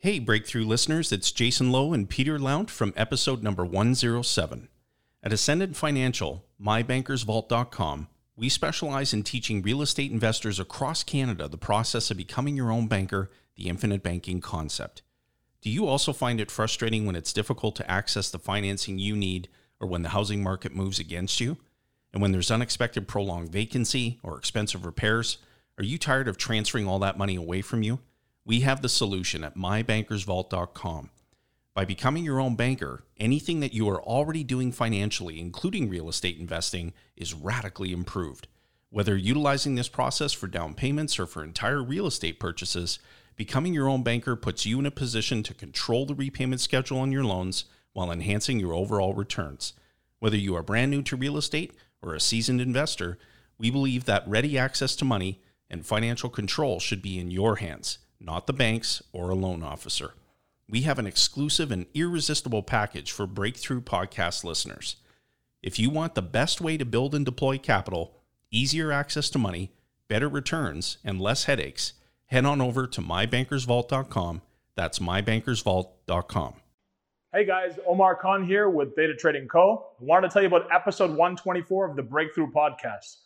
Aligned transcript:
Hey, 0.00 0.20
Breakthrough 0.20 0.64
listeners, 0.64 1.10
it's 1.10 1.32
Jason 1.32 1.72
Lowe 1.72 1.92
and 1.92 2.08
Peter 2.08 2.38
Lount 2.38 2.70
from 2.70 2.94
episode 2.96 3.42
number 3.42 3.64
107. 3.64 4.68
At 5.24 5.32
Ascendant 5.32 5.74
Financial, 5.74 6.44
mybankersvault.com, 6.62 8.06
we 8.36 8.48
specialize 8.48 9.12
in 9.12 9.24
teaching 9.24 9.60
real 9.60 9.82
estate 9.82 10.12
investors 10.12 10.60
across 10.60 11.02
Canada 11.02 11.48
the 11.48 11.58
process 11.58 12.12
of 12.12 12.16
becoming 12.16 12.56
your 12.56 12.70
own 12.70 12.86
banker, 12.86 13.32
the 13.56 13.68
infinite 13.68 14.04
banking 14.04 14.40
concept. 14.40 15.02
Do 15.62 15.68
you 15.68 15.88
also 15.88 16.12
find 16.12 16.40
it 16.40 16.52
frustrating 16.52 17.04
when 17.04 17.16
it's 17.16 17.32
difficult 17.32 17.74
to 17.74 17.90
access 17.90 18.30
the 18.30 18.38
financing 18.38 19.00
you 19.00 19.16
need 19.16 19.48
or 19.80 19.88
when 19.88 20.02
the 20.02 20.10
housing 20.10 20.44
market 20.44 20.72
moves 20.72 21.00
against 21.00 21.40
you? 21.40 21.56
And 22.12 22.22
when 22.22 22.30
there's 22.30 22.52
unexpected 22.52 23.08
prolonged 23.08 23.50
vacancy 23.50 24.20
or 24.22 24.38
expensive 24.38 24.86
repairs, 24.86 25.38
are 25.76 25.82
you 25.82 25.98
tired 25.98 26.28
of 26.28 26.36
transferring 26.36 26.86
all 26.86 27.00
that 27.00 27.18
money 27.18 27.34
away 27.34 27.62
from 27.62 27.82
you? 27.82 27.98
We 28.48 28.60
have 28.60 28.80
the 28.80 28.88
solution 28.88 29.44
at 29.44 29.58
mybankersvault.com. 29.58 31.10
By 31.74 31.84
becoming 31.84 32.24
your 32.24 32.40
own 32.40 32.56
banker, 32.56 33.04
anything 33.18 33.60
that 33.60 33.74
you 33.74 33.86
are 33.90 34.02
already 34.02 34.42
doing 34.42 34.72
financially, 34.72 35.38
including 35.38 35.90
real 35.90 36.08
estate 36.08 36.38
investing, 36.38 36.94
is 37.14 37.34
radically 37.34 37.92
improved. 37.92 38.48
Whether 38.88 39.18
utilizing 39.18 39.74
this 39.74 39.90
process 39.90 40.32
for 40.32 40.46
down 40.46 40.72
payments 40.72 41.18
or 41.18 41.26
for 41.26 41.44
entire 41.44 41.82
real 41.82 42.06
estate 42.06 42.40
purchases, 42.40 42.98
becoming 43.36 43.74
your 43.74 43.86
own 43.86 44.02
banker 44.02 44.34
puts 44.34 44.64
you 44.64 44.78
in 44.78 44.86
a 44.86 44.90
position 44.90 45.42
to 45.42 45.52
control 45.52 46.06
the 46.06 46.14
repayment 46.14 46.62
schedule 46.62 47.00
on 47.00 47.12
your 47.12 47.24
loans 47.24 47.66
while 47.92 48.10
enhancing 48.10 48.58
your 48.58 48.72
overall 48.72 49.12
returns. 49.12 49.74
Whether 50.20 50.38
you 50.38 50.56
are 50.56 50.62
brand 50.62 50.90
new 50.90 51.02
to 51.02 51.16
real 51.16 51.36
estate 51.36 51.74
or 52.00 52.14
a 52.14 52.20
seasoned 52.20 52.62
investor, 52.62 53.18
we 53.58 53.70
believe 53.70 54.06
that 54.06 54.26
ready 54.26 54.56
access 54.56 54.96
to 54.96 55.04
money 55.04 55.42
and 55.68 55.84
financial 55.84 56.30
control 56.30 56.80
should 56.80 57.02
be 57.02 57.18
in 57.18 57.30
your 57.30 57.56
hands 57.56 57.98
not 58.20 58.46
the 58.46 58.52
banks 58.52 59.02
or 59.12 59.30
a 59.30 59.34
loan 59.34 59.62
officer. 59.62 60.14
We 60.68 60.82
have 60.82 60.98
an 60.98 61.06
exclusive 61.06 61.70
and 61.70 61.86
irresistible 61.94 62.62
package 62.62 63.10
for 63.10 63.26
Breakthrough 63.26 63.80
Podcast 63.80 64.44
listeners. 64.44 64.96
If 65.62 65.78
you 65.78 65.90
want 65.90 66.14
the 66.14 66.22
best 66.22 66.60
way 66.60 66.76
to 66.76 66.84
build 66.84 67.14
and 67.14 67.24
deploy 67.24 67.58
capital, 67.58 68.16
easier 68.50 68.92
access 68.92 69.30
to 69.30 69.38
money, 69.38 69.72
better 70.08 70.28
returns, 70.28 70.98
and 71.04 71.20
less 71.20 71.44
headaches, 71.44 71.94
head 72.26 72.44
on 72.44 72.60
over 72.60 72.86
to 72.86 73.00
mybankersvault.com. 73.00 74.42
That's 74.76 74.98
mybankersvault.com. 74.98 76.54
Hey 77.32 77.44
guys, 77.44 77.78
Omar 77.86 78.16
Khan 78.16 78.46
here 78.46 78.70
with 78.70 78.96
Data 78.96 79.14
Trading 79.14 79.48
Co. 79.48 79.88
I 80.00 80.04
wanted 80.04 80.28
to 80.28 80.32
tell 80.32 80.42
you 80.42 80.48
about 80.48 80.68
episode 80.72 81.10
124 81.10 81.90
of 81.90 81.96
the 81.96 82.02
Breakthrough 82.02 82.50
Podcast. 82.50 83.16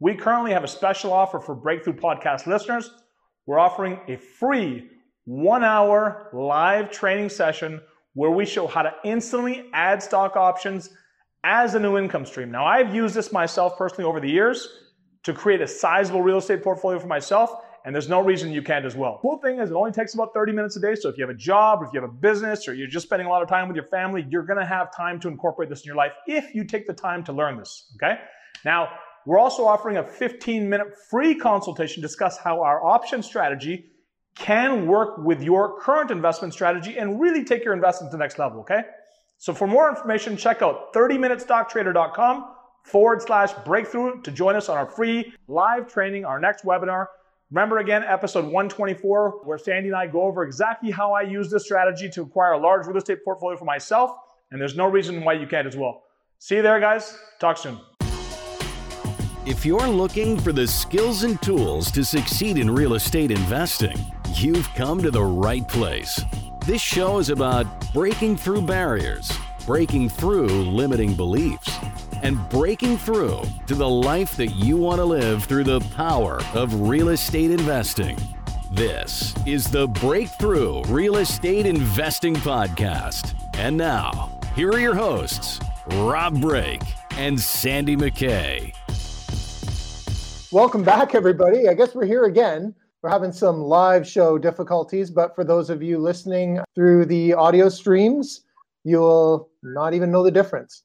We 0.00 0.14
currently 0.14 0.52
have 0.52 0.62
a 0.62 0.68
special 0.68 1.12
offer 1.12 1.40
for 1.40 1.54
Breakthrough 1.54 1.94
Podcast 1.94 2.46
listeners 2.46 2.90
we're 3.48 3.58
offering 3.58 3.98
a 4.08 4.16
free 4.18 4.90
one 5.24 5.64
hour 5.64 6.28
live 6.34 6.90
training 6.90 7.30
session 7.30 7.80
where 8.12 8.30
we 8.30 8.44
show 8.44 8.66
how 8.66 8.82
to 8.82 8.92
instantly 9.04 9.70
add 9.72 10.02
stock 10.02 10.36
options 10.36 10.90
as 11.44 11.74
a 11.74 11.80
new 11.80 11.96
income 11.96 12.26
stream. 12.26 12.50
Now, 12.50 12.66
I've 12.66 12.94
used 12.94 13.14
this 13.14 13.32
myself 13.32 13.78
personally 13.78 14.04
over 14.04 14.20
the 14.20 14.28
years 14.28 14.68
to 15.22 15.32
create 15.32 15.62
a 15.62 15.66
sizable 15.66 16.20
real 16.20 16.36
estate 16.36 16.62
portfolio 16.62 16.98
for 16.98 17.06
myself, 17.06 17.50
and 17.86 17.94
there's 17.94 18.08
no 18.10 18.22
reason 18.22 18.52
you 18.52 18.60
can't 18.60 18.84
as 18.84 18.94
well. 18.94 19.18
Cool 19.22 19.38
thing 19.38 19.60
is, 19.60 19.70
it 19.70 19.74
only 19.74 19.92
takes 19.92 20.12
about 20.12 20.34
30 20.34 20.52
minutes 20.52 20.76
a 20.76 20.80
day. 20.80 20.94
So 20.94 21.08
if 21.08 21.16
you 21.16 21.22
have 21.26 21.34
a 21.34 21.38
job, 21.38 21.82
if 21.82 21.88
you 21.94 22.02
have 22.02 22.10
a 22.10 22.12
business, 22.12 22.68
or 22.68 22.74
you're 22.74 22.86
just 22.86 23.06
spending 23.06 23.26
a 23.26 23.30
lot 23.30 23.42
of 23.42 23.48
time 23.48 23.66
with 23.66 23.76
your 23.76 23.86
family, 23.86 24.26
you're 24.28 24.42
gonna 24.42 24.66
have 24.66 24.94
time 24.94 25.18
to 25.20 25.28
incorporate 25.28 25.70
this 25.70 25.80
in 25.80 25.86
your 25.86 25.96
life 25.96 26.12
if 26.26 26.54
you 26.54 26.64
take 26.64 26.86
the 26.86 26.92
time 26.92 27.24
to 27.24 27.32
learn 27.32 27.56
this. 27.56 27.90
Okay? 27.96 28.20
Now, 28.66 28.90
we're 29.28 29.38
also 29.38 29.66
offering 29.66 29.98
a 29.98 30.02
15 30.02 30.70
minute 30.70 30.96
free 31.10 31.34
consultation 31.34 31.96
to 31.96 32.00
discuss 32.00 32.38
how 32.38 32.62
our 32.62 32.82
option 32.82 33.22
strategy 33.22 33.84
can 34.34 34.86
work 34.86 35.18
with 35.18 35.42
your 35.42 35.78
current 35.80 36.10
investment 36.10 36.54
strategy 36.54 36.96
and 36.96 37.20
really 37.20 37.44
take 37.44 37.62
your 37.62 37.74
investment 37.74 38.10
to 38.10 38.16
the 38.16 38.22
next 38.22 38.38
level, 38.38 38.60
okay? 38.60 38.80
So 39.36 39.52
for 39.52 39.66
more 39.66 39.90
information, 39.90 40.38
check 40.38 40.62
out 40.62 40.94
30minutestocktrader.com 40.94 42.54
forward 42.84 43.20
slash 43.20 43.52
breakthrough 43.66 44.22
to 44.22 44.30
join 44.30 44.56
us 44.56 44.70
on 44.70 44.78
our 44.78 44.86
free 44.86 45.34
live 45.46 45.92
training, 45.92 46.24
our 46.24 46.40
next 46.40 46.64
webinar. 46.64 47.08
Remember 47.50 47.78
again, 47.78 48.04
episode 48.04 48.46
124, 48.46 49.42
where 49.44 49.58
Sandy 49.58 49.88
and 49.88 49.96
I 49.96 50.06
go 50.06 50.22
over 50.22 50.42
exactly 50.42 50.90
how 50.90 51.12
I 51.12 51.20
use 51.20 51.50
this 51.50 51.64
strategy 51.64 52.08
to 52.14 52.22
acquire 52.22 52.52
a 52.52 52.58
large 52.58 52.86
real 52.86 52.96
estate 52.96 53.22
portfolio 53.26 53.58
for 53.58 53.66
myself. 53.66 54.10
And 54.50 54.58
there's 54.58 54.74
no 54.74 54.86
reason 54.86 55.22
why 55.22 55.34
you 55.34 55.46
can't 55.46 55.66
as 55.66 55.76
well. 55.76 56.04
See 56.38 56.56
you 56.56 56.62
there, 56.62 56.80
guys. 56.80 57.18
Talk 57.38 57.58
soon. 57.58 57.78
If 59.48 59.64
you're 59.64 59.88
looking 59.88 60.38
for 60.38 60.52
the 60.52 60.66
skills 60.66 61.22
and 61.24 61.40
tools 61.40 61.90
to 61.92 62.04
succeed 62.04 62.58
in 62.58 62.70
real 62.70 62.92
estate 62.92 63.30
investing, 63.30 63.96
you've 64.34 64.68
come 64.74 65.00
to 65.00 65.10
the 65.10 65.24
right 65.24 65.66
place. 65.66 66.20
This 66.66 66.82
show 66.82 67.18
is 67.18 67.30
about 67.30 67.66
breaking 67.94 68.36
through 68.36 68.60
barriers, 68.60 69.32
breaking 69.64 70.10
through 70.10 70.48
limiting 70.48 71.14
beliefs, 71.14 71.74
and 72.22 72.46
breaking 72.50 72.98
through 72.98 73.40
to 73.66 73.74
the 73.74 73.88
life 73.88 74.36
that 74.36 74.48
you 74.48 74.76
want 74.76 74.98
to 74.98 75.04
live 75.06 75.44
through 75.44 75.64
the 75.64 75.80
power 75.96 76.42
of 76.52 76.82
real 76.82 77.08
estate 77.08 77.50
investing. 77.50 78.18
This 78.70 79.34
is 79.46 79.70
the 79.70 79.88
Breakthrough 79.88 80.82
Real 80.88 81.16
Estate 81.16 81.64
Investing 81.64 82.34
Podcast. 82.34 83.34
And 83.54 83.78
now, 83.78 84.30
here 84.54 84.68
are 84.68 84.78
your 84.78 84.94
hosts, 84.94 85.58
Rob 85.92 86.38
Break 86.38 86.82
and 87.12 87.40
Sandy 87.40 87.96
McKay. 87.96 88.74
Welcome 90.50 90.82
back, 90.82 91.14
everybody. 91.14 91.68
I 91.68 91.74
guess 91.74 91.94
we're 91.94 92.06
here 92.06 92.24
again. 92.24 92.74
We're 93.02 93.10
having 93.10 93.32
some 93.32 93.60
live 93.60 94.08
show 94.08 94.38
difficulties, 94.38 95.10
but 95.10 95.34
for 95.34 95.44
those 95.44 95.68
of 95.68 95.82
you 95.82 95.98
listening 95.98 96.60
through 96.74 97.04
the 97.04 97.34
audio 97.34 97.68
streams, 97.68 98.46
you'll 98.82 99.50
not 99.62 99.92
even 99.92 100.10
know 100.10 100.22
the 100.22 100.30
difference. 100.30 100.84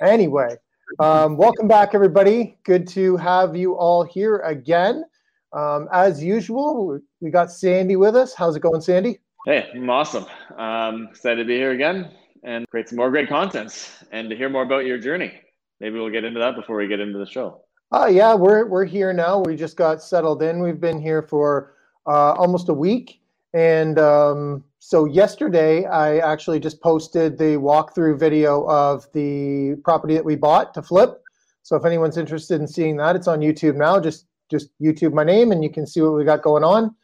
Anyway, 0.00 0.54
um, 1.00 1.36
welcome 1.36 1.66
back, 1.66 1.92
everybody. 1.92 2.56
Good 2.62 2.86
to 2.90 3.16
have 3.16 3.56
you 3.56 3.74
all 3.74 4.04
here 4.04 4.36
again. 4.42 5.04
Um, 5.52 5.88
as 5.92 6.22
usual, 6.22 7.00
we 7.20 7.30
got 7.30 7.50
Sandy 7.50 7.96
with 7.96 8.14
us. 8.14 8.32
How's 8.32 8.54
it 8.54 8.60
going, 8.60 8.80
Sandy? 8.80 9.18
Hey, 9.44 9.68
I'm 9.74 9.90
awesome. 9.90 10.24
Um, 10.56 11.08
excited 11.10 11.42
to 11.42 11.48
be 11.48 11.56
here 11.56 11.72
again 11.72 12.12
and 12.44 12.64
create 12.68 12.88
some 12.88 12.98
more 12.98 13.10
great 13.10 13.28
content 13.28 13.90
and 14.12 14.30
to 14.30 14.36
hear 14.36 14.48
more 14.48 14.62
about 14.62 14.86
your 14.86 14.98
journey. 14.98 15.32
Maybe 15.80 15.98
we'll 15.98 16.10
get 16.10 16.22
into 16.22 16.38
that 16.38 16.54
before 16.54 16.76
we 16.76 16.86
get 16.86 17.00
into 17.00 17.18
the 17.18 17.26
show. 17.26 17.64
Oh 17.92 18.06
yeah, 18.06 18.34
we're 18.34 18.66
we're 18.66 18.84
here 18.84 19.12
now. 19.12 19.40
We 19.40 19.56
just 19.56 19.76
got 19.76 20.00
settled 20.00 20.42
in. 20.44 20.62
We've 20.62 20.80
been 20.80 21.00
here 21.00 21.22
for 21.22 21.74
uh, 22.06 22.34
almost 22.34 22.68
a 22.68 22.72
week, 22.72 23.20
and 23.52 23.98
um, 23.98 24.62
so 24.78 25.06
yesterday 25.06 25.86
I 25.86 26.18
actually 26.18 26.60
just 26.60 26.80
posted 26.80 27.36
the 27.36 27.56
walkthrough 27.56 28.16
video 28.16 28.64
of 28.68 29.08
the 29.12 29.74
property 29.82 30.14
that 30.14 30.24
we 30.24 30.36
bought 30.36 30.72
to 30.74 30.82
flip. 30.82 31.20
So 31.64 31.74
if 31.74 31.84
anyone's 31.84 32.16
interested 32.16 32.60
in 32.60 32.68
seeing 32.68 32.96
that, 32.98 33.16
it's 33.16 33.26
on 33.26 33.40
YouTube 33.40 33.74
now. 33.74 33.98
Just 33.98 34.26
just 34.48 34.70
YouTube 34.80 35.12
my 35.12 35.24
name, 35.24 35.50
and 35.50 35.64
you 35.64 35.70
can 35.70 35.84
see 35.84 36.00
what 36.00 36.14
we 36.14 36.24
got 36.24 36.42
going 36.42 36.62
on. 36.62 36.94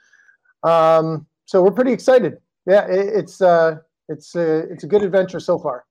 Um, 0.62 1.26
so 1.46 1.64
we're 1.64 1.72
pretty 1.72 1.92
excited. 1.92 2.38
Yeah, 2.64 2.86
it, 2.86 3.08
it's 3.08 3.42
uh, 3.42 3.78
it's 4.08 4.36
a, 4.36 4.58
it's 4.70 4.84
a 4.84 4.86
good 4.86 5.02
adventure 5.02 5.40
so 5.40 5.58
far. 5.58 5.84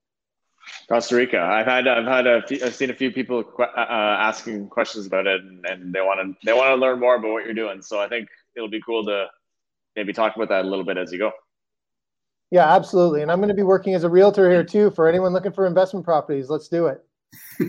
Costa 0.88 1.16
Rica. 1.16 1.40
I've 1.40 1.66
had 1.66 1.88
I've 1.88 2.06
had 2.06 2.26
a 2.26 2.46
few, 2.46 2.64
I've 2.64 2.74
seen 2.74 2.90
a 2.90 2.94
few 2.94 3.10
people 3.10 3.44
uh, 3.58 3.62
uh, 3.62 4.16
asking 4.20 4.68
questions 4.68 5.06
about 5.06 5.26
it, 5.26 5.40
and, 5.40 5.64
and 5.66 5.92
they 5.92 6.00
want 6.00 6.20
to 6.20 6.46
they 6.46 6.52
want 6.52 6.68
to 6.68 6.76
learn 6.76 7.00
more 7.00 7.16
about 7.16 7.32
what 7.32 7.44
you're 7.44 7.54
doing. 7.54 7.82
So 7.82 8.00
I 8.00 8.08
think 8.08 8.28
it'll 8.54 8.70
be 8.70 8.80
cool 8.80 9.04
to 9.06 9.26
maybe 9.96 10.12
talk 10.12 10.36
about 10.36 10.48
that 10.50 10.64
a 10.64 10.68
little 10.68 10.84
bit 10.84 10.96
as 10.96 11.10
you 11.10 11.18
go. 11.18 11.32
Yeah, 12.52 12.72
absolutely. 12.72 13.22
And 13.22 13.32
I'm 13.32 13.38
going 13.38 13.48
to 13.48 13.54
be 13.54 13.64
working 13.64 13.94
as 13.94 14.04
a 14.04 14.08
realtor 14.08 14.48
here 14.48 14.62
too. 14.62 14.92
For 14.92 15.08
anyone 15.08 15.32
looking 15.32 15.52
for 15.52 15.66
investment 15.66 16.04
properties, 16.04 16.48
let's 16.48 16.68
do 16.68 16.86
it. 16.86 17.04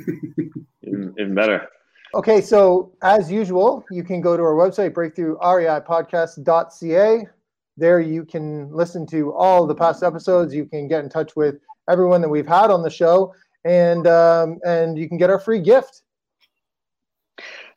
even, 0.83 1.15
even 1.17 1.33
better. 1.33 1.67
Okay, 2.13 2.41
so 2.41 2.93
as 3.01 3.31
usual, 3.31 3.83
you 3.91 4.03
can 4.03 4.21
go 4.21 4.37
to 4.37 4.43
our 4.43 4.53
website, 4.53 4.91
breakthroughreipodcast.ca. 4.91 7.27
There 7.75 7.99
you 7.99 8.23
can 8.25 8.71
listen 8.71 9.05
to 9.07 9.33
all 9.33 9.65
the 9.67 9.75
past 9.75 10.03
episodes. 10.03 10.53
You 10.53 10.65
can 10.65 10.87
get 10.87 11.03
in 11.03 11.09
touch 11.09 11.35
with 11.35 11.55
everyone 11.89 12.21
that 12.21 12.29
we've 12.29 12.47
had 12.47 12.71
on 12.71 12.81
the 12.81 12.89
show, 12.89 13.33
and 13.65 14.07
um, 14.07 14.59
and 14.65 14.97
you 14.97 15.07
can 15.07 15.17
get 15.17 15.29
our 15.29 15.39
free 15.39 15.59
gift. 15.59 16.01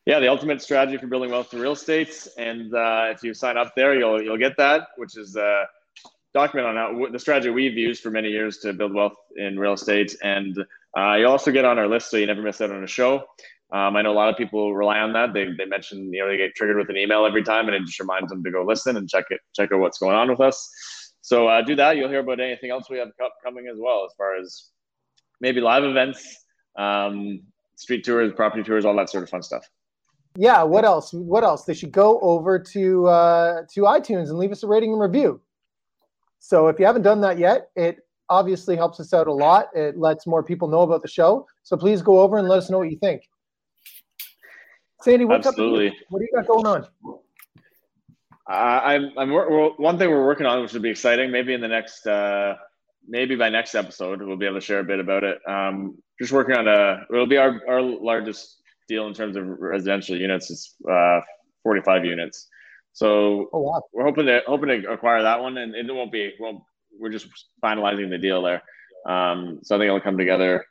Yeah, 0.05 0.19
the 0.19 0.27
ultimate 0.27 0.61
strategy 0.61 0.97
for 0.97 1.07
building 1.07 1.31
wealth 1.31 1.51
through 1.51 1.61
real 1.61 1.73
estate, 1.73 2.27
and 2.37 2.73
uh, 2.73 3.07
if 3.11 3.23
you 3.23 3.33
sign 3.33 3.57
up 3.57 3.73
there, 3.75 3.97
you'll 3.97 4.21
you'll 4.21 4.37
get 4.37 4.57
that, 4.57 4.87
which 4.97 5.17
is 5.17 5.35
a 5.35 5.65
document 6.33 6.67
on 6.67 6.75
how 6.75 7.11
the 7.11 7.19
strategy 7.19 7.49
we've 7.49 7.77
used 7.77 8.01
for 8.01 8.09
many 8.09 8.29
years 8.29 8.57
to 8.59 8.73
build 8.73 8.93
wealth 8.93 9.17
in 9.35 9.59
real 9.59 9.73
estate, 9.73 10.15
and 10.23 10.57
uh, 10.97 11.13
you 11.13 11.27
also 11.27 11.51
get 11.51 11.65
on 11.65 11.79
our 11.79 11.87
list 11.87 12.09
so 12.09 12.17
you 12.17 12.25
never 12.25 12.41
miss 12.41 12.61
out 12.61 12.71
on 12.71 12.83
a 12.83 12.87
show. 12.87 13.23
Um, 13.71 13.95
I 13.95 14.01
know 14.01 14.11
a 14.11 14.13
lot 14.13 14.27
of 14.27 14.35
people 14.35 14.75
rely 14.75 14.99
on 14.99 15.13
that. 15.13 15.33
They, 15.33 15.45
they 15.57 15.65
mention, 15.65 16.11
you 16.13 16.21
know, 16.21 16.27
they 16.27 16.35
get 16.35 16.55
triggered 16.55 16.75
with 16.75 16.89
an 16.89 16.97
email 16.97 17.25
every 17.25 17.43
time 17.43 17.67
and 17.67 17.75
it 17.75 17.85
just 17.85 17.99
reminds 18.01 18.29
them 18.29 18.43
to 18.43 18.51
go 18.51 18.65
listen 18.65 18.97
and 18.97 19.09
check 19.09 19.25
it, 19.29 19.39
check 19.55 19.71
out 19.71 19.79
what's 19.79 19.97
going 19.97 20.15
on 20.15 20.29
with 20.29 20.41
us. 20.41 20.69
So 21.21 21.47
uh, 21.47 21.61
do 21.61 21.75
that. 21.75 21.97
You'll 21.97 22.09
hear 22.09 22.19
about 22.19 22.39
anything 22.39 22.71
else 22.71 22.89
we 22.89 22.97
have 22.97 23.09
coming 23.43 23.67
as 23.67 23.77
well, 23.79 24.05
as 24.05 24.13
far 24.17 24.35
as 24.35 24.69
maybe 25.39 25.61
live 25.61 25.83
events, 25.83 26.45
um, 26.77 27.41
street 27.75 28.03
tours, 28.03 28.33
property 28.33 28.63
tours, 28.63 28.85
all 28.85 28.95
that 28.95 29.09
sort 29.09 29.23
of 29.23 29.29
fun 29.29 29.43
stuff. 29.43 29.67
Yeah. 30.35 30.63
What 30.63 30.85
else? 30.85 31.13
What 31.13 31.43
else? 31.43 31.65
They 31.65 31.73
should 31.73 31.91
go 31.91 32.19
over 32.21 32.57
to 32.57 33.07
uh, 33.07 33.61
to 33.73 33.81
iTunes 33.81 34.29
and 34.29 34.37
leave 34.37 34.51
us 34.51 34.63
a 34.63 34.67
rating 34.67 34.93
and 34.93 35.01
review. 35.01 35.41
So 36.39 36.67
if 36.69 36.79
you 36.79 36.85
haven't 36.85 37.03
done 37.03 37.21
that 37.21 37.37
yet, 37.37 37.69
it 37.75 37.99
obviously 38.29 38.75
helps 38.75 38.99
us 38.99 39.13
out 39.13 39.27
a 39.27 39.33
lot. 39.33 39.67
It 39.75 39.97
lets 39.97 40.25
more 40.25 40.41
people 40.41 40.67
know 40.67 40.81
about 40.81 41.01
the 41.03 41.07
show. 41.07 41.45
So 41.63 41.77
please 41.77 42.01
go 42.01 42.19
over 42.19 42.37
and 42.37 42.47
let 42.47 42.57
us 42.57 42.69
know 42.69 42.79
what 42.79 42.89
you 42.89 42.97
think. 42.97 43.21
Sandy, 45.01 45.25
what's 45.25 45.45
Absolutely. 45.45 45.89
up? 45.89 45.93
What 46.09 46.19
do 46.19 46.25
you 46.25 46.37
got 46.37 46.47
going 46.47 46.65
on? 46.65 47.20
Uh, 48.49 48.53
I'm, 48.53 49.11
I'm 49.17 49.31
one 49.31 49.97
thing 49.97 50.09
we're 50.09 50.25
working 50.25 50.45
on, 50.45 50.61
which 50.61 50.73
would 50.73 50.81
be 50.81 50.89
exciting. 50.89 51.31
Maybe 51.31 51.53
in 51.53 51.61
the 51.61 51.67
next, 51.67 52.05
uh, 52.07 52.55
maybe 53.07 53.35
by 53.35 53.49
next 53.49 53.75
episode, 53.75 54.21
we'll 54.21 54.37
be 54.37 54.45
able 54.45 54.59
to 54.59 54.65
share 54.65 54.79
a 54.79 54.83
bit 54.83 54.99
about 54.99 55.23
it. 55.23 55.39
Um, 55.47 55.97
just 56.19 56.31
working 56.31 56.55
on 56.55 56.67
a, 56.67 57.05
it'll 57.11 57.27
be 57.27 57.37
our, 57.37 57.61
our 57.67 57.81
largest 57.81 58.57
deal 58.87 59.07
in 59.07 59.13
terms 59.13 59.35
of 59.35 59.45
residential 59.47 60.17
units. 60.17 60.49
It's 60.51 60.75
uh, 60.89 61.21
45 61.63 62.05
units. 62.05 62.47
So 62.93 63.49
oh, 63.53 63.59
wow. 63.59 63.81
we're 63.93 64.03
hoping 64.03 64.25
to 64.25 64.41
hoping 64.45 64.69
to 64.69 64.91
acquire 64.91 65.21
that 65.23 65.41
one, 65.41 65.57
and 65.57 65.73
it 65.75 65.93
won't 65.93 66.11
be. 66.11 66.33
Well, 66.39 66.65
we're 66.99 67.09
just 67.09 67.27
finalizing 67.63 68.09
the 68.09 68.17
deal 68.17 68.41
there. 68.41 68.61
Um, 69.05 69.59
so 69.63 69.75
I 69.75 69.79
think 69.79 69.87
it'll 69.87 70.01
come 70.01 70.17
together 70.17 70.65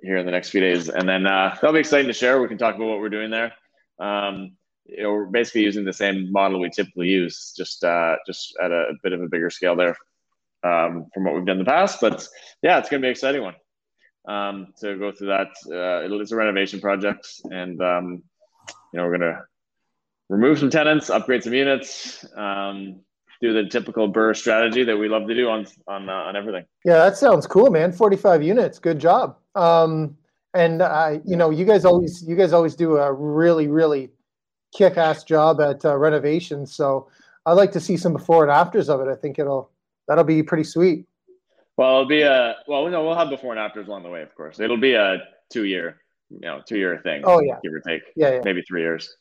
here 0.00 0.18
in 0.18 0.26
the 0.26 0.32
next 0.32 0.50
few 0.50 0.60
days, 0.60 0.88
and 0.88 1.08
then 1.08 1.26
uh, 1.26 1.54
that'll 1.54 1.72
be 1.72 1.80
exciting 1.80 2.06
to 2.06 2.12
share. 2.12 2.40
We 2.40 2.48
can 2.48 2.58
talk 2.58 2.76
about 2.76 2.86
what 2.86 3.00
we're 3.00 3.08
doing 3.08 3.30
there. 3.30 3.52
Um, 3.98 4.56
you 4.86 5.02
know, 5.02 5.12
we're 5.12 5.26
basically 5.26 5.62
using 5.62 5.84
the 5.84 5.92
same 5.92 6.30
model 6.30 6.60
we 6.60 6.70
typically 6.70 7.08
use, 7.08 7.52
just 7.56 7.84
uh, 7.84 8.16
just 8.26 8.54
at 8.62 8.70
a, 8.70 8.92
bit 9.02 9.12
of 9.12 9.22
a 9.22 9.28
bigger 9.28 9.50
scale 9.50 9.76
there 9.76 9.96
um, 10.62 11.06
from 11.12 11.24
what 11.24 11.34
we've 11.34 11.46
done 11.46 11.58
in 11.58 11.64
the 11.64 11.70
past. 11.70 12.00
But 12.00 12.26
yeah, 12.62 12.78
it's 12.78 12.88
going 12.88 13.00
to 13.00 13.04
be 13.04 13.08
an 13.08 13.12
exciting 13.12 13.42
one 13.42 13.54
um, 14.28 14.68
to 14.80 14.98
go 14.98 15.12
through 15.12 15.28
that. 15.28 15.48
Uh, 15.66 16.20
it's 16.20 16.32
a 16.32 16.36
renovation 16.36 16.80
project, 16.80 17.26
and 17.44 17.80
um, 17.80 18.22
you 18.92 18.98
know 18.98 19.04
we're 19.04 19.18
going 19.18 19.32
to 19.32 19.42
remove 20.28 20.58
some 20.58 20.70
tenants, 20.70 21.10
upgrade 21.10 21.42
some 21.42 21.54
units, 21.54 22.24
um, 22.36 23.00
do 23.40 23.52
the 23.52 23.68
typical 23.68 24.12
BRRRR 24.12 24.36
strategy 24.36 24.84
that 24.84 24.96
we 24.96 25.08
love 25.08 25.26
to 25.28 25.34
do 25.34 25.48
on 25.48 25.66
on 25.88 26.08
uh, 26.08 26.12
on 26.12 26.36
everything. 26.36 26.64
Yeah, 26.84 26.96
that 26.98 27.16
sounds 27.16 27.46
cool, 27.46 27.70
man. 27.70 27.92
Forty 27.92 28.16
five 28.16 28.42
units, 28.42 28.78
good 28.78 28.98
job. 28.98 29.36
Um, 29.54 30.16
and 30.54 30.82
I, 30.82 31.20
you 31.24 31.36
know, 31.36 31.50
you 31.50 31.64
guys 31.64 31.84
always 31.84 32.22
you 32.26 32.36
guys 32.36 32.52
always 32.52 32.74
do 32.74 32.96
a 32.96 33.12
really 33.12 33.66
really 33.68 34.10
kick 34.74 34.96
ass 34.96 35.24
job 35.24 35.60
at 35.60 35.84
uh, 35.84 35.96
renovations. 35.96 36.74
So 36.74 37.08
I'd 37.46 37.52
like 37.52 37.72
to 37.72 37.80
see 37.80 37.96
some 37.96 38.12
before 38.12 38.42
and 38.42 38.52
afters 38.52 38.88
of 38.88 39.00
it. 39.00 39.08
I 39.08 39.14
think 39.14 39.38
it'll 39.38 39.70
that'll 40.08 40.24
be 40.24 40.42
pretty 40.42 40.64
sweet. 40.64 41.06
Well, 41.76 41.90
it'll 41.90 42.06
be 42.06 42.22
a 42.22 42.56
well, 42.66 42.88
no, 42.88 43.04
we'll 43.04 43.16
have 43.16 43.30
before 43.30 43.52
and 43.52 43.60
afters 43.60 43.88
along 43.88 44.02
the 44.02 44.10
way, 44.10 44.22
of 44.22 44.34
course. 44.34 44.60
It'll 44.60 44.76
be 44.76 44.94
a 44.94 45.22
two 45.50 45.64
year, 45.64 46.02
you 46.30 46.40
know, 46.40 46.60
two 46.66 46.78
year 46.78 47.00
thing. 47.02 47.22
Oh 47.24 47.40
yeah, 47.40 47.58
give 47.62 47.72
or 47.72 47.80
take. 47.80 48.02
Yeah, 48.16 48.34
yeah. 48.34 48.40
maybe 48.44 48.62
three 48.62 48.82
years. 48.82 49.16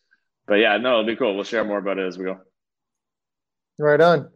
But 0.45 0.55
yeah, 0.55 0.77
no, 0.77 0.99
it'll 0.99 1.05
be 1.05 1.15
cool. 1.15 1.35
We'll 1.35 1.45
share 1.45 1.63
more 1.63 1.77
about 1.77 1.97
it 1.97 2.05
as 2.05 2.17
we 2.17 2.25
go. 2.25 2.39
Right 3.79 4.01
on. 4.01 4.29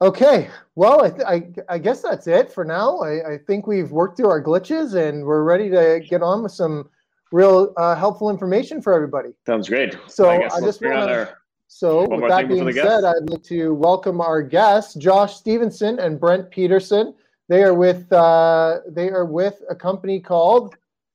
Okay, 0.00 0.48
well, 0.76 1.02
I, 1.02 1.10
th- 1.10 1.22
I, 1.26 1.74
I, 1.74 1.78
guess 1.78 2.02
that's 2.02 2.28
it 2.28 2.52
for 2.52 2.64
now. 2.64 2.98
I, 2.98 3.32
I, 3.32 3.38
think 3.48 3.66
we've 3.66 3.90
worked 3.90 4.16
through 4.16 4.28
our 4.28 4.40
glitches 4.40 4.94
and 4.94 5.24
we're 5.24 5.42
ready 5.42 5.68
to 5.70 6.00
get 6.08 6.22
on 6.22 6.44
with 6.44 6.52
some 6.52 6.88
real 7.32 7.72
uh, 7.76 7.94
helpful 7.94 8.30
information 8.30 8.80
for 8.80 8.94
everybody. 8.94 9.30
Sounds 9.46 9.68
great. 9.68 9.96
So 10.08 10.28
I, 10.28 10.46
I 10.46 10.60
just 10.60 10.80
want 10.82 11.08
to. 11.08 11.36
So 11.68 12.08
with 12.08 12.28
that 12.28 12.48
being 12.48 12.72
said, 12.72 13.04
I'd 13.04 13.28
like 13.28 13.42
to 13.44 13.74
welcome 13.74 14.20
our 14.22 14.42
guests, 14.42 14.94
Josh 14.94 15.36
Stevenson 15.36 15.98
and 15.98 16.18
Brent 16.18 16.50
Peterson. 16.50 17.14
They 17.48 17.62
are 17.62 17.74
with 17.74 18.10
uh, 18.12 18.80
they 18.88 19.10
are 19.10 19.26
with 19.26 19.60
a 19.68 19.74
company 19.74 20.20
called 20.20 20.74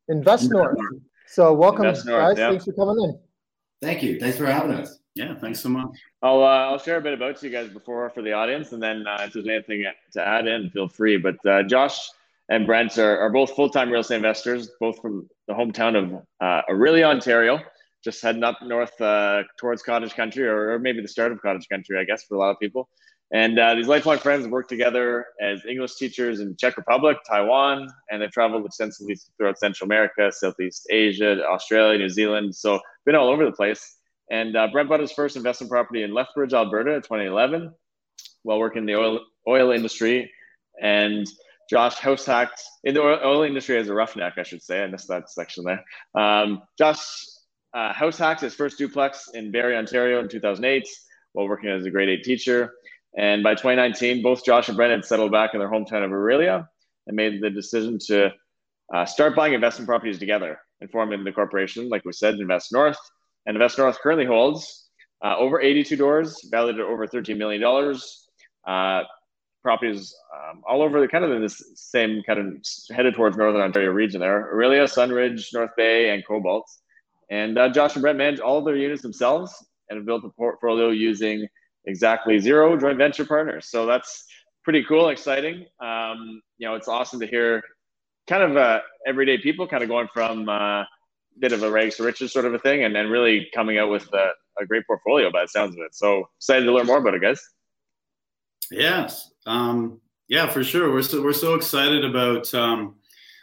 Invest 0.09 0.51
North. 0.51 0.77
So 1.27 1.53
welcome, 1.53 1.85
Invest 1.85 2.07
guys. 2.07 2.37
yeah. 2.37 2.49
Thanks 2.49 2.65
for 2.65 2.73
coming 2.73 3.03
in. 3.03 3.19
Thank 3.81 4.03
you. 4.03 4.19
Thanks 4.19 4.37
for 4.37 4.45
having 4.45 4.71
us. 4.71 4.99
Yeah, 5.15 5.35
thanks 5.35 5.59
so 5.59 5.69
much. 5.69 5.89
I'll 6.21 6.43
uh, 6.43 6.69
I'll 6.69 6.79
share 6.79 6.97
a 6.97 7.01
bit 7.01 7.13
about 7.13 7.41
you 7.43 7.49
guys 7.49 7.69
before 7.69 8.09
for 8.11 8.21
the 8.21 8.33
audience, 8.33 8.71
and 8.71 8.81
then 8.81 9.05
uh, 9.07 9.17
if 9.21 9.33
there's 9.33 9.47
anything 9.47 9.85
to 10.13 10.27
add 10.27 10.47
in, 10.47 10.69
feel 10.69 10.87
free. 10.87 11.17
But 11.17 11.43
uh, 11.45 11.63
Josh 11.63 11.99
and 12.49 12.65
Brent 12.65 12.97
are, 12.97 13.19
are 13.19 13.31
both 13.31 13.55
full 13.55 13.69
time 13.69 13.91
real 13.91 14.01
estate 14.01 14.17
investors, 14.17 14.71
both 14.79 14.99
from 15.01 15.29
the 15.47 15.53
hometown 15.53 15.95
of 15.95 16.21
uh, 16.41 17.03
Ontario, 17.03 17.59
just 18.03 18.21
heading 18.21 18.43
up 18.43 18.59
north 18.61 18.99
uh, 19.01 19.43
towards 19.59 19.81
cottage 19.83 20.13
country, 20.13 20.45
or, 20.45 20.73
or, 20.73 20.79
maybe 20.79 21.01
the 21.01 21.07
start 21.07 21.31
of 21.31 21.41
cottage 21.41 21.67
country, 21.69 21.97
I 21.99 22.03
guess, 22.03 22.23
for 22.23 22.35
a 22.35 22.39
lot 22.39 22.51
of 22.51 22.59
people. 22.59 22.89
And 23.31 23.57
uh, 23.57 23.73
these 23.75 23.87
lifelong 23.87 24.19
friends 24.19 24.47
work 24.47 24.67
together 24.67 25.25
as 25.41 25.65
English 25.65 25.95
teachers 25.95 26.39
in 26.39 26.55
Czech 26.55 26.77
Republic, 26.77 27.17
Taiwan, 27.27 27.87
and 28.11 28.21
they've 28.21 28.31
traveled 28.31 28.65
extensively 28.65 29.17
throughout 29.37 29.57
Central 29.57 29.87
America, 29.87 30.31
Southeast 30.31 30.85
Asia, 30.91 31.43
Australia, 31.47 31.97
New 31.97 32.09
Zealand. 32.09 32.55
So 32.55 32.79
been 33.05 33.15
all 33.15 33.29
over 33.29 33.43
the 33.43 33.51
place 33.51 33.97
and 34.29 34.55
uh, 34.55 34.67
Brent 34.71 34.89
bought 34.89 34.99
his 34.99 35.11
first 35.11 35.35
investment 35.35 35.69
property 35.69 36.03
in 36.03 36.13
Lethbridge, 36.13 36.53
Alberta 36.53 36.93
in 36.93 37.01
2011 37.01 37.71
while 38.43 38.59
working 38.59 38.79
in 38.79 38.85
the 38.85 38.95
oil, 38.95 39.19
oil 39.47 39.71
industry. 39.71 40.31
And 40.81 41.27
Josh 41.69 41.95
house 41.95 42.25
hacked 42.25 42.61
in 42.83 42.93
the 42.93 43.01
oil, 43.01 43.43
industry 43.43 43.77
as 43.77 43.89
a 43.89 43.93
roughneck, 43.93 44.33
I 44.37 44.43
should 44.43 44.61
say. 44.61 44.83
I 44.83 44.87
missed 44.87 45.07
that 45.07 45.29
section 45.29 45.63
there. 45.63 45.83
Um, 46.15 46.63
Josh 46.77 46.99
uh, 47.73 47.93
hacked 47.93 48.41
his 48.41 48.53
first 48.53 48.77
duplex 48.77 49.29
in 49.33 49.51
Barrie, 49.51 49.75
Ontario 49.75 50.19
in 50.19 50.27
2008 50.27 50.87
while 51.33 51.47
working 51.47 51.69
as 51.69 51.85
a 51.85 51.89
grade 51.89 52.09
eight 52.09 52.23
teacher. 52.23 52.73
And 53.17 53.43
by 53.43 53.53
2019, 53.53 54.21
both 54.21 54.45
Josh 54.45 54.67
and 54.69 54.77
Brent 54.77 54.91
had 54.91 55.05
settled 55.05 55.31
back 55.31 55.53
in 55.53 55.59
their 55.59 55.69
hometown 55.69 56.03
of 56.03 56.11
Orillia 56.11 56.67
and 57.07 57.15
made 57.15 57.41
the 57.41 57.49
decision 57.49 57.97
to 58.07 58.31
uh, 58.93 59.05
start 59.05 59.35
buying 59.35 59.53
investment 59.53 59.87
properties 59.87 60.19
together 60.19 60.59
and 60.81 60.91
forming 60.91 61.23
the 61.23 61.31
corporation, 61.31 61.89
like 61.89 62.05
we 62.05 62.11
said, 62.11 62.35
Invest 62.35 62.71
North 62.71 62.97
and 63.45 63.55
Invest 63.55 63.77
North 63.77 63.99
currently 64.01 64.25
holds 64.25 64.87
uh, 65.23 65.35
over 65.37 65.61
82 65.61 65.95
doors, 65.95 66.47
valued 66.49 66.79
at 66.79 66.85
over 66.85 67.07
$13 67.07 67.37
million. 67.37 67.63
Uh, 68.65 69.03
properties 69.63 70.15
um, 70.35 70.61
all 70.67 70.81
over 70.81 71.01
the 71.01 71.07
kind 71.07 71.23
of 71.23 71.31
in 71.31 71.41
this 71.41 71.63
same 71.75 72.21
kind 72.27 72.39
of 72.39 72.95
headed 72.95 73.15
towards 73.15 73.37
Northern 73.37 73.61
Ontario 73.61 73.91
region 73.91 74.19
there. 74.19 74.53
Orillia, 74.53 74.83
Sundridge, 74.83 75.53
North 75.53 75.71
Bay, 75.75 76.13
and 76.13 76.25
Cobalt. 76.27 76.69
And 77.29 77.57
uh, 77.57 77.69
Josh 77.69 77.95
and 77.95 78.01
Brent 78.01 78.17
manage 78.17 78.39
all 78.39 78.63
their 78.63 78.75
units 78.75 79.01
themselves 79.01 79.65
and 79.89 79.97
have 79.97 80.05
built 80.05 80.23
a 80.25 80.29
portfolio 80.29 80.89
using 80.89 81.47
exactly 81.85 82.39
zero 82.39 82.77
joint 82.77 82.97
venture 82.97 83.25
partners. 83.25 83.67
So 83.69 83.85
that's 83.85 84.25
pretty 84.63 84.83
cool 84.83 85.09
exciting. 85.09 85.65
Um, 85.81 86.41
you 86.57 86.67
know, 86.67 86.75
it's 86.75 86.87
awesome 86.87 87.19
to 87.19 87.27
hear 87.27 87.63
kind 88.27 88.43
of 88.43 88.57
uh, 88.57 88.81
everyday 89.07 89.37
people 89.37 89.67
kind 89.67 89.83
of 89.83 89.89
going 89.89 90.07
from 90.13 90.47
uh, 90.47 90.83
bit 91.39 91.51
of 91.51 91.63
a 91.63 91.71
rags 91.71 91.97
to 91.97 92.03
riches 92.03 92.31
sort 92.31 92.45
of 92.45 92.53
a 92.53 92.59
thing, 92.59 92.83
and 92.83 92.95
then 92.95 93.09
really 93.09 93.47
coming 93.53 93.77
out 93.77 93.89
with 93.89 94.07
a, 94.13 94.29
a, 94.61 94.65
great 94.65 94.85
portfolio 94.85 95.31
by 95.31 95.41
the 95.41 95.47
sounds 95.47 95.75
of 95.75 95.81
it. 95.81 95.95
So 95.95 96.29
excited 96.37 96.65
to 96.65 96.71
learn 96.71 96.85
more 96.85 96.99
about 96.99 97.15
it, 97.15 97.21
guys. 97.21 97.41
Yes, 98.71 99.31
um, 99.45 99.99
yeah, 100.27 100.47
for 100.47 100.63
sure. 100.63 100.91
We're 100.91 101.01
so 101.01 101.21
we're 101.21 101.33
so 101.33 101.55
excited 101.55 102.05
about 102.05 102.53
um, 102.53 102.95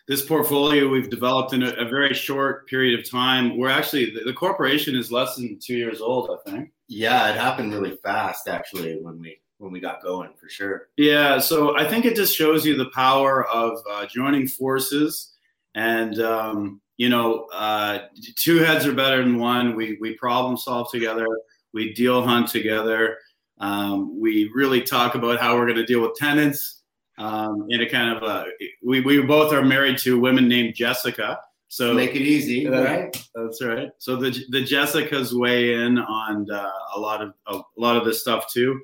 this 0.09 0.25
portfolio 0.25 0.89
we've 0.89 1.11
developed 1.11 1.53
in 1.53 1.63
a, 1.63 1.71
a, 1.73 1.85
very 1.85 2.15
short 2.15 2.67
period 2.69 2.99
of 2.99 3.09
time. 3.09 3.57
We're 3.57 3.71
actually 3.71 4.07
the, 4.11 4.25
the 4.25 4.33
corporation 4.33 4.97
is 4.97 5.13
less 5.13 5.37
than 5.37 5.59
two 5.59 5.77
years 5.77 6.01
old, 6.01 6.31
I 6.31 6.51
think. 6.51 6.73
Yeah, 6.89 7.31
it 7.31 7.37
happened 7.37 7.73
really 7.73 7.97
fast 8.03 8.49
actually 8.49 8.99
when 9.01 9.21
we 9.21 9.41
when 9.59 9.73
we 9.73 9.81
got 9.81 10.03
going 10.03 10.31
for 10.41 10.49
sure. 10.49 10.89
Yeah, 10.97 11.39
so 11.39 11.77
I 11.77 11.87
think 11.87 12.07
it 12.07 12.17
just 12.17 12.37
shows 12.37 12.65
you 12.65 12.77
the 12.77 12.91
power 12.91 13.47
of 13.47 13.79
uh, 13.91 14.07
joining 14.07 14.49
forces 14.49 15.35
and 15.75 16.19
um, 16.21 16.81
you 17.01 17.09
know, 17.09 17.47
uh, 17.51 18.01
two 18.37 18.59
heads 18.59 18.85
are 18.85 18.93
better 18.93 19.23
than 19.23 19.39
one. 19.39 19.75
We 19.75 19.97
we 20.03 20.17
problem 20.17 20.59
solve 20.59 20.91
together. 20.91 21.27
We 21.73 21.95
deal 21.95 22.23
hunt 22.23 22.49
together. 22.49 23.17
Um, 23.61 24.19
we 24.21 24.51
really 24.55 24.83
talk 24.83 25.15
about 25.15 25.39
how 25.39 25.57
we're 25.57 25.67
going 25.67 25.77
to 25.77 25.87
deal 25.87 26.01
with 26.01 26.15
tenants 26.15 26.83
um, 27.19 27.67
in 27.69 27.83
a 27.83 27.89
kind 27.89 28.17
of 28.17 28.23
a. 28.23 28.47
We 28.83 29.01
we 29.01 29.21
both 29.23 29.53
are 29.53 29.63
married 29.63 29.99
to 29.99 30.19
women 30.19 30.49
named 30.49 30.75
Jessica. 30.75 31.41
So 31.69 31.95
make 31.95 32.17
it 32.17 32.23
easy, 32.23 32.67
uh, 32.67 32.83
right? 32.83 33.29
That's 33.35 33.63
right. 33.63 33.91
So 33.99 34.17
the 34.17 34.31
the 34.49 34.65
Jessicas 34.65 35.33
weigh 35.33 35.75
in 35.75 35.99
on 35.99 36.51
uh, 36.51 36.71
a 36.97 36.99
lot 36.99 37.23
of 37.23 37.35
a 37.47 37.61
lot 37.77 37.97
of 37.97 38.05
this 38.05 38.21
stuff 38.21 38.51
too, 38.51 38.81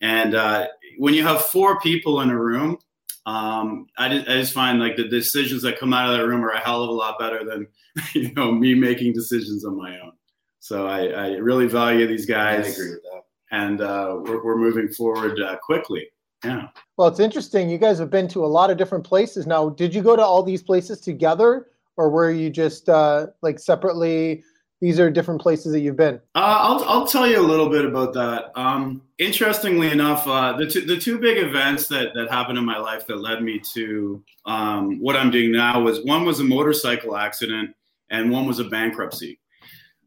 and 0.00 0.34
uh, 0.34 0.68
when 0.98 1.14
you 1.14 1.24
have 1.24 1.42
four 1.42 1.80
people 1.80 2.20
in 2.20 2.30
a 2.30 2.38
room, 2.38 2.78
um, 3.26 3.86
I, 3.98 4.08
just, 4.08 4.28
I 4.28 4.32
just 4.40 4.52
find 4.52 4.80
like 4.80 4.96
the 4.96 5.08
decisions 5.08 5.62
that 5.62 5.78
come 5.78 5.92
out 5.92 6.10
of 6.10 6.16
that 6.16 6.26
room 6.26 6.44
are 6.44 6.50
a 6.50 6.58
hell 6.58 6.82
of 6.82 6.88
a 6.88 6.92
lot 6.92 7.18
better 7.18 7.44
than 7.44 7.66
you 8.14 8.32
know 8.34 8.52
me 8.52 8.74
making 8.74 9.12
decisions 9.12 9.64
on 9.64 9.76
my 9.76 9.98
own. 10.00 10.12
So 10.60 10.86
I, 10.86 11.06
I 11.06 11.28
really 11.32 11.66
value 11.66 12.06
these 12.06 12.24
guys. 12.24 12.66
I 12.66 12.68
agree 12.68 12.90
with 12.90 13.02
that. 13.02 13.22
And 13.52 13.80
uh, 13.80 14.16
we're, 14.20 14.42
we're 14.42 14.58
moving 14.58 14.88
forward 14.88 15.40
uh, 15.40 15.56
quickly. 15.58 16.08
Yeah. 16.44 16.68
Well, 16.96 17.06
it's 17.06 17.20
interesting. 17.20 17.70
You 17.70 17.78
guys 17.78 17.98
have 18.00 18.10
been 18.10 18.26
to 18.28 18.44
a 18.44 18.46
lot 18.46 18.70
of 18.70 18.76
different 18.76 19.04
places 19.04 19.46
now. 19.46 19.68
Did 19.68 19.94
you 19.94 20.02
go 20.02 20.16
to 20.16 20.22
all 20.22 20.42
these 20.42 20.62
places 20.62 21.00
together, 21.00 21.68
or 21.96 22.10
were 22.10 22.32
you 22.32 22.50
just 22.50 22.88
uh, 22.88 23.28
like 23.42 23.60
separately 23.60 24.42
these 24.82 24.98
are 24.98 25.08
different 25.12 25.40
places 25.40 25.70
that 25.70 25.78
you've 25.78 25.96
been. 25.96 26.16
Uh, 26.34 26.58
I'll, 26.58 26.84
I'll 26.86 27.06
tell 27.06 27.24
you 27.24 27.38
a 27.38 27.46
little 27.46 27.68
bit 27.68 27.84
about 27.84 28.12
that. 28.14 28.50
Um, 28.56 29.00
interestingly 29.16 29.92
enough, 29.92 30.26
uh, 30.26 30.56
the, 30.56 30.66
two, 30.66 30.80
the 30.80 30.96
two 30.96 31.20
big 31.20 31.38
events 31.38 31.86
that, 31.86 32.08
that 32.14 32.32
happened 32.32 32.58
in 32.58 32.64
my 32.64 32.78
life 32.78 33.06
that 33.06 33.20
led 33.20 33.44
me 33.44 33.62
to 33.74 34.24
um, 34.44 34.98
what 34.98 35.14
I'm 35.14 35.30
doing 35.30 35.52
now 35.52 35.80
was 35.80 36.04
one 36.04 36.24
was 36.24 36.40
a 36.40 36.44
motorcycle 36.44 37.16
accident 37.16 37.76
and 38.10 38.32
one 38.32 38.44
was 38.44 38.58
a 38.58 38.64
bankruptcy. 38.64 39.38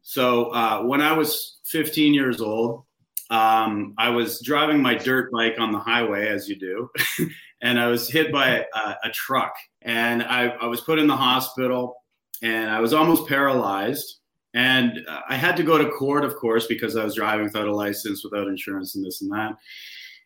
So 0.02 0.50
uh, 0.50 0.82
when 0.82 1.00
I 1.00 1.12
was 1.12 1.56
15 1.64 2.12
years 2.12 2.42
old, 2.42 2.84
um, 3.30 3.94
I 3.98 4.10
was 4.10 4.40
driving 4.40 4.80
my 4.80 4.94
dirt 4.94 5.32
bike 5.32 5.56
on 5.58 5.72
the 5.72 5.78
highway, 5.78 6.28
as 6.28 6.48
you 6.48 6.56
do, 6.56 6.90
and 7.60 7.78
I 7.78 7.88
was 7.88 8.08
hit 8.08 8.30
by 8.30 8.64
a, 8.74 8.94
a 9.04 9.10
truck. 9.12 9.54
And 9.82 10.22
I, 10.22 10.48
I, 10.48 10.66
was 10.66 10.80
put 10.80 10.98
in 10.98 11.06
the 11.06 11.16
hospital, 11.16 11.96
and 12.42 12.70
I 12.70 12.80
was 12.80 12.92
almost 12.92 13.26
paralyzed. 13.26 14.18
And 14.54 15.06
I 15.28 15.34
had 15.34 15.56
to 15.56 15.62
go 15.62 15.76
to 15.76 15.90
court, 15.90 16.24
of 16.24 16.36
course, 16.36 16.66
because 16.66 16.96
I 16.96 17.04
was 17.04 17.16
driving 17.16 17.44
without 17.44 17.66
a 17.66 17.74
license, 17.74 18.24
without 18.24 18.48
insurance, 18.48 18.94
and 18.94 19.04
this 19.04 19.20
and 19.20 19.30
that. 19.32 19.56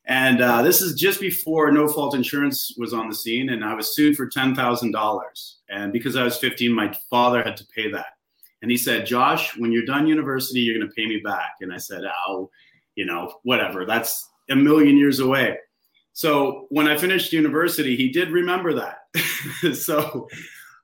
And 0.05 0.41
uh, 0.41 0.63
this 0.63 0.81
is 0.81 0.95
just 0.95 1.21
before 1.21 1.71
no 1.73 1.89
fault 1.89 2.15
insurance 2.15 2.75
was 2.77 2.93
on 2.93 3.09
the 3.09 3.15
scene, 3.15 3.51
and 3.51 3.65
I 3.65 3.75
was 3.75 3.95
sued 3.95 4.17
for 4.17 4.27
ten 4.27 4.55
thousand 4.55 4.93
dollars. 4.93 5.59
And 5.69 5.93
because 5.93 6.17
I 6.17 6.25
was 6.25 6.37
15, 6.37 6.73
my 6.73 6.95
father 7.09 7.43
had 7.43 7.57
to 7.59 7.67
pay 7.67 7.91
that. 7.93 8.07
And 8.63 8.71
he 8.71 8.77
said, 8.77 9.07
"Josh, 9.07 9.57
when 9.57 9.73
you're 9.73 9.85
done 9.85 10.07
university, 10.07 10.61
you're 10.61 10.79
going 10.79 10.89
to 10.89 10.95
pay 10.95 11.07
me 11.07 11.19
back." 11.19 11.55
And 11.61 11.73
I 11.73 11.79
said, 11.79 12.03
"Oh, 12.29 12.51
you 12.97 13.07
know, 13.07 13.35
whatever. 13.43 13.85
That's 13.85 14.29
a 14.51 14.57
million 14.57 14.97
years 14.97 15.21
away." 15.21 15.57
So 16.13 16.67
when 16.71 16.89
I 16.89 16.97
finished 16.99 17.33
university, 17.33 17.97
he 17.97 18.11
did 18.11 18.31
remember 18.31 18.75
that. 18.75 19.75
so 19.75 20.29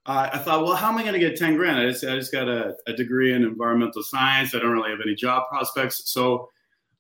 uh, 0.07 0.31
I 0.33 0.39
thought, 0.39 0.65
well, 0.65 0.77
how 0.77 0.89
am 0.89 0.99
I 0.99 1.03
going 1.03 1.15
to 1.15 1.19
get 1.19 1.37
10 1.37 1.57
grand? 1.57 1.79
I 1.79 1.91
just, 1.91 2.05
I 2.05 2.15
just 2.17 2.33
got 2.33 2.49
a, 2.49 2.77
a, 2.87 2.93
degree 2.93 3.35
in 3.35 3.43
environmental 3.43 4.03
science. 4.05 4.55
I 4.55 4.61
don't 4.61 4.71
really 4.71 4.91
have 4.91 5.01
any 5.05 5.17
job 5.17 5.49
prospects. 5.49 6.11
So 6.11 6.49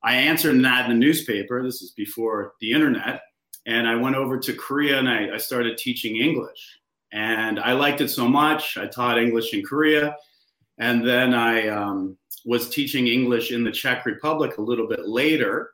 I 0.02 0.16
answered 0.16 0.56
an 0.56 0.64
ad 0.64 0.90
in 0.90 0.98
the 0.98 1.06
newspaper. 1.06 1.62
This 1.62 1.82
is 1.82 1.92
before 1.92 2.54
the 2.60 2.72
internet. 2.72 3.22
And 3.64 3.88
I 3.88 3.94
went 3.94 4.16
over 4.16 4.38
to 4.38 4.52
Korea 4.54 4.98
and 4.98 5.08
I, 5.08 5.34
I 5.34 5.36
started 5.38 5.78
teaching 5.78 6.16
English. 6.16 6.80
And 7.12 7.60
I 7.60 7.72
liked 7.72 8.00
it 8.00 8.08
so 8.08 8.28
much. 8.28 8.76
I 8.76 8.86
taught 8.86 9.18
English 9.18 9.54
in 9.54 9.64
Korea. 9.64 10.16
And 10.78 11.06
then 11.06 11.32
I 11.32 11.68
um, 11.68 12.18
was 12.46 12.70
teaching 12.70 13.08
English 13.08 13.50
in 13.50 13.64
the 13.64 13.72
Czech 13.72 14.06
Republic 14.06 14.56
a 14.56 14.62
little 14.62 14.86
bit 14.86 15.06
later. 15.06 15.72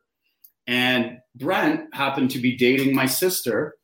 And 0.67 1.19
Brent 1.37 1.95
happened 1.95 2.31
to 2.33 2.39
be 2.39 2.57
dating 2.57 2.95
my 2.95 3.07
sister. 3.07 3.77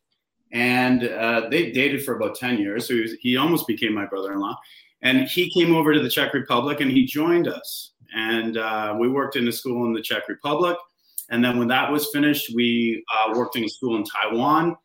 And 0.51 1.07
uh, 1.07 1.49
they 1.51 1.71
dated 1.71 2.05
for 2.05 2.17
about 2.17 2.35
10 2.35 2.59
years. 2.59 2.89
So 2.89 2.95
he, 2.95 3.01
was, 3.03 3.13
he 3.21 3.37
almost 3.37 3.67
became 3.67 3.95
my 3.95 4.07
brother 4.07 4.33
in 4.33 4.41
law. 4.41 4.57
And 5.03 5.29
he 5.29 5.51
came 5.51 5.77
over 5.77 5.93
to 5.93 6.01
the 6.01 6.09
Czech 6.09 6.35
Republic 6.35 6.81
and 6.81 6.91
he 6.91 7.07
joined 7.07 7.47
us 7.47 7.93
and 8.15 8.57
uh, 8.57 8.97
we 8.99 9.09
worked 9.09 9.37
in 9.37 9.47
a 9.49 9.53
school 9.53 9.87
in 9.87 9.93
the 9.93 10.03
Czech 10.03 10.29
Republic. 10.29 10.77
And 11.31 11.45
then 11.45 11.59
when 11.59 11.69
that 11.69 11.93
was 11.93 12.09
finished, 12.11 12.55
we 12.55 13.05
uh, 13.15 13.35
worked 13.37 13.57
in 13.57 13.65
a 13.65 13.69
school 13.69 13.97
in 13.97 14.05
Taiwan. 14.05 14.77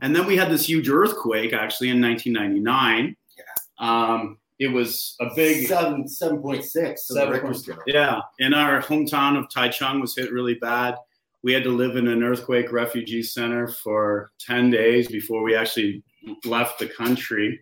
And 0.00 0.16
then 0.16 0.26
we 0.26 0.36
had 0.36 0.50
this 0.50 0.68
huge 0.68 0.88
earthquake 0.88 1.52
actually 1.52 1.90
in 1.90 2.00
1999. 2.00 3.16
Yeah. 3.38 3.44
Um, 3.78 4.38
it 4.58 4.68
was 4.68 5.16
a 5.20 5.26
big 5.34 5.66
seven 5.66 6.06
seven 6.08 6.40
point 6.40 6.64
six. 6.64 7.08
Seven 7.08 7.54
Yeah, 7.86 8.20
in 8.38 8.54
our 8.54 8.80
hometown 8.80 9.38
of 9.38 9.48
Taichung 9.48 10.00
was 10.00 10.16
hit 10.16 10.32
really 10.32 10.54
bad. 10.54 10.96
We 11.42 11.52
had 11.52 11.64
to 11.64 11.70
live 11.70 11.96
in 11.96 12.06
an 12.06 12.22
earthquake 12.22 12.70
refugee 12.72 13.22
center 13.22 13.68
for 13.68 14.30
ten 14.38 14.70
days 14.70 15.08
before 15.08 15.42
we 15.42 15.56
actually 15.56 16.02
left 16.44 16.78
the 16.78 16.86
country. 16.86 17.60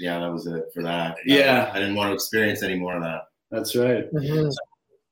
Yeah, 0.00 0.18
that 0.20 0.32
was 0.32 0.46
it 0.46 0.64
for 0.74 0.82
that. 0.82 1.16
Yeah, 1.26 1.70
I 1.72 1.78
didn't 1.78 1.94
want 1.94 2.10
to 2.10 2.14
experience 2.14 2.62
any 2.62 2.76
more 2.76 2.96
of 2.96 3.02
that. 3.02 3.22
That's 3.50 3.76
right. 3.76 4.12
Mm-hmm. 4.12 4.48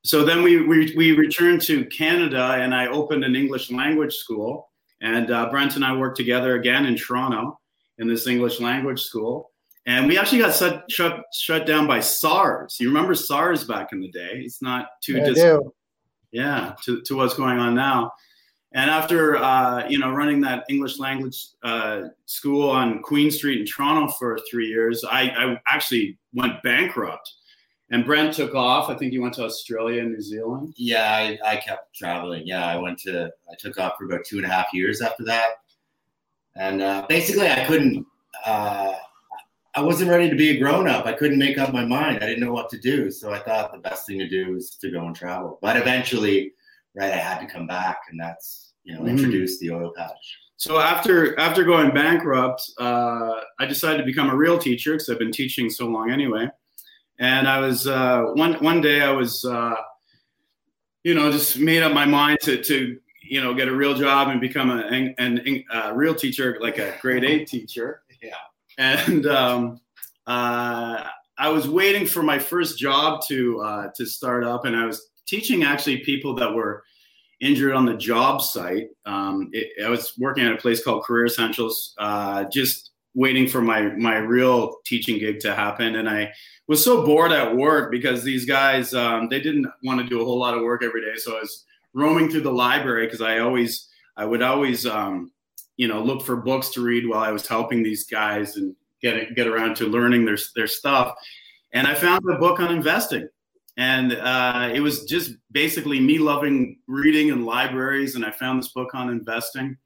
So 0.02 0.24
then 0.24 0.42
we, 0.42 0.64
we, 0.64 0.94
we 0.96 1.12
returned 1.12 1.60
to 1.62 1.84
Canada 1.86 2.54
and 2.54 2.74
I 2.74 2.86
opened 2.86 3.22
an 3.22 3.36
English 3.36 3.70
language 3.70 4.14
school. 4.14 4.70
And 5.02 5.30
uh, 5.30 5.50
Brent 5.50 5.76
and 5.76 5.84
I 5.84 5.94
worked 5.94 6.16
together 6.16 6.56
again 6.56 6.86
in 6.86 6.96
Toronto 6.96 7.60
in 7.98 8.08
this 8.08 8.26
English 8.26 8.60
language 8.60 9.02
school. 9.02 9.49
And 9.90 10.06
we 10.06 10.16
actually 10.16 10.38
got 10.38 10.54
shut, 10.54 10.84
shut, 10.88 11.24
shut 11.32 11.66
down 11.66 11.88
by 11.88 11.98
SARS. 11.98 12.76
You 12.78 12.86
remember 12.86 13.12
SARS 13.16 13.64
back 13.64 13.92
in 13.92 14.00
the 14.00 14.08
day? 14.10 14.42
It's 14.44 14.62
not 14.62 14.86
too 15.02 15.14
yeah, 15.14 15.24
distant. 15.24 15.74
Yeah, 16.30 16.74
to, 16.84 17.02
to 17.02 17.16
what's 17.16 17.34
going 17.34 17.58
on 17.58 17.74
now. 17.74 18.12
And 18.72 18.88
after 18.88 19.36
uh, 19.36 19.88
you 19.88 19.98
know 19.98 20.12
running 20.12 20.40
that 20.42 20.64
English 20.68 21.00
language 21.00 21.44
uh, 21.64 22.02
school 22.26 22.70
on 22.70 23.02
Queen 23.02 23.32
Street 23.32 23.58
in 23.58 23.66
Toronto 23.66 24.12
for 24.12 24.38
three 24.48 24.68
years, 24.68 25.04
I, 25.04 25.22
I 25.30 25.60
actually 25.66 26.16
went 26.32 26.62
bankrupt 26.62 27.28
and 27.90 28.04
Brent 28.04 28.32
took 28.34 28.54
off. 28.54 28.88
I 28.88 28.94
think 28.94 29.12
you 29.12 29.20
went 29.20 29.34
to 29.34 29.44
Australia 29.44 30.02
and 30.02 30.12
New 30.12 30.22
Zealand. 30.22 30.74
Yeah, 30.76 31.12
I, 31.12 31.38
I 31.44 31.56
kept 31.56 31.94
traveling. 31.94 32.46
Yeah, 32.46 32.64
I 32.64 32.76
went 32.76 32.98
to, 33.00 33.32
I 33.50 33.54
took 33.58 33.78
off 33.78 33.94
for 33.98 34.04
about 34.04 34.24
two 34.24 34.36
and 34.36 34.46
a 34.46 34.48
half 34.48 34.72
years 34.72 35.00
after 35.00 35.24
that. 35.24 35.54
And 36.54 36.82
uh, 36.82 37.06
basically, 37.08 37.48
I 37.48 37.64
couldn't, 37.64 38.06
uh, 38.46 38.92
I 39.74 39.82
wasn't 39.82 40.10
ready 40.10 40.28
to 40.28 40.36
be 40.36 40.50
a 40.50 40.58
grown 40.58 40.88
up. 40.88 41.06
I 41.06 41.12
couldn't 41.12 41.38
make 41.38 41.56
up 41.56 41.72
my 41.72 41.84
mind. 41.84 42.16
I 42.16 42.26
didn't 42.26 42.40
know 42.42 42.52
what 42.52 42.70
to 42.70 42.78
do. 42.78 43.10
So 43.10 43.32
I 43.32 43.38
thought 43.38 43.72
the 43.72 43.78
best 43.78 44.06
thing 44.06 44.18
to 44.18 44.28
do 44.28 44.52
was 44.54 44.70
to 44.76 44.90
go 44.90 45.06
and 45.06 45.14
travel. 45.14 45.58
But 45.62 45.76
eventually, 45.76 46.52
right, 46.94 47.12
I 47.12 47.16
had 47.16 47.38
to 47.38 47.46
come 47.46 47.68
back, 47.68 48.00
and 48.10 48.18
that's, 48.18 48.72
you 48.82 48.94
know, 48.94 49.02
mm. 49.02 49.10
introduce 49.10 49.60
the 49.60 49.70
oil 49.70 49.92
patch. 49.96 50.38
So 50.56 50.78
after 50.78 51.38
after 51.38 51.64
going 51.64 51.94
bankrupt, 51.94 52.62
uh, 52.78 53.32
I 53.58 53.66
decided 53.66 53.98
to 53.98 54.04
become 54.04 54.28
a 54.28 54.36
real 54.36 54.58
teacher 54.58 54.92
because 54.92 55.08
I've 55.08 55.18
been 55.18 55.32
teaching 55.32 55.70
so 55.70 55.86
long 55.86 56.10
anyway. 56.10 56.48
And 57.18 57.48
I 57.48 57.60
was 57.60 57.86
uh, 57.86 58.24
one 58.34 58.54
one 58.54 58.80
day 58.82 59.00
I 59.00 59.10
was 59.10 59.42
uh, 59.44 59.76
you 61.02 61.14
know 61.14 61.32
just 61.32 61.58
made 61.58 61.82
up 61.82 61.94
my 61.94 62.04
mind 62.04 62.40
to 62.42 62.62
to 62.62 62.98
you 63.22 63.40
know 63.40 63.54
get 63.54 63.68
a 63.68 63.74
real 63.74 63.94
job 63.94 64.28
and 64.28 64.38
become 64.38 64.70
a, 64.70 64.80
an, 64.82 65.14
an, 65.16 65.64
a 65.72 65.94
real 65.94 66.14
teacher 66.14 66.58
like 66.60 66.76
a 66.78 66.94
grade 67.00 67.24
eight 67.24 67.48
teacher. 67.48 68.02
Yeah. 68.22 68.34
And 68.80 69.26
um, 69.26 69.78
uh, 70.26 71.04
I 71.36 71.50
was 71.50 71.68
waiting 71.68 72.06
for 72.06 72.22
my 72.22 72.38
first 72.38 72.78
job 72.78 73.20
to 73.28 73.60
uh, 73.60 73.88
to 73.94 74.06
start 74.06 74.42
up, 74.42 74.64
and 74.64 74.74
I 74.74 74.86
was 74.86 75.10
teaching 75.26 75.62
actually 75.64 75.98
people 75.98 76.34
that 76.36 76.54
were 76.54 76.82
injured 77.42 77.74
on 77.74 77.84
the 77.84 77.94
job 77.94 78.40
site. 78.40 78.88
Um, 79.04 79.50
it, 79.52 79.68
I 79.84 79.90
was 79.90 80.14
working 80.18 80.46
at 80.46 80.52
a 80.52 80.56
place 80.56 80.82
called 80.82 81.04
Career 81.04 81.26
Essentials, 81.26 81.94
uh, 81.98 82.44
just 82.44 82.92
waiting 83.14 83.46
for 83.46 83.60
my 83.60 83.82
my 83.96 84.16
real 84.16 84.76
teaching 84.86 85.18
gig 85.18 85.40
to 85.40 85.54
happen, 85.54 85.96
and 85.96 86.08
I 86.08 86.32
was 86.66 86.82
so 86.82 87.04
bored 87.04 87.32
at 87.32 87.54
work 87.54 87.90
because 87.90 88.22
these 88.22 88.46
guys 88.46 88.94
um, 88.94 89.28
they 89.28 89.42
didn't 89.42 89.66
want 89.84 90.00
to 90.00 90.06
do 90.06 90.22
a 90.22 90.24
whole 90.24 90.38
lot 90.38 90.56
of 90.56 90.62
work 90.62 90.82
every 90.82 91.02
day. 91.02 91.18
So 91.18 91.36
I 91.36 91.40
was 91.40 91.66
roaming 91.92 92.30
through 92.30 92.42
the 92.42 92.52
library 92.52 93.04
because 93.04 93.20
I 93.20 93.40
always 93.40 93.90
I 94.16 94.24
would 94.24 94.40
always 94.40 94.86
um, 94.86 95.32
you 95.80 95.88
know 95.88 96.02
look 96.02 96.20
for 96.20 96.36
books 96.36 96.68
to 96.68 96.82
read 96.82 97.08
while 97.08 97.20
I 97.20 97.32
was 97.32 97.46
helping 97.46 97.82
these 97.82 98.04
guys 98.04 98.56
and 98.56 98.76
get 99.00 99.34
get 99.34 99.46
around 99.46 99.76
to 99.76 99.86
learning 99.86 100.26
their 100.26 100.36
their 100.54 100.66
stuff. 100.66 101.14
And 101.72 101.86
I 101.86 101.94
found 101.94 102.22
a 102.28 102.36
book 102.36 102.60
on 102.60 102.70
investing, 102.70 103.30
and 103.78 104.12
uh, 104.12 104.70
it 104.74 104.80
was 104.80 105.04
just 105.04 105.32
basically 105.50 105.98
me 105.98 106.18
loving 106.18 106.76
reading 106.86 107.28
in 107.28 107.46
libraries. 107.46 108.14
And 108.14 108.26
I 108.26 108.30
found 108.30 108.58
this 108.58 108.72
book 108.72 108.94
on 108.94 109.08
investing 109.08 109.78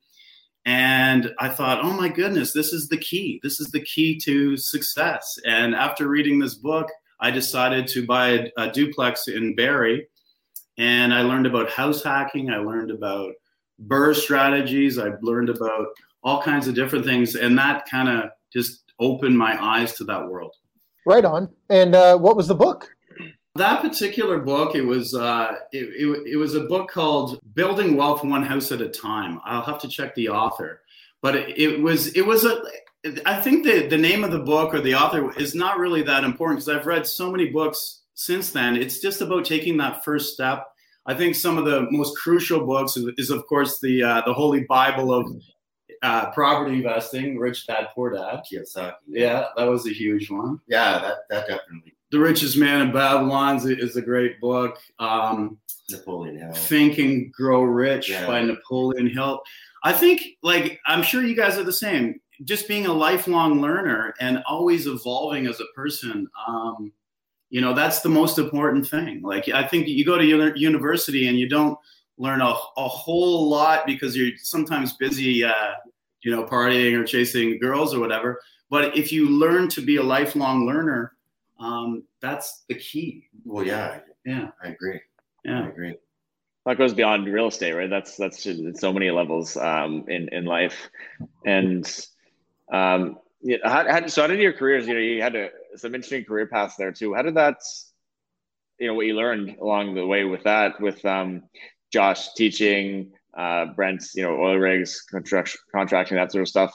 and 0.66 1.32
I 1.38 1.48
thought, 1.48 1.84
oh 1.84 1.92
my 1.92 2.08
goodness, 2.08 2.52
this 2.52 2.72
is 2.72 2.88
the 2.88 2.96
key. 2.96 3.38
This 3.42 3.60
is 3.60 3.68
the 3.68 3.82
key 3.82 4.18
to 4.24 4.56
success. 4.56 5.38
And 5.46 5.74
after 5.74 6.08
reading 6.08 6.38
this 6.40 6.54
book, 6.54 6.88
I 7.20 7.30
decided 7.30 7.86
to 7.88 8.04
buy 8.04 8.28
a, 8.28 8.50
a 8.56 8.70
duplex 8.72 9.28
in 9.28 9.54
Barrie. 9.54 10.08
And 10.76 11.14
I 11.14 11.22
learned 11.22 11.46
about 11.46 11.70
house 11.70 12.02
hacking. 12.02 12.50
I 12.50 12.56
learned 12.56 12.90
about 12.90 13.34
BRRRR 13.82 14.14
strategies. 14.14 14.98
I've 14.98 15.22
learned 15.22 15.50
about 15.50 15.88
all 16.22 16.42
kinds 16.42 16.66
of 16.66 16.74
different 16.74 17.04
things. 17.04 17.34
And 17.34 17.56
that 17.58 17.88
kind 17.88 18.08
of 18.08 18.30
just 18.52 18.84
opened 18.98 19.36
my 19.36 19.62
eyes 19.62 19.94
to 19.94 20.04
that 20.04 20.26
world. 20.26 20.54
Right 21.06 21.24
on. 21.24 21.50
And 21.68 21.94
uh, 21.94 22.16
what 22.16 22.36
was 22.36 22.48
the 22.48 22.54
book? 22.54 22.90
That 23.56 23.82
particular 23.82 24.40
book, 24.40 24.74
it 24.74 24.82
was 24.82 25.14
uh, 25.14 25.54
it, 25.70 25.84
it, 25.84 26.32
it, 26.32 26.36
was 26.36 26.56
a 26.56 26.64
book 26.64 26.90
called 26.90 27.38
"Building 27.54 27.96
Wealth 27.96 28.24
One 28.24 28.42
House 28.42 28.72
at 28.72 28.80
a 28.80 28.88
Time." 28.88 29.40
I'll 29.44 29.62
have 29.62 29.78
to 29.82 29.88
check 29.88 30.12
the 30.16 30.28
author, 30.28 30.80
but 31.22 31.36
it, 31.36 31.56
it 31.56 31.80
was 31.80 32.08
it 32.16 32.26
was 32.26 32.44
a. 32.44 32.60
I 33.24 33.40
think 33.40 33.64
the 33.64 33.86
the 33.86 33.96
name 33.96 34.24
of 34.24 34.32
the 34.32 34.40
book 34.40 34.74
or 34.74 34.80
the 34.80 34.96
author 34.96 35.32
is 35.38 35.54
not 35.54 35.78
really 35.78 36.02
that 36.02 36.24
important 36.24 36.58
because 36.58 36.80
I've 36.80 36.86
read 36.86 37.06
so 37.06 37.30
many 37.30 37.50
books 37.50 38.00
since 38.14 38.50
then. 38.50 38.74
It's 38.74 38.98
just 38.98 39.20
about 39.20 39.44
taking 39.44 39.76
that 39.76 40.04
first 40.04 40.34
step. 40.34 40.66
I 41.06 41.14
think 41.14 41.34
some 41.34 41.58
of 41.58 41.64
the 41.64 41.86
most 41.90 42.16
crucial 42.16 42.64
books 42.64 42.96
is, 42.96 43.10
is 43.18 43.30
of 43.30 43.46
course 43.46 43.80
the 43.80 44.02
uh, 44.02 44.22
the 44.26 44.32
Holy 44.32 44.64
Bible 44.64 45.12
of 45.12 45.26
uh, 46.02 46.30
property 46.32 46.76
investing, 46.76 47.38
Rich 47.38 47.66
Dad 47.66 47.88
Poor 47.94 48.10
Dad. 48.10 48.42
Yes, 48.50 48.76
uh, 48.76 48.92
yeah, 49.06 49.46
that 49.56 49.64
was 49.64 49.86
a 49.86 49.92
huge 49.92 50.30
one. 50.30 50.60
Yeah, 50.66 50.98
that 50.98 51.16
that 51.30 51.48
definitely 51.48 51.94
the 52.14 52.20
Richest 52.20 52.56
Man 52.56 52.80
in 52.80 52.92
Babylon 52.92 53.60
is 53.64 53.96
a 53.96 54.02
great 54.02 54.40
book. 54.40 54.78
Um, 55.00 55.58
Napoleon 55.90 56.38
Hill. 56.38 56.52
Think 56.52 56.98
and 56.98 57.32
Grow 57.32 57.62
Rich 57.62 58.08
yeah. 58.08 58.24
by 58.24 58.40
Napoleon 58.40 59.08
Hill. 59.08 59.42
I 59.82 59.92
think, 59.92 60.22
like, 60.42 60.78
I'm 60.86 61.02
sure 61.02 61.24
you 61.24 61.34
guys 61.34 61.58
are 61.58 61.64
the 61.64 61.72
same. 61.72 62.20
Just 62.44 62.68
being 62.68 62.86
a 62.86 62.92
lifelong 62.92 63.60
learner 63.60 64.14
and 64.20 64.42
always 64.46 64.86
evolving 64.86 65.46
as 65.46 65.60
a 65.60 65.66
person, 65.74 66.28
um, 66.46 66.92
you 67.54 67.60
know, 67.60 67.72
that's 67.72 68.00
the 68.00 68.08
most 68.08 68.36
important 68.38 68.84
thing. 68.84 69.22
Like, 69.22 69.48
I 69.48 69.64
think 69.64 69.86
you 69.86 70.04
go 70.04 70.18
to 70.18 70.24
university 70.56 71.28
and 71.28 71.38
you 71.38 71.48
don't 71.48 71.78
learn 72.18 72.40
a, 72.40 72.52
a 72.76 72.88
whole 72.88 73.48
lot 73.48 73.86
because 73.86 74.16
you're 74.16 74.36
sometimes 74.38 74.94
busy, 74.94 75.44
uh, 75.44 75.74
you 76.24 76.32
know, 76.34 76.42
partying 76.42 76.98
or 76.98 77.04
chasing 77.04 77.60
girls 77.60 77.94
or 77.94 78.00
whatever. 78.00 78.40
But 78.70 78.96
if 78.98 79.12
you 79.12 79.30
learn 79.30 79.68
to 79.68 79.80
be 79.80 79.98
a 79.98 80.02
lifelong 80.02 80.66
learner, 80.66 81.12
um, 81.60 82.02
that's 82.20 82.64
the 82.68 82.74
key. 82.74 83.28
Well, 83.44 83.64
yeah, 83.64 84.00
yeah, 84.26 84.48
I 84.60 84.70
agree. 84.70 85.00
Yeah, 85.44 85.62
I 85.62 85.68
agree. 85.68 85.94
that 86.66 86.76
goes 86.76 86.92
beyond 86.92 87.32
real 87.32 87.46
estate, 87.46 87.74
right? 87.74 87.88
That's 87.88 88.16
that's 88.16 88.42
just, 88.42 88.78
so 88.78 88.92
many 88.92 89.12
levels 89.12 89.56
um, 89.56 90.06
in 90.08 90.28
in 90.30 90.44
life, 90.44 90.90
and 91.46 91.86
um, 92.72 93.18
yeah, 93.44 93.58
how, 93.62 93.86
how, 93.86 94.06
so 94.06 94.22
how 94.22 94.26
did 94.26 94.40
your 94.40 94.54
careers? 94.54 94.86
You 94.88 94.94
know, 94.94 95.00
you 95.00 95.20
had 95.20 95.36
a, 95.36 95.50
some 95.76 95.94
interesting 95.94 96.24
career 96.24 96.46
paths 96.46 96.76
there 96.76 96.90
too. 96.90 97.14
How 97.14 97.22
did 97.22 97.34
that? 97.34 97.58
You 98.80 98.88
know, 98.88 98.94
what 98.94 99.06
you 99.06 99.14
learned 99.14 99.58
along 99.60 99.94
the 99.94 100.06
way 100.06 100.24
with 100.24 100.42
that, 100.44 100.80
with 100.80 101.04
um, 101.04 101.42
Josh 101.92 102.32
teaching, 102.34 103.12
uh, 103.36 103.66
Brent's, 103.66 104.14
you 104.14 104.22
know, 104.22 104.34
oil 104.40 104.56
rigs, 104.56 105.00
contract, 105.02 105.56
contracting, 105.72 106.16
that 106.16 106.32
sort 106.32 106.42
of 106.42 106.48
stuff. 106.48 106.72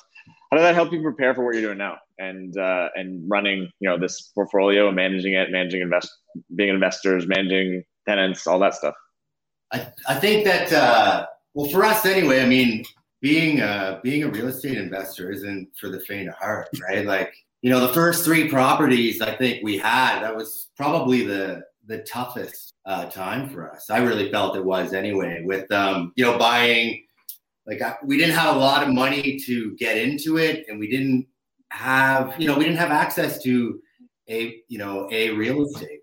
How 0.50 0.58
did 0.58 0.64
that 0.64 0.76
help 0.76 0.94
you 0.94 1.02
prepare 1.02 1.34
for 1.34 1.44
what 1.44 1.56
you're 1.56 1.64
doing 1.64 1.80
now 1.80 1.98
and 2.20 2.56
uh, 2.58 2.90
and 2.96 3.24
running, 3.28 3.70
you 3.80 3.90
know, 3.90 3.98
this 3.98 4.32
portfolio, 4.36 4.88
and 4.88 4.96
managing 4.96 5.34
it, 5.34 5.52
managing 5.52 5.82
invest, 5.82 6.10
being 6.56 6.70
investors, 6.70 7.26
managing 7.28 7.84
tenants, 8.08 8.46
all 8.46 8.60
that 8.60 8.76
stuff? 8.76 8.96
I, 9.72 9.88
I 10.08 10.16
think 10.16 10.46
that 10.46 10.72
uh, 10.72 11.26
well 11.54 11.70
for 11.70 11.84
us 11.84 12.06
anyway. 12.06 12.42
I 12.42 12.46
mean, 12.46 12.86
being 13.22 13.60
a 13.62 14.00
being 14.04 14.24
a 14.24 14.30
real 14.30 14.48
estate 14.48 14.78
investor 14.78 15.32
isn't 15.32 15.70
for 15.78 15.90
the 15.90 16.00
faint 16.02 16.30
of 16.30 16.36
heart, 16.36 16.70
right? 16.90 17.06
like 17.06 17.34
you 17.62 17.70
know, 17.70 17.82
the 17.82 17.94
first 17.94 18.24
three 18.24 18.48
properties 18.48 19.22
I 19.22 19.36
think 19.36 19.64
we 19.64 19.78
had 19.78 20.22
that 20.22 20.36
was 20.36 20.70
probably 20.78 21.26
the 21.26 21.64
the 21.86 22.00
toughest 22.00 22.74
uh, 22.86 23.06
time 23.06 23.50
for 23.50 23.72
us. 23.72 23.90
I 23.90 24.00
really 24.00 24.32
felt 24.32 24.56
it 24.56 24.64
was 24.64 24.94
anyway. 24.94 25.42
With 25.44 25.72
um, 25.72 26.14
you 26.16 26.26
know, 26.26 26.38
buying 26.38 27.06
like 27.66 27.82
we 28.04 28.18
didn't 28.18 28.36
have 28.36 28.56
a 28.56 28.60
lot 28.60 28.84
of 28.84 28.94
money 28.94 29.40
to 29.46 29.76
get 29.76 29.98
into 29.98 30.38
it, 30.38 30.66
and 30.70 30.80
we 30.80 30.90
didn't 30.90 31.28
have 31.72 32.34
you 32.40 32.48
know 32.48 32.58
we 32.58 32.64
didn't 32.64 32.80
have 32.80 32.92
access 32.92 33.42
to 33.44 33.80
a 34.30 34.62
you 34.68 34.78
know 34.78 35.10
a 35.12 35.32
real 35.32 35.66
estate 35.66 36.00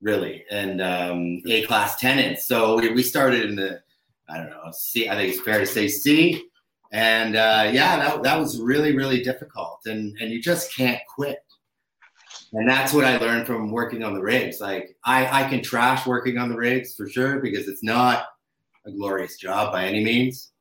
really, 0.00 0.44
and 0.50 0.80
um, 0.80 1.42
A 1.46 1.64
class 1.66 1.98
tenants. 1.98 2.46
So 2.46 2.76
we, 2.76 2.92
we 2.92 3.02
started 3.02 3.50
in 3.50 3.56
the, 3.56 3.80
I 4.28 4.38
don't 4.38 4.50
know, 4.50 4.70
C. 4.72 5.08
I 5.08 5.14
think 5.14 5.34
it's 5.34 5.42
fair 5.42 5.58
to 5.58 5.66
say 5.66 5.88
C. 5.88 6.45
And 6.92 7.36
uh, 7.36 7.70
yeah, 7.72 7.96
that, 7.96 8.22
that 8.22 8.38
was 8.38 8.60
really, 8.60 8.96
really 8.96 9.22
difficult. 9.22 9.80
And, 9.86 10.16
and 10.20 10.30
you 10.30 10.40
just 10.40 10.74
can't 10.74 11.00
quit. 11.14 11.38
And 12.52 12.68
that's 12.68 12.92
what 12.92 13.04
I 13.04 13.18
learned 13.18 13.46
from 13.46 13.70
working 13.70 14.02
on 14.02 14.14
the 14.14 14.22
rigs. 14.22 14.60
Like 14.60 14.96
I, 15.04 15.44
I 15.44 15.48
can 15.48 15.62
trash 15.62 16.06
working 16.06 16.38
on 16.38 16.48
the 16.48 16.56
rigs 16.56 16.94
for 16.94 17.08
sure 17.08 17.40
because 17.40 17.68
it's 17.68 17.82
not 17.82 18.26
a 18.86 18.92
glorious 18.92 19.36
job 19.36 19.72
by 19.72 19.84
any 19.84 20.02
means. 20.02 20.52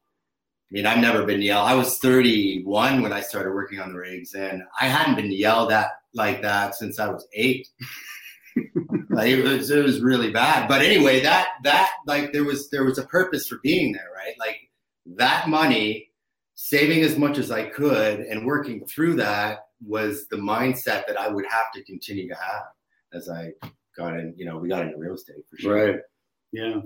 I 0.71 0.73
mean, 0.73 0.85
I've 0.87 0.99
never 0.99 1.23
been 1.23 1.41
yelled. 1.41 1.67
I 1.67 1.75
was 1.75 1.99
31 1.99 3.01
when 3.01 3.13
I 3.13 3.21
started 3.21 3.53
working 3.53 3.79
on 3.79 3.89
the 3.89 3.99
rigs, 3.99 4.33
and 4.33 4.63
I 4.81 4.87
hadn't 4.87 5.15
been 5.15 5.31
yelled 5.31 5.71
at 5.71 5.89
like 6.15 6.41
that 6.41 6.73
since 6.73 6.97
I 6.97 7.07
was 7.07 7.27
eight. 7.33 7.67
like 9.09 9.29
it 9.29 9.43
was 9.43 9.69
it 9.69 9.83
was 9.83 10.01
really 10.01 10.31
bad. 10.31 10.67
But 10.67 10.81
anyway, 10.81 11.21
that 11.21 11.49
that 11.63 11.91
like 12.07 12.33
there 12.33 12.43
was 12.43 12.69
there 12.71 12.83
was 12.83 12.97
a 12.97 13.05
purpose 13.05 13.47
for 13.47 13.59
being 13.61 13.91
there, 13.91 14.09
right? 14.15 14.33
Like 14.39 14.57
that 15.17 15.49
money, 15.49 16.09
saving 16.55 17.01
as 17.03 17.17
much 17.17 17.37
as 17.37 17.51
I 17.51 17.65
could 17.65 18.21
and 18.21 18.45
working 18.45 18.85
through 18.85 19.15
that 19.15 19.67
was 19.85 20.27
the 20.27 20.37
mindset 20.37 21.05
that 21.07 21.19
I 21.19 21.27
would 21.27 21.45
have 21.45 21.71
to 21.75 21.83
continue 21.83 22.27
to 22.29 22.35
have 22.35 22.63
as 23.13 23.29
I 23.29 23.51
got 23.95 24.17
in, 24.17 24.33
you 24.37 24.45
know, 24.45 24.57
we 24.57 24.69
got 24.69 24.85
into 24.85 24.97
real 24.97 25.13
estate 25.13 25.43
for 25.49 25.57
sure. 25.57 25.85
Right. 25.85 25.99
Yeah. 26.51 26.81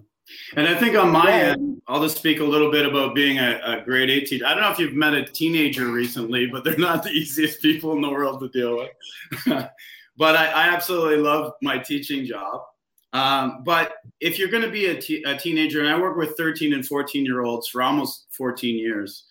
And 0.55 0.67
I 0.67 0.75
think 0.75 0.95
on 0.95 1.11
my 1.11 1.31
end, 1.31 1.81
I'll 1.88 2.01
just 2.01 2.17
speak 2.17 2.39
a 2.39 2.43
little 2.43 2.71
bit 2.71 2.85
about 2.85 3.15
being 3.15 3.39
a, 3.39 3.59
a 3.63 3.81
grade 3.83 4.09
eight 4.09 4.27
teacher. 4.27 4.45
I 4.45 4.53
don't 4.53 4.61
know 4.61 4.71
if 4.71 4.79
you've 4.79 4.93
met 4.93 5.13
a 5.13 5.23
teenager 5.23 5.88
recently, 5.88 6.47
but 6.47 6.63
they're 6.63 6.77
not 6.77 7.03
the 7.03 7.09
easiest 7.11 7.61
people 7.61 7.93
in 7.93 8.01
the 8.01 8.09
world 8.09 8.39
to 8.41 8.49
deal 8.49 8.77
with. 8.77 9.45
but 10.17 10.35
I, 10.35 10.47
I 10.47 10.67
absolutely 10.69 11.17
love 11.17 11.53
my 11.61 11.77
teaching 11.77 12.25
job. 12.25 12.61
Um, 13.13 13.63
but 13.63 13.93
if 14.19 14.38
you're 14.38 14.49
going 14.49 14.63
to 14.63 14.69
be 14.69 14.85
a, 14.85 15.31
a 15.31 15.38
teenager, 15.38 15.79
and 15.79 15.89
I 15.89 15.99
work 15.99 16.15
with 16.15 16.38
13 16.38 16.73
and 16.73 16.85
14 16.85 17.25
year 17.25 17.41
olds 17.41 17.67
for 17.67 17.81
almost 17.81 18.27
14 18.38 18.77
years, 18.77 19.25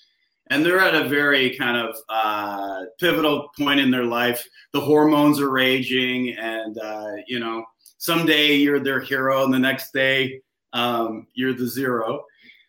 and 0.50 0.64
they're 0.64 0.80
at 0.80 0.94
a 0.94 1.08
very 1.08 1.56
kind 1.56 1.76
of 1.76 1.96
uh, 2.08 2.82
pivotal 2.98 3.48
point 3.58 3.80
in 3.80 3.90
their 3.90 4.04
life. 4.04 4.46
The 4.72 4.80
hormones 4.80 5.40
are 5.40 5.50
raging, 5.50 6.36
and 6.36 6.78
uh, 6.78 7.12
you 7.26 7.38
know, 7.38 7.64
someday 7.98 8.54
you're 8.54 8.80
their 8.80 9.00
hero, 9.00 9.44
and 9.44 9.52
the 9.52 9.58
next 9.58 9.92
day 9.92 10.40
um, 10.72 11.26
you're 11.34 11.54
the 11.54 11.66
zero. 11.66 12.24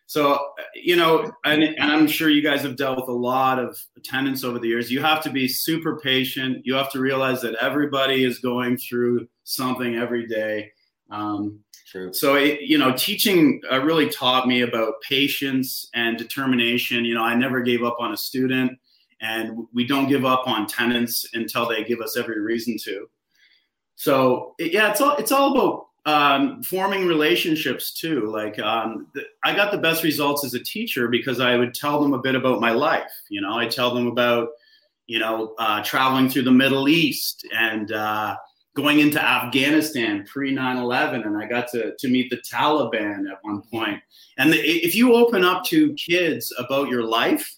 So, 0.06 0.40
you 0.74 0.96
know, 0.96 1.30
and, 1.44 1.62
and, 1.62 1.92
I'm 1.92 2.08
sure 2.08 2.28
you 2.28 2.42
guys 2.42 2.62
have 2.62 2.74
dealt 2.74 2.96
with 2.96 3.08
a 3.08 3.12
lot 3.12 3.60
of 3.60 3.78
tenants 4.02 4.42
over 4.42 4.58
the 4.58 4.66
years. 4.66 4.90
You 4.90 5.00
have 5.02 5.22
to 5.22 5.30
be 5.30 5.46
super 5.46 6.00
patient. 6.00 6.66
You 6.66 6.74
have 6.74 6.90
to 6.90 6.98
realize 6.98 7.40
that 7.42 7.54
everybody 7.60 8.24
is 8.24 8.40
going 8.40 8.76
through 8.76 9.28
something 9.44 9.94
every 9.94 10.26
day. 10.26 10.72
Um, 11.12 11.60
True. 11.90 12.12
So, 12.12 12.36
it, 12.36 12.60
you 12.60 12.78
know, 12.78 12.92
teaching 12.92 13.60
uh, 13.70 13.80
really 13.80 14.08
taught 14.08 14.46
me 14.46 14.60
about 14.60 15.00
patience 15.02 15.90
and 15.92 16.16
determination. 16.16 17.04
You 17.04 17.14
know, 17.14 17.24
I 17.24 17.34
never 17.34 17.60
gave 17.62 17.82
up 17.82 17.96
on 17.98 18.12
a 18.12 18.16
student, 18.16 18.78
and 19.20 19.66
we 19.72 19.84
don't 19.88 20.08
give 20.08 20.24
up 20.24 20.46
on 20.46 20.68
tenants 20.68 21.28
until 21.34 21.68
they 21.68 21.82
give 21.82 22.00
us 22.00 22.16
every 22.16 22.40
reason 22.40 22.76
to. 22.84 23.10
So, 23.96 24.54
it, 24.58 24.72
yeah, 24.72 24.92
it's 24.92 25.00
all 25.00 25.16
it's 25.16 25.32
all 25.32 25.50
about 25.50 25.86
um, 26.06 26.62
forming 26.62 27.06
relationships 27.06 27.92
too. 27.92 28.26
Like 28.26 28.60
um, 28.60 29.08
the, 29.12 29.24
I 29.42 29.52
got 29.56 29.72
the 29.72 29.78
best 29.78 30.04
results 30.04 30.44
as 30.44 30.54
a 30.54 30.62
teacher 30.62 31.08
because 31.08 31.40
I 31.40 31.56
would 31.56 31.74
tell 31.74 32.00
them 32.00 32.14
a 32.14 32.20
bit 32.20 32.36
about 32.36 32.60
my 32.60 32.70
life. 32.70 33.10
You 33.30 33.40
know, 33.40 33.58
I 33.58 33.66
tell 33.66 33.92
them 33.92 34.06
about 34.06 34.50
you 35.08 35.18
know 35.18 35.56
uh, 35.58 35.82
traveling 35.82 36.28
through 36.28 36.42
the 36.42 36.52
Middle 36.52 36.88
East 36.88 37.44
and 37.52 37.90
uh, 37.90 38.36
going 38.74 39.00
into 39.00 39.22
Afghanistan 39.22 40.24
pre 40.26 40.54
9/11, 40.54 41.26
and 41.26 41.36
I 41.36 41.46
got 41.46 41.68
to 41.68 41.94
to 41.96 42.08
meet 42.08 42.30
the 42.30 42.38
Taliban 42.38 43.30
at 43.30 43.38
one 43.42 43.62
point. 43.62 44.00
And 44.38 44.52
the, 44.52 44.58
if 44.58 44.94
you 44.94 45.14
open 45.14 45.44
up 45.44 45.64
to 45.66 45.92
kids 45.94 46.52
about 46.58 46.88
your 46.88 47.04
life, 47.04 47.56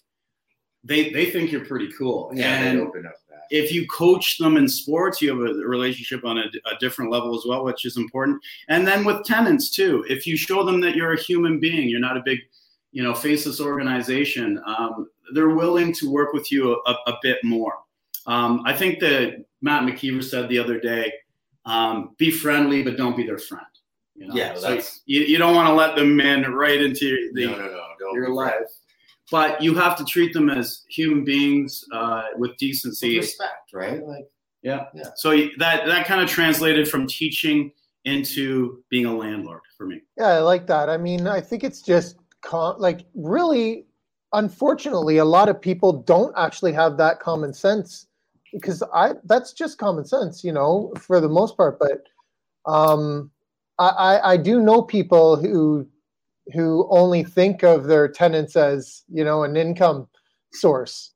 they 0.83 1.09
they 1.09 1.29
think 1.29 1.51
you're 1.51 1.65
pretty 1.65 1.91
cool. 1.97 2.31
Yeah, 2.33 2.55
and, 2.55 2.79
they 2.79 2.83
open 2.83 3.05
up 3.05 3.13
if 3.53 3.71
you 3.71 3.85
coach 3.87 4.39
them 4.39 4.57
in 4.57 4.67
sports, 4.67 5.21
you 5.21 5.29
have 5.29 5.39
a 5.39 5.53
relationship 5.53 6.25
on 6.25 6.39
a, 6.39 6.45
a, 6.65 6.77
different 6.79 7.11
level 7.11 7.37
as 7.37 7.45
well, 7.47 7.63
which 7.63 7.85
is 7.85 7.97
important. 7.97 8.41
And 8.67 8.87
then 8.87 9.05
with 9.05 9.23
tenants 9.25 9.69
too, 9.69 10.03
if 10.09 10.25
you 10.25 10.35
show 10.35 10.63
them 10.63 10.81
that 10.81 10.95
you're 10.95 11.13
a 11.13 11.21
human 11.21 11.59
being, 11.59 11.87
you're 11.87 11.99
not 11.99 12.17
a 12.17 12.23
big, 12.25 12.39
you 12.91 13.03
know, 13.03 13.13
faceless 13.13 13.61
organization, 13.61 14.59
um, 14.65 15.07
they're 15.35 15.49
willing 15.49 15.93
to 15.93 16.11
work 16.11 16.33
with 16.33 16.51
you 16.51 16.81
a, 16.87 16.91
a 17.05 17.17
bit 17.21 17.43
more. 17.43 17.75
Um, 18.25 18.61
I 18.65 18.73
think 18.73 18.99
that 18.99 19.45
Matt 19.61 19.83
McKeever 19.83 20.23
said 20.23 20.49
the 20.49 20.59
other 20.59 20.79
day, 20.79 21.11
um, 21.65 22.15
be 22.17 22.31
friendly, 22.31 22.83
but 22.83 22.97
don't 22.97 23.17
be 23.17 23.25
their 23.25 23.37
friend. 23.37 23.65
You 24.15 24.27
know? 24.27 24.35
Yeah, 24.35 24.55
so 24.55 24.79
you, 25.05 25.21
you, 25.21 25.37
don't 25.37 25.55
want 25.55 25.67
to 25.67 25.73
let 25.73 25.95
them 25.95 26.19
in 26.19 26.43
right 26.51 26.79
into 26.79 27.31
the, 27.33 27.47
no, 27.47 27.57
no, 27.57 27.67
no, 27.99 28.13
your 28.13 28.33
life 28.33 28.69
but 29.33 29.61
you 29.63 29.73
have 29.73 29.97
to 29.97 30.05
treat 30.05 30.31
them 30.31 30.47
as 30.47 30.83
human 30.89 31.23
beings 31.23 31.83
uh, 31.91 32.21
with 32.37 32.55
decency, 32.57 33.15
with 33.15 33.25
respect, 33.25 33.73
right? 33.73 34.05
Like, 34.05 34.27
yeah. 34.61 34.85
yeah. 34.93 35.09
So 35.15 35.31
that 35.57 35.87
that 35.87 36.05
kind 36.05 36.21
of 36.21 36.29
translated 36.29 36.87
from 36.87 37.07
teaching 37.07 37.71
into 38.05 38.83
being 38.89 39.05
a 39.05 39.15
landlord 39.15 39.61
for 39.75 39.87
me. 39.87 40.01
Yeah, 40.17 40.27
I 40.27 40.39
like 40.39 40.67
that. 40.67 40.87
I 40.87 40.97
mean, 40.97 41.25
I 41.25 41.41
think 41.41 41.63
it's 41.63 41.81
just 41.81 42.17
com- 42.41 42.79
like 42.79 43.05
really, 43.15 43.85
unfortunately, 44.33 45.17
a 45.17 45.25
lot 45.25 45.49
of 45.49 45.59
people 45.59 45.93
don't 45.93 46.33
actually 46.37 46.73
have 46.73 46.97
that 46.97 47.19
common 47.19 47.53
sense 47.53 48.05
because 48.53 48.83
I 48.93 49.13
that's 49.25 49.51
just 49.53 49.77
common 49.77 50.05
sense, 50.05 50.43
you 50.43 50.53
know, 50.53 50.93
for 50.99 51.19
the 51.19 51.29
most 51.29 51.57
part. 51.57 51.79
But 51.79 52.03
um, 52.71 53.31
I, 53.79 53.87
I, 53.87 54.31
I 54.33 54.37
do 54.37 54.61
know 54.61 54.81
people 54.81 55.35
who 55.35 55.87
who 56.53 56.87
only 56.89 57.23
think 57.23 57.63
of 57.63 57.85
their 57.85 58.07
tenants 58.07 58.55
as 58.55 59.03
you 59.07 59.23
know 59.23 59.43
an 59.43 59.55
income 59.55 60.07
source. 60.53 61.11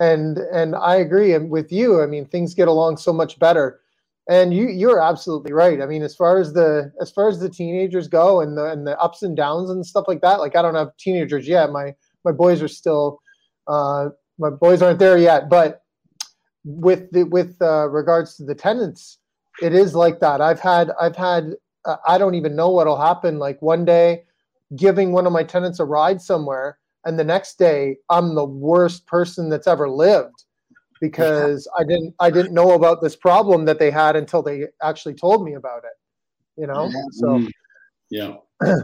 And 0.00 0.38
and 0.38 0.74
i 0.74 0.96
agree 0.96 1.38
with 1.38 1.70
you 1.70 2.02
i 2.02 2.06
mean 2.06 2.26
things 2.26 2.52
get 2.52 2.66
along 2.68 2.96
so 2.96 3.12
much 3.12 3.38
better. 3.38 3.80
And 4.28 4.52
you 4.54 4.68
you're 4.68 5.00
absolutely 5.00 5.52
right. 5.52 5.80
I 5.80 5.86
mean 5.86 6.02
as 6.02 6.16
far 6.16 6.38
as 6.38 6.52
the 6.52 6.90
as 7.00 7.10
far 7.12 7.28
as 7.28 7.38
the 7.38 7.48
teenagers 7.48 8.08
go 8.08 8.40
and 8.40 8.56
the 8.58 8.72
and 8.72 8.86
the 8.86 8.98
ups 8.98 9.22
and 9.22 9.36
downs 9.36 9.70
and 9.70 9.86
stuff 9.86 10.06
like 10.08 10.20
that 10.22 10.40
like 10.40 10.56
i 10.56 10.62
don't 10.62 10.74
have 10.74 10.96
teenagers 10.96 11.46
yet. 11.46 11.70
My 11.70 11.94
my 12.24 12.32
boys 12.32 12.60
are 12.62 12.68
still 12.68 13.20
uh 13.68 14.08
my 14.38 14.50
boys 14.50 14.82
aren't 14.82 14.98
there 14.98 15.18
yet 15.18 15.48
but 15.48 15.83
with 16.64 17.10
the 17.12 17.24
with 17.24 17.56
uh, 17.60 17.88
regards 17.88 18.36
to 18.36 18.44
the 18.44 18.54
tenants 18.54 19.18
it 19.62 19.72
is 19.72 19.94
like 19.94 20.18
that. 20.20 20.40
I've 20.40 20.60
had 20.60 20.90
i've 21.00 21.16
had 21.16 21.54
uh, 21.84 21.96
i 22.06 22.18
don't 22.18 22.34
even 22.34 22.56
know 22.56 22.70
what'll 22.70 23.00
happen. 23.00 23.38
Like 23.38 23.60
one 23.62 23.84
day 23.84 24.24
giving 24.76 25.12
one 25.12 25.26
of 25.26 25.32
my 25.32 25.44
tenants 25.44 25.78
a 25.78 25.84
ride 25.84 26.20
somewhere 26.20 26.78
and 27.04 27.18
the 27.18 27.24
next 27.24 27.58
day 27.58 27.96
i'm 28.08 28.34
the 28.34 28.44
worst 28.44 29.06
person 29.06 29.48
that's 29.50 29.66
ever 29.66 29.88
lived 29.88 30.44
because 31.02 31.68
i 31.78 31.84
didn't 31.84 32.14
i 32.18 32.30
didn't 32.30 32.54
know 32.54 32.72
about 32.72 33.02
this 33.02 33.14
problem 33.14 33.66
that 33.66 33.78
they 33.78 33.90
had 33.90 34.16
until 34.16 34.42
they 34.42 34.64
actually 34.82 35.14
told 35.14 35.44
me 35.44 35.54
about 35.54 35.84
it 35.84 35.92
you 36.56 36.66
know? 36.66 36.90
So 37.12 37.26
mm. 37.26 37.50
yeah. 38.10 38.36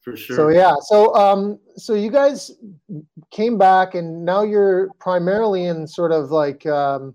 For 0.00 0.16
sure. 0.16 0.36
So 0.36 0.48
yeah. 0.48 0.74
So 0.80 1.14
um 1.14 1.58
so 1.76 1.94
you 1.94 2.10
guys 2.10 2.52
came 3.30 3.58
back 3.58 3.94
and 3.94 4.24
now 4.24 4.42
you're 4.42 4.88
primarily 5.00 5.64
in 5.64 5.86
sort 5.86 6.12
of 6.12 6.30
like 6.30 6.64
um 6.66 7.14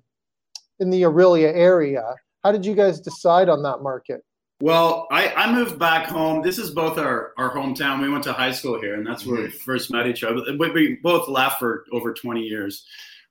in 0.79 0.89
the 0.89 1.03
Orillia 1.03 1.53
area 1.53 2.03
how 2.43 2.51
did 2.51 2.65
you 2.65 2.75
guys 2.75 2.99
decide 2.99 3.49
on 3.49 3.63
that 3.63 3.81
market 3.81 4.21
Well, 4.61 5.07
I, 5.11 5.29
I 5.33 5.51
moved 5.51 5.79
back 5.79 6.07
home. 6.07 6.41
This 6.41 6.57
is 6.57 6.69
both 6.71 6.97
our, 6.97 7.33
our 7.37 7.53
hometown. 7.53 8.01
We 8.01 8.09
went 8.09 8.23
to 8.25 8.33
high 8.33 8.51
school 8.51 8.79
here, 8.79 8.95
and 8.95 9.05
that's 9.05 9.25
where 9.25 9.41
we 9.41 9.49
first 9.49 9.91
met 9.91 10.07
each 10.07 10.23
other. 10.23 10.41
We, 10.57 10.71
we 10.71 10.99
both 11.03 11.27
left 11.27 11.59
for 11.59 11.85
over 11.91 12.13
20 12.13 12.41
years. 12.41 12.85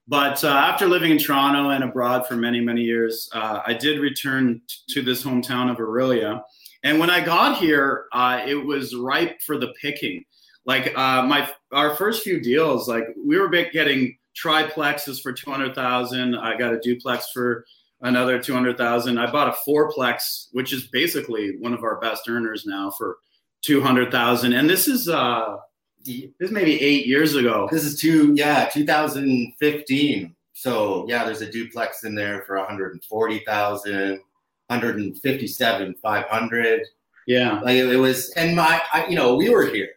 But 0.09 0.42
uh, 0.42 0.48
after 0.48 0.88
living 0.88 1.12
in 1.12 1.18
Toronto 1.18 1.70
and 1.70 1.85
abroad 1.85 2.26
for 2.26 2.35
many, 2.35 2.61
many 2.61 2.83
years, 2.83 3.31
uh, 3.33 3.61
I 3.64 3.72
did 3.72 4.00
return 4.00 4.61
t- 4.66 4.94
to 4.94 5.02
this 5.02 5.22
hometown 5.22 5.70
of 5.70 5.78
Orillia. 5.78 6.42
And 6.83 6.98
when 6.98 7.09
I 7.09 7.24
got 7.24 7.59
here, 7.59 8.07
uh, 8.12 8.42
it 8.44 8.57
was 8.57 8.94
ripe 8.94 9.40
for 9.42 9.57
the 9.57 9.72
picking. 9.81 10.24
Like 10.64 10.96
uh, 10.96 11.22
my 11.22 11.48
our 11.72 11.94
first 11.96 12.22
few 12.22 12.40
deals, 12.40 12.88
like 12.88 13.05
we 13.16 13.38
were 13.38 13.48
getting 13.48 14.16
triplexes 14.34 15.22
for 15.22 15.32
200,000. 15.32 16.34
I 16.34 16.56
got 16.56 16.72
a 16.72 16.80
duplex 16.80 17.30
for 17.32 17.64
another 18.02 18.40
200,000. 18.40 19.18
I 19.18 19.30
bought 19.30 19.48
a 19.48 19.70
fourplex, 19.70 20.48
which 20.52 20.72
is 20.72 20.88
basically 20.88 21.56
one 21.58 21.72
of 21.72 21.84
our 21.84 22.00
best 22.00 22.28
earners 22.28 22.66
now 22.66 22.90
for 22.90 23.18
200,000. 23.62 24.52
And 24.52 24.68
this 24.68 24.88
is, 24.88 25.08
uh, 25.08 25.56
this 26.04 26.28
is 26.40 26.50
maybe 26.50 26.80
eight 26.82 27.06
years 27.06 27.34
ago. 27.36 27.68
This 27.70 27.84
is 27.84 28.00
two, 28.00 28.34
yeah, 28.34 28.68
2015. 28.72 30.34
So 30.52 31.06
yeah, 31.08 31.24
there's 31.24 31.40
a 31.40 31.50
duplex 31.50 32.04
in 32.04 32.14
there 32.14 32.42
for 32.42 32.58
140,000, 32.58 34.20
157, 34.66 35.94
500. 36.02 36.80
Yeah. 37.26 37.60
Like 37.60 37.76
it, 37.76 37.88
it 37.88 37.96
was, 37.96 38.30
and 38.32 38.56
my, 38.56 38.82
I, 38.92 39.06
you 39.06 39.14
know, 39.14 39.36
we 39.36 39.48
were 39.48 39.66
here, 39.66 39.90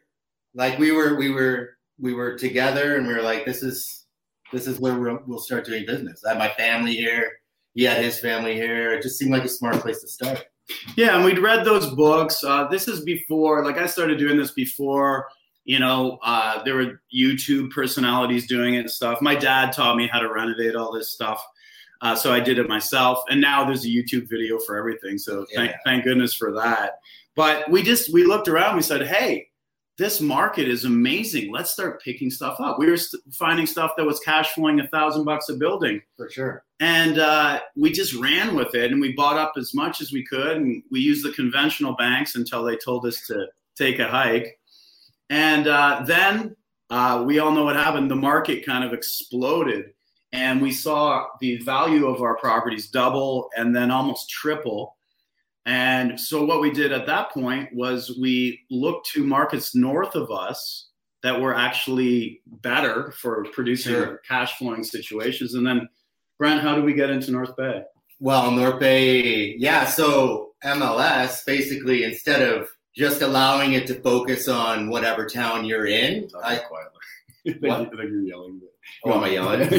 like 0.53 0.77
we 0.77 0.91
were, 0.91 1.15
we 1.15 1.31
were, 1.31 1.71
we 1.99 2.13
were 2.13 2.37
together 2.37 2.97
and 2.97 3.07
we 3.07 3.13
were 3.13 3.23
like, 3.23 3.45
this 3.45 3.63
is, 3.63 4.04
this 4.51 4.67
is 4.67 4.79
where 4.79 4.97
we'll, 4.99 5.19
we'll 5.25 5.39
start 5.39 5.65
doing 5.65 5.86
business. 5.86 6.23
I 6.25 6.29
have 6.29 6.38
my 6.38 6.49
family 6.49 6.93
here 6.93 7.39
he 7.75 7.84
had 7.84 8.03
his 8.03 8.19
family 8.19 8.55
here. 8.55 8.93
It 8.93 9.03
just 9.03 9.19
seemed 9.19 9.31
like 9.31 9.43
a 9.43 9.49
smart 9.49 9.81
place 9.81 9.99
to 10.01 10.08
start. 10.08 10.45
Yeah, 10.95 11.15
and 11.15 11.23
we'd 11.23 11.39
read 11.39 11.65
those 11.65 11.93
books. 11.93 12.43
Uh, 12.43 12.67
this 12.67 12.88
is 12.88 13.01
before, 13.01 13.63
like 13.63 13.77
I 13.77 13.86
started 13.86 14.17
doing 14.17 14.38
this 14.38 14.51
before, 14.51 15.27
you 15.65 15.79
know, 15.79 16.17
uh, 16.23 16.63
there 16.63 16.75
were 16.75 17.01
YouTube 17.13 17.71
personalities 17.71 18.47
doing 18.47 18.75
it 18.75 18.79
and 18.79 18.89
stuff. 18.89 19.21
My 19.21 19.36
dad 19.36 19.73
taught 19.73 19.97
me 19.97 20.08
how 20.08 20.19
to 20.19 20.31
renovate 20.31 20.75
all 20.75 20.91
this 20.91 21.12
stuff. 21.12 21.45
Uh, 22.01 22.15
so 22.15 22.34
I 22.34 22.39
did 22.39 22.58
it 22.58 22.67
myself. 22.67 23.19
And 23.29 23.41
now 23.41 23.65
there's 23.65 23.86
a 23.86 23.89
YouTube 23.89 24.29
video 24.29 24.58
for 24.58 24.77
everything. 24.77 25.17
So 25.17 25.45
thank, 25.53 25.73
thank 25.84 26.03
goodness 26.03 26.34
for 26.34 26.51
that. 26.53 26.99
But 27.36 27.69
we 27.69 27.84
just, 27.84 28.12
we 28.13 28.23
looked 28.23 28.47
around, 28.47 28.75
we 28.75 28.81
said, 28.81 29.05
hey, 29.05 29.49
this 29.97 30.19
market 30.19 30.67
is 30.67 30.84
amazing. 30.84 31.51
Let's 31.51 31.71
start 31.71 32.01
picking 32.01 32.29
stuff 32.29 32.60
up. 32.60 32.77
We 32.77 32.89
were 32.89 32.97
st- 32.97 33.23
finding 33.34 33.65
stuff 33.65 33.91
that 33.97 34.05
was 34.05 34.19
cash 34.19 34.53
flowing 34.53 34.79
a 34.79 34.88
thousand 34.89 35.23
bucks 35.23 35.47
a 35.47 35.53
building. 35.53 36.01
For 36.17 36.29
sure. 36.29 36.63
And 36.81 37.17
uh, 37.17 37.62
we 37.77 37.91
just 37.91 38.13
ran 38.13 38.55
with 38.55 38.75
it 38.75 38.91
and 38.91 38.99
we 38.99 39.13
bought 39.13 39.38
up 39.38 39.53
as 39.58 39.73
much 39.73 40.01
as 40.01 40.12
we 40.12 40.25
could. 40.25 40.58
And 40.58 40.84
we 40.91 40.99
used 40.99 41.25
the 41.25 41.31
conventional 41.31 41.95
banks 41.95 42.36
until 42.36 42.63
they 42.63 42.75
told 42.75 43.05
us 43.05 43.25
to 43.27 43.47
take 43.77 43.99
a 43.99 44.08
hike. 44.08 44.60
And 45.29 45.67
uh, 45.67 46.03
then 46.05 46.55
uh, 46.89 47.23
we 47.25 47.39
all 47.39 47.51
know 47.51 47.63
what 47.63 47.77
happened. 47.77 48.12
The 48.12 48.15
market 48.15 48.65
kind 48.65 48.84
of 48.84 48.91
exploded. 48.91 49.93
And 50.34 50.62
we 50.62 50.73
saw 50.73 51.27
the 51.39 51.58
value 51.63 52.08
of 52.08 52.21
our 52.21 52.36
properties 52.36 52.89
double 52.89 53.49
and 53.55 53.73
then 53.73 53.91
almost 53.91 54.29
triple 54.29 54.94
and 55.65 56.19
so 56.19 56.45
what 56.45 56.62
we 56.62 56.71
did 56.71 56.91
at 56.91 57.08
that 57.08 57.32
point 57.32 57.69
was 57.73 58.17
we 58.21 58.62
looked 58.69 59.08
to 59.12 59.23
markets 59.23 59.75
north 59.75 60.15
of 60.15 60.30
us 60.30 60.89
that 61.23 61.41
were 61.41 61.56
actually 61.56 62.41
better 62.45 63.12
for 63.17 63.45
producing 63.51 63.93
sure. 63.93 64.21
cash 64.28 64.58
flowing 64.58 64.84
situations. 64.84 65.56
And 65.56 65.65
then, 65.65 65.89
Brent, 66.38 66.62
how 66.62 66.75
do 66.75 66.84
we 66.84 66.93
get 66.93 67.10
into 67.10 67.32
North 67.32 67.56
Bay? 67.58 67.82
Well, 68.19 68.51
North 68.51 68.80
Bay, 68.80 69.56
yeah. 69.58 69.86
So 69.86 70.54
MLS 70.63 71.43
basically, 71.43 72.04
instead 72.04 72.43
of 72.43 72.69
just 72.95 73.23
allowing 73.23 73.73
it 73.73 73.88
to 73.88 73.95
focus 73.95 74.47
on 74.47 74.88
whatever 74.88 75.25
town 75.25 75.65
you're 75.65 75.88
in, 75.88 76.30
I, 76.43 76.58
quietly. 76.58 76.99
Yelling. 78.28 78.62
Oh, 79.03 79.13
am 79.13 79.23
I 79.23 79.29
yelling? 79.29 79.69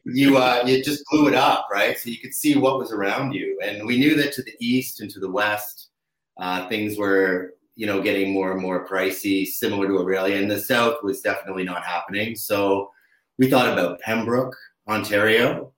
you 0.04 0.36
uh, 0.38 0.62
you 0.66 0.82
just 0.82 1.04
blew 1.10 1.28
it 1.28 1.34
up, 1.34 1.68
right? 1.70 1.98
So 1.98 2.10
you 2.10 2.18
could 2.18 2.34
see 2.34 2.56
what 2.56 2.78
was 2.78 2.92
around 2.92 3.32
you, 3.32 3.58
and 3.62 3.86
we 3.86 3.98
knew 3.98 4.14
that 4.16 4.32
to 4.34 4.42
the 4.42 4.54
east 4.60 5.00
and 5.00 5.10
to 5.10 5.20
the 5.20 5.30
west, 5.30 5.90
uh, 6.38 6.68
things 6.68 6.96
were 6.96 7.54
you 7.74 7.86
know 7.86 8.02
getting 8.02 8.32
more 8.32 8.52
and 8.52 8.60
more 8.60 8.86
pricey, 8.86 9.46
similar 9.46 9.86
to 9.86 9.94
Orillia. 9.94 10.40
And 10.40 10.50
the 10.50 10.60
south 10.60 11.02
was 11.02 11.20
definitely 11.20 11.64
not 11.64 11.84
happening. 11.84 12.34
So 12.34 12.90
we 13.38 13.50
thought 13.50 13.72
about 13.72 14.00
Pembroke, 14.00 14.56
Ontario, 14.88 15.72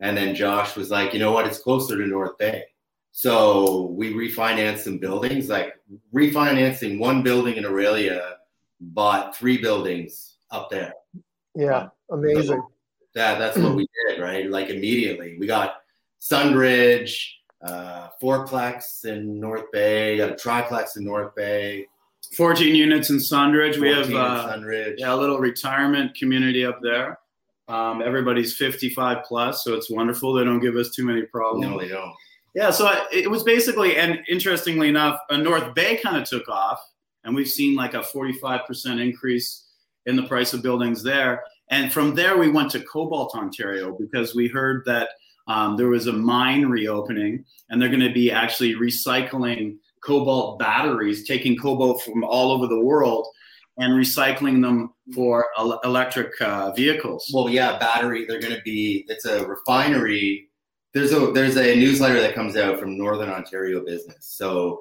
and 0.00 0.16
then 0.16 0.34
Josh 0.34 0.76
was 0.76 0.90
like, 0.90 1.12
you 1.12 1.18
know 1.18 1.32
what? 1.32 1.46
It's 1.46 1.58
closer 1.58 1.96
to 1.96 2.06
North 2.06 2.38
Bay. 2.38 2.64
So 3.16 3.92
we 3.92 4.12
refinanced 4.12 4.80
some 4.80 4.98
buildings, 4.98 5.48
like 5.48 5.74
refinancing 6.12 6.98
one 6.98 7.22
building 7.22 7.56
in 7.56 7.64
Orillia, 7.64 8.32
bought 8.80 9.36
three 9.36 9.58
buildings 9.58 10.38
up 10.50 10.68
there. 10.68 10.92
Yeah, 11.54 11.88
amazing. 12.10 12.62
Yeah, 13.14 13.38
that's 13.38 13.56
what 13.56 13.74
we 13.74 13.86
did, 14.08 14.20
right? 14.20 14.50
Like 14.50 14.70
immediately. 14.70 15.36
We 15.38 15.46
got 15.46 15.76
Sundridge, 16.20 17.26
uh, 17.62 18.08
fourplex 18.22 19.04
in 19.04 19.40
North 19.40 19.70
Bay, 19.72 20.16
got 20.16 20.32
a 20.32 20.36
triplex 20.36 20.96
in 20.96 21.04
North 21.04 21.34
Bay. 21.34 21.86
14 22.36 22.74
units 22.74 23.10
in 23.10 23.16
Sundridge. 23.16 23.78
We 23.78 23.90
have 23.90 24.12
uh, 24.12 24.48
Sundridge. 24.48 24.94
Yeah, 24.98 25.14
a 25.14 25.16
little 25.16 25.38
retirement 25.38 26.14
community 26.16 26.64
up 26.64 26.80
there. 26.82 27.18
Um, 27.68 28.02
everybody's 28.02 28.56
55 28.56 29.24
plus, 29.24 29.64
so 29.64 29.74
it's 29.74 29.90
wonderful. 29.90 30.34
They 30.34 30.44
don't 30.44 30.60
give 30.60 30.76
us 30.76 30.90
too 30.90 31.04
many 31.04 31.22
problems. 31.22 31.66
No, 31.66 31.78
they 31.78 31.88
don't. 31.88 32.12
Yeah, 32.54 32.70
so 32.70 32.92
it 33.12 33.30
was 33.30 33.42
basically, 33.42 33.96
and 33.96 34.20
interestingly 34.28 34.88
enough, 34.88 35.18
a 35.30 35.36
North 35.36 35.74
Bay 35.74 35.96
kind 35.96 36.16
of 36.16 36.28
took 36.28 36.48
off, 36.48 36.80
and 37.24 37.34
we've 37.34 37.48
seen 37.48 37.74
like 37.74 37.94
a 37.94 38.00
45% 38.00 39.00
increase 39.00 39.63
in 40.06 40.16
the 40.16 40.26
price 40.26 40.52
of 40.52 40.62
buildings 40.62 41.02
there. 41.02 41.42
And 41.70 41.92
from 41.92 42.14
there, 42.14 42.36
we 42.36 42.50
went 42.50 42.70
to 42.72 42.80
Cobalt, 42.80 43.34
Ontario, 43.34 43.96
because 43.98 44.34
we 44.34 44.48
heard 44.48 44.82
that 44.86 45.10
um, 45.46 45.76
there 45.76 45.88
was 45.88 46.06
a 46.06 46.12
mine 46.12 46.66
reopening 46.66 47.44
and 47.68 47.80
they're 47.80 47.88
going 47.88 48.00
to 48.00 48.12
be 48.12 48.30
actually 48.30 48.74
recycling 48.74 49.76
cobalt 50.04 50.58
batteries, 50.58 51.26
taking 51.26 51.56
cobalt 51.56 52.02
from 52.02 52.24
all 52.24 52.52
over 52.52 52.66
the 52.66 52.80
world 52.80 53.26
and 53.78 53.92
recycling 53.94 54.62
them 54.62 54.92
for 55.14 55.46
el- 55.58 55.80
electric 55.80 56.40
uh, 56.40 56.72
vehicles. 56.72 57.30
Well, 57.34 57.48
yeah, 57.48 57.78
battery. 57.78 58.24
They're 58.26 58.40
going 58.40 58.54
to 58.54 58.62
be. 58.62 59.04
It's 59.08 59.24
a 59.24 59.46
refinery. 59.46 60.48
There's 60.92 61.12
a 61.12 61.32
there's 61.32 61.56
a 61.56 61.74
newsletter 61.74 62.20
that 62.20 62.34
comes 62.34 62.56
out 62.56 62.78
from 62.78 62.96
Northern 62.96 63.30
Ontario 63.30 63.84
Business. 63.84 64.18
So 64.20 64.80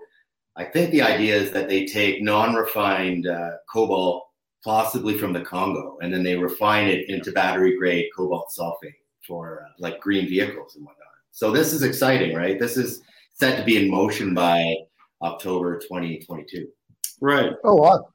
I 0.55 0.65
think 0.65 0.91
the 0.91 1.01
idea 1.01 1.35
is 1.35 1.51
that 1.51 1.67
they 1.69 1.85
take 1.85 2.21
non-refined 2.21 3.25
uh, 3.25 3.51
cobalt 3.71 4.27
possibly 4.63 5.17
from 5.17 5.33
the 5.33 5.41
Congo, 5.41 5.97
and 6.01 6.13
then 6.13 6.23
they 6.23 6.35
refine 6.35 6.87
it 6.87 7.09
into 7.09 7.31
battery 7.31 7.77
grade 7.77 8.07
cobalt 8.15 8.51
sulfate 8.57 8.93
for 9.27 9.65
uh, 9.65 9.71
like 9.79 9.99
green 9.99 10.27
vehicles 10.27 10.75
and 10.75 10.85
whatnot. 10.85 11.07
So 11.31 11.51
this 11.51 11.73
is 11.73 11.83
exciting, 11.83 12.35
right? 12.35 12.59
This 12.59 12.77
is 12.77 13.01
set 13.33 13.57
to 13.57 13.63
be 13.63 13.83
in 13.83 13.89
motion 13.89 14.33
by 14.33 14.75
October 15.21 15.79
2022. 15.79 16.67
Right. 17.21 17.51
Oh 17.63 17.75
wow, 17.75 18.07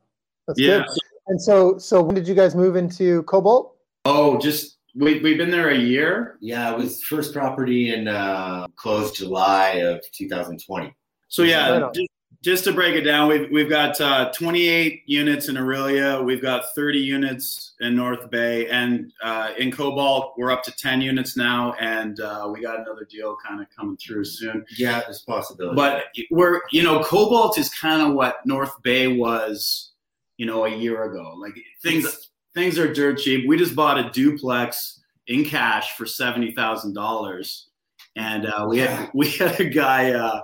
that's 0.46 0.58
yeah. 0.60 0.78
good. 0.78 0.86
And 1.28 1.40
so, 1.40 1.76
so 1.76 2.02
when 2.02 2.14
did 2.14 2.26
you 2.26 2.34
guys 2.34 2.54
move 2.54 2.76
into 2.76 3.22
Cobalt? 3.24 3.76
Oh, 4.04 4.38
just 4.38 4.78
we 4.94 5.20
we've 5.20 5.36
been 5.36 5.50
there 5.50 5.70
a 5.70 5.78
year. 5.78 6.38
Yeah, 6.40 6.72
it 6.72 6.78
was 6.78 7.02
first 7.02 7.34
property 7.34 7.92
in 7.92 8.08
uh, 8.08 8.66
closed 8.76 9.16
July 9.16 9.82
of 9.82 10.00
2020. 10.12 10.94
So 11.28 11.42
yeah, 11.42 11.90
just, 11.92 12.08
just 12.42 12.64
to 12.64 12.72
break 12.72 12.94
it 12.94 13.02
down, 13.02 13.28
we've 13.28 13.50
we've 13.50 13.68
got 13.68 14.00
uh, 14.00 14.30
28 14.32 15.02
units 15.06 15.48
in 15.48 15.56
Orillia, 15.56 16.24
we've 16.24 16.40
got 16.40 16.72
30 16.74 16.98
units 16.98 17.72
in 17.80 17.96
North 17.96 18.30
Bay, 18.30 18.68
and 18.68 19.12
uh, 19.22 19.52
in 19.58 19.72
Cobalt 19.72 20.34
we're 20.36 20.52
up 20.52 20.62
to 20.64 20.72
10 20.76 21.00
units 21.00 21.36
now, 21.36 21.74
and 21.80 22.20
uh, 22.20 22.48
we 22.52 22.60
got 22.60 22.78
another 22.78 23.06
deal 23.10 23.36
kind 23.44 23.60
of 23.60 23.66
coming 23.76 23.96
through 23.96 24.24
soon. 24.24 24.64
Yeah, 24.76 25.00
there's 25.00 25.22
possibility. 25.22 25.74
But 25.74 26.04
we're 26.30 26.60
you 26.70 26.82
know 26.82 27.02
Cobalt 27.02 27.58
is 27.58 27.70
kind 27.70 28.02
of 28.02 28.14
what 28.14 28.36
North 28.46 28.82
Bay 28.82 29.08
was, 29.08 29.90
you 30.36 30.46
know, 30.46 30.64
a 30.64 30.74
year 30.74 31.02
ago. 31.04 31.34
Like 31.36 31.54
things 31.82 32.04
it's, 32.04 32.30
things 32.54 32.78
are 32.78 32.92
dirt 32.92 33.18
cheap. 33.18 33.48
We 33.48 33.56
just 33.56 33.74
bought 33.74 33.98
a 33.98 34.10
duplex 34.10 35.00
in 35.26 35.44
cash 35.44 35.96
for 35.96 36.06
seventy 36.06 36.52
thousand 36.52 36.94
dollars, 36.94 37.68
and 38.14 38.46
uh, 38.46 38.66
we 38.68 38.78
had 38.78 39.10
we 39.12 39.28
had 39.28 39.58
a 39.58 39.68
guy 39.68 40.12
uh, 40.12 40.42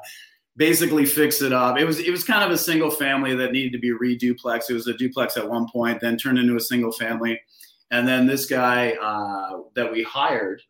basically 0.56 1.04
fix 1.04 1.42
it 1.42 1.52
up. 1.52 1.78
It 1.78 1.84
was 1.84 1.98
it 1.98 2.10
was 2.10 2.24
kind 2.24 2.44
of 2.44 2.50
a 2.50 2.58
single 2.58 2.90
family 2.90 3.34
that 3.34 3.52
needed 3.52 3.72
to 3.72 3.78
be 3.78 3.92
reduplex. 3.92 4.70
It 4.70 4.74
was 4.74 4.86
a 4.86 4.94
duplex 4.94 5.36
at 5.36 5.48
one 5.48 5.68
point, 5.70 6.00
then 6.00 6.16
turned 6.16 6.38
into 6.38 6.56
a 6.56 6.60
single 6.60 6.92
family, 6.92 7.40
and 7.90 8.06
then 8.06 8.26
this 8.26 8.46
guy 8.46 8.92
uh, 8.92 9.60
that 9.74 9.90
we 9.90 10.02
hired 10.02 10.62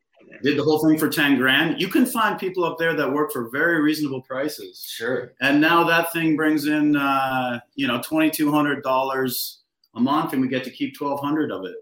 did 0.42 0.58
the 0.58 0.64
whole 0.64 0.82
thing 0.84 0.98
for 0.98 1.08
10 1.08 1.36
grand. 1.36 1.80
You 1.80 1.86
can 1.86 2.06
find 2.06 2.38
people 2.38 2.64
up 2.64 2.78
there 2.78 2.94
that 2.94 3.12
work 3.12 3.30
for 3.30 3.50
very 3.50 3.80
reasonable 3.82 4.22
prices. 4.22 4.84
Sure. 4.88 5.32
And 5.40 5.60
now 5.60 5.84
that 5.84 6.12
thing 6.12 6.34
brings 6.34 6.66
in 6.66 6.96
uh, 6.96 7.60
you 7.74 7.86
know 7.86 7.98
$2200 7.98 9.56
a 9.96 10.00
month 10.00 10.32
and 10.32 10.42
we 10.42 10.48
get 10.48 10.64
to 10.64 10.70
keep 10.70 10.98
1200 10.98 11.52
of 11.52 11.64
it. 11.66 11.76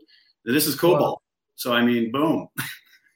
This 0.44 0.66
is 0.66 0.74
cobalt 0.74 1.00
wow. 1.00 1.22
so 1.54 1.72
i 1.72 1.82
mean 1.84 2.10
boom 2.10 2.48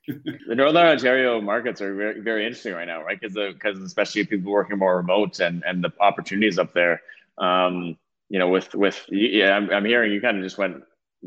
the 0.07 0.55
Northern 0.55 0.87
Ontario 0.87 1.41
markets 1.41 1.81
are 1.81 1.95
very, 1.95 2.21
very 2.21 2.47
interesting 2.47 2.75
right 2.75 2.87
now, 2.87 3.03
right? 3.03 3.21
Because 3.21 3.35
because 3.35 3.79
especially 3.81 4.25
people 4.25 4.53
working 4.53 4.79
more 4.79 4.97
remote 4.97 5.41
and 5.41 5.63
and 5.67 5.83
the 5.83 5.93
opportunities 6.01 6.59
up 6.59 6.73
there. 6.75 7.01
Um, 7.39 7.97
you 8.29 8.39
know, 8.39 8.49
with 8.49 8.75
with 8.75 9.05
yeah, 9.09 9.57
I'm, 9.57 9.71
I'm 9.71 9.85
hearing 9.85 10.13
you 10.13 10.21
kind 10.21 10.37
of 10.37 10.43
just 10.43 10.59
went 10.59 10.77
a 10.77 10.83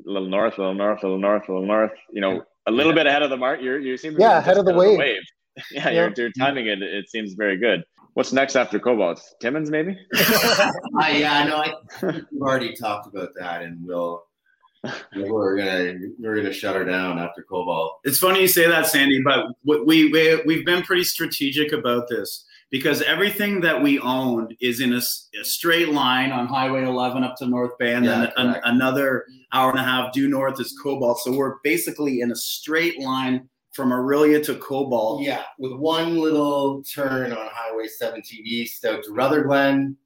little 0.06 0.30
north, 0.30 0.58
a 0.58 0.62
little 0.62 0.76
north, 0.76 1.04
a 1.04 1.08
little 1.08 1.20
north, 1.20 1.48
a 1.50 1.52
little 1.52 1.68
north. 1.68 1.92
You 2.12 2.22
know, 2.22 2.44
a 2.68 2.72
little 2.72 2.92
yeah. 2.94 3.04
bit 3.04 3.08
ahead 3.08 3.24
of 3.24 3.30
the 3.30 3.38
mark. 3.38 3.62
You're 3.62 3.80
you 3.80 3.98
seem 3.98 4.12
to 4.12 4.18
be 4.18 4.24
yeah 4.24 4.40
ahead 4.40 4.58
of 4.58 4.66
the 4.66 4.74
wave. 4.74 4.98
wave. 4.98 5.22
yeah, 5.72 5.90
yeah. 5.90 5.92
You're, 5.92 6.14
you're 6.16 6.32
timing 6.38 6.68
it. 6.68 6.82
It 6.82 7.10
seems 7.10 7.34
very 7.34 7.58
good. 7.58 7.84
What's 8.14 8.34
next 8.34 8.56
after 8.56 8.80
Cobalt? 8.80 9.22
Timmins, 9.40 9.70
maybe? 9.70 9.98
uh, 10.18 10.72
yeah, 11.12 11.44
no, 11.46 11.58
I, 11.58 11.74
we've 12.02 12.42
already 12.42 12.76
talked 12.76 13.08
about 13.08 13.30
that, 13.40 13.62
and 13.62 13.86
we'll 13.86 14.24
we're 15.16 15.58
gonna 15.58 16.00
we're 16.20 16.36
gonna 16.36 16.54
shut 16.54 16.76
her 16.76 16.86
down 16.86 17.20
after 17.20 17.44
Cobalt. 17.44 18.00
It's 18.04 18.20
funny 18.20 18.42
you 18.42 18.48
say 18.48 18.68
that, 18.68 18.88
Sandy, 18.88 19.22
but 19.24 19.46
we 19.66 20.10
we 20.10 20.42
we've 20.46 20.66
been 20.66 20.84
pretty 20.84 21.04
strategic 21.04 21.74
about 21.74 22.08
this 22.10 22.46
because 22.72 23.02
everything 23.02 23.62
that 23.62 23.82
we 23.82 24.00
own 24.00 24.56
is 24.62 24.80
in 24.80 24.94
a, 24.94 24.98
a 24.98 25.44
straight 25.44 25.90
line 25.90 26.32
on 26.32 26.48
Highway 26.48 26.84
11 26.84 27.24
up 27.24 27.36
to 27.38 27.48
North 27.48 27.78
Bay, 27.78 27.94
and 27.94 28.06
yeah, 28.06 28.32
then 28.38 28.48
an, 28.48 28.62
another 28.64 29.26
hour 29.52 29.72
and 29.72 29.80
a 29.80 29.84
half 29.84 30.14
due 30.14 30.30
north 30.30 30.60
is 30.60 30.78
Cobalt. 30.82 31.20
So 31.20 31.32
we're 31.32 31.56
basically 31.64 32.22
in 32.22 32.32
a 32.32 32.36
straight 32.36 33.00
line 33.00 33.50
from 33.74 33.90
Orillia 33.90 34.44
to 34.46 34.56
Cobalt. 34.56 35.24
Yeah, 35.24 35.44
with 35.58 35.74
one 35.74 36.18
little 36.20 36.84
turn 36.84 37.32
on 37.32 37.50
Highway 37.52 37.88
17 37.88 38.42
east 38.46 38.86
out 38.86 39.04
to 39.04 39.12
Rutherglen, 39.12 39.98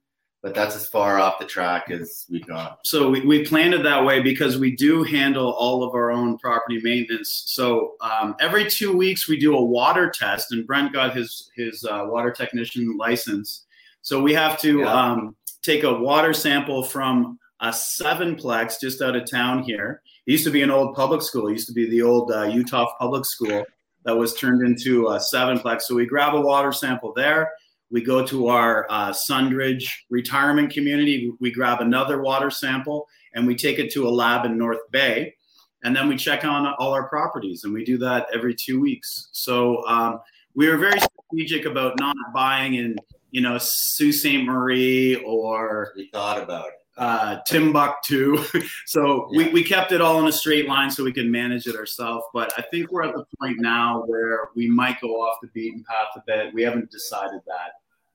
but 0.44 0.54
that's 0.54 0.76
as 0.76 0.86
far 0.86 1.18
off 1.18 1.38
the 1.38 1.46
track 1.46 1.90
as 1.90 2.26
we've 2.28 2.46
gone. 2.46 2.76
So 2.82 3.08
we, 3.08 3.22
we 3.22 3.46
planned 3.46 3.72
it 3.72 3.82
that 3.82 4.04
way 4.04 4.20
because 4.20 4.58
we 4.58 4.76
do 4.76 5.02
handle 5.02 5.52
all 5.52 5.82
of 5.82 5.94
our 5.94 6.12
own 6.12 6.36
property 6.36 6.78
maintenance. 6.82 7.44
So 7.46 7.94
um, 8.02 8.36
every 8.40 8.68
two 8.68 8.94
weeks 8.94 9.26
we 9.26 9.38
do 9.38 9.56
a 9.56 9.64
water 9.64 10.12
test, 10.14 10.52
and 10.52 10.66
Brent 10.66 10.92
got 10.92 11.16
his 11.16 11.50
his 11.56 11.82
uh, 11.86 12.04
water 12.08 12.30
technician 12.30 12.94
license. 12.98 13.64
So 14.02 14.20
we 14.20 14.34
have 14.34 14.60
to 14.60 14.80
yeah. 14.80 14.92
um, 14.92 15.34
take 15.62 15.82
a 15.82 15.94
water 15.94 16.34
sample 16.34 16.82
from 16.82 17.38
a 17.60 17.68
sevenplex 17.68 18.78
just 18.78 19.00
out 19.00 19.16
of 19.16 19.28
town 19.28 19.62
here. 19.62 20.02
It 20.26 20.32
used 20.32 20.44
to 20.44 20.50
be 20.50 20.60
an 20.60 20.70
old 20.70 20.94
public 20.94 21.22
school. 21.22 21.48
It 21.48 21.52
used 21.52 21.68
to 21.68 21.74
be 21.74 21.88
the 21.88 22.02
old 22.02 22.30
uh, 22.30 22.44
Uhthoff 22.44 22.90
Public 22.98 23.24
School 23.24 23.64
that 24.04 24.14
was 24.14 24.34
turned 24.34 24.60
into 24.60 25.08
a 25.08 25.16
sevenplex. 25.16 25.82
So 25.82 25.94
we 25.94 26.04
grab 26.04 26.34
a 26.34 26.40
water 26.42 26.70
sample 26.70 27.14
there 27.14 27.50
we 27.90 28.02
go 28.02 28.26
to 28.26 28.48
our 28.48 28.86
uh, 28.90 29.10
Sundridge 29.10 29.88
retirement 30.10 30.72
community. 30.72 31.32
We 31.40 31.52
grab 31.52 31.80
another 31.80 32.22
water 32.22 32.50
sample 32.50 33.06
and 33.34 33.46
we 33.46 33.54
take 33.54 33.78
it 33.78 33.92
to 33.92 34.08
a 34.08 34.10
lab 34.10 34.44
in 34.44 34.58
North 34.58 34.90
Bay. 34.90 35.34
And 35.82 35.94
then 35.94 36.08
we 36.08 36.16
check 36.16 36.44
on 36.44 36.66
all 36.78 36.92
our 36.92 37.08
properties 37.08 37.64
and 37.64 37.74
we 37.74 37.84
do 37.84 37.98
that 37.98 38.26
every 38.32 38.54
two 38.54 38.80
weeks. 38.80 39.28
So 39.32 39.86
um, 39.86 40.20
we 40.54 40.68
are 40.68 40.78
very 40.78 40.98
strategic 40.98 41.66
about 41.66 41.98
not 42.00 42.16
buying 42.32 42.74
in, 42.74 42.96
you 43.30 43.42
know, 43.42 43.58
Sault 43.58 44.14
Ste. 44.14 44.44
Marie 44.44 45.16
or. 45.16 45.92
We 45.96 46.08
thought 46.12 46.42
about 46.42 46.68
it 46.68 46.83
uh, 46.96 47.38
Timbuktu. 47.46 48.38
so 48.86 49.28
yeah. 49.32 49.46
we, 49.46 49.52
we 49.52 49.64
kept 49.64 49.92
it 49.92 50.00
all 50.00 50.20
in 50.20 50.26
a 50.26 50.32
straight 50.32 50.68
line 50.68 50.90
so 50.90 51.04
we 51.04 51.12
could 51.12 51.26
manage 51.26 51.66
it 51.66 51.76
ourselves. 51.76 52.24
But 52.32 52.52
I 52.56 52.62
think 52.62 52.92
we're 52.92 53.04
at 53.04 53.14
the 53.14 53.24
point 53.40 53.60
now 53.60 54.02
where 54.06 54.48
we 54.54 54.68
might 54.68 55.00
go 55.00 55.08
off 55.20 55.38
the 55.42 55.48
beaten 55.48 55.84
path 55.88 56.08
a 56.16 56.22
bit. 56.26 56.54
We 56.54 56.62
haven't 56.62 56.90
decided 56.90 57.40
that 57.46 57.72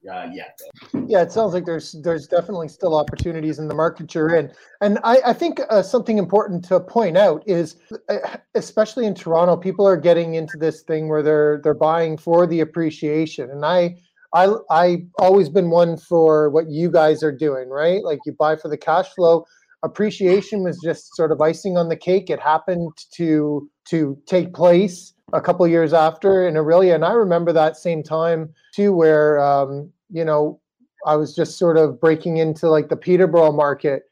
uh, 0.09 0.29
yet. 0.33 0.59
Yeah, 1.07 1.21
it 1.21 1.31
sounds 1.31 1.53
like 1.53 1.65
there's 1.65 1.93
there's 2.03 2.27
definitely 2.27 2.69
still 2.69 2.95
opportunities 2.95 3.59
in 3.59 3.67
the 3.67 3.75
market 3.75 4.13
you're 4.15 4.35
in, 4.35 4.51
and 4.81 4.99
I, 5.03 5.17
I 5.27 5.33
think 5.33 5.59
uh, 5.69 5.81
something 5.81 6.17
important 6.17 6.63
to 6.65 6.79
point 6.79 7.17
out 7.17 7.43
is, 7.45 7.77
uh, 8.07 8.37
especially 8.55 9.05
in 9.05 9.13
Toronto, 9.13 9.57
people 9.57 9.87
are 9.87 9.97
getting 9.97 10.35
into 10.35 10.57
this 10.57 10.83
thing 10.83 11.09
where 11.09 11.21
they're 11.21 11.59
they're 11.63 11.73
buying 11.73 12.17
for 12.17 12.47
the 12.47 12.61
appreciation, 12.61 13.49
and 13.49 13.65
I. 13.65 13.97
I 14.33 14.53
I 14.69 15.05
always 15.17 15.49
been 15.49 15.69
one 15.69 15.97
for 15.97 16.49
what 16.49 16.69
you 16.69 16.91
guys 16.91 17.23
are 17.23 17.31
doing, 17.31 17.69
right? 17.69 18.03
Like 18.03 18.19
you 18.25 18.33
buy 18.33 18.55
for 18.55 18.67
the 18.67 18.77
cash 18.77 19.09
flow. 19.13 19.45
Appreciation 19.81 20.63
was 20.63 20.77
just 20.83 21.15
sort 21.15 21.31
of 21.31 21.41
icing 21.41 21.77
on 21.77 21.89
the 21.89 21.95
cake. 21.95 22.29
It 22.29 22.39
happened 22.39 22.91
to 23.13 23.69
to 23.85 24.17
take 24.27 24.53
place 24.53 25.13
a 25.33 25.41
couple 25.41 25.67
years 25.67 25.93
after 25.93 26.47
in 26.47 26.55
Orillia, 26.55 26.95
And 26.95 27.05
I 27.05 27.11
remember 27.11 27.53
that 27.53 27.77
same 27.77 28.03
time 28.03 28.53
too, 28.73 28.93
where 28.93 29.39
um, 29.39 29.91
you 30.11 30.25
know 30.25 30.59
I 31.05 31.15
was 31.15 31.35
just 31.35 31.57
sort 31.57 31.77
of 31.77 31.99
breaking 31.99 32.37
into 32.37 32.69
like 32.69 32.89
the 32.89 32.97
Peterborough 32.97 33.51
market, 33.51 34.03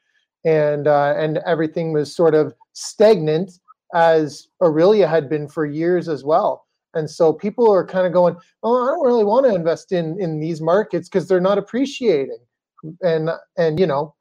and 0.46 0.88
uh, 0.88 1.14
and 1.18 1.40
everything 1.46 1.94
was 1.94 2.16
sort 2.16 2.34
of 2.34 2.54
stagnant 2.74 3.60
as 3.94 4.48
Orillia 4.62 5.10
had 5.10 5.30
been 5.30 5.48
for 5.48 5.66
years 5.66 6.10
as 6.10 6.24
well. 6.24 6.67
And 6.94 7.10
so 7.10 7.34
people 7.34 7.72
are 7.72 7.86
kind 7.86 8.08
of 8.08 8.14
going, 8.14 8.36
"Oh, 8.64 8.84
I 8.84 8.92
don't 8.92 9.06
really 9.06 9.24
want 9.24 9.46
to 9.46 9.54
invest 9.54 9.92
in 9.92 10.20
in 10.20 10.40
these 10.40 10.62
markets 10.62 11.10
because 11.10 11.28
they're 11.28 11.42
not 11.42 11.58
appreciating." 11.58 12.40
And 13.02 13.30
and 13.58 13.80
you 13.80 13.88
know, 13.88 14.16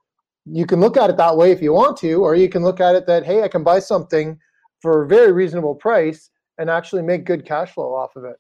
you 0.45 0.67
can 0.67 0.81
look 0.81 0.97
at 0.97 1.11
it 1.11 1.17
that 1.17 1.37
way 1.37 1.53
if 1.53 1.63
you 1.63 1.73
want 1.73 1.97
to, 1.99 2.15
or 2.15 2.35
you 2.35 2.49
can 2.49 2.63
look 2.63 2.81
at 2.81 2.95
it 2.95 3.07
that 3.07 3.25
hey, 3.25 3.43
I 3.43 3.49
can 3.49 3.63
buy 3.63 3.79
something 3.79 4.39
for 4.81 5.03
a 5.03 5.07
very 5.07 5.33
reasonable 5.33 5.75
price 5.75 6.31
and 6.59 6.71
actually 6.71 7.03
make 7.03 7.25
good 7.25 7.45
cash 7.45 7.73
flow 7.73 7.95
off 7.95 8.17
of 8.17 8.25
it. 8.25 8.37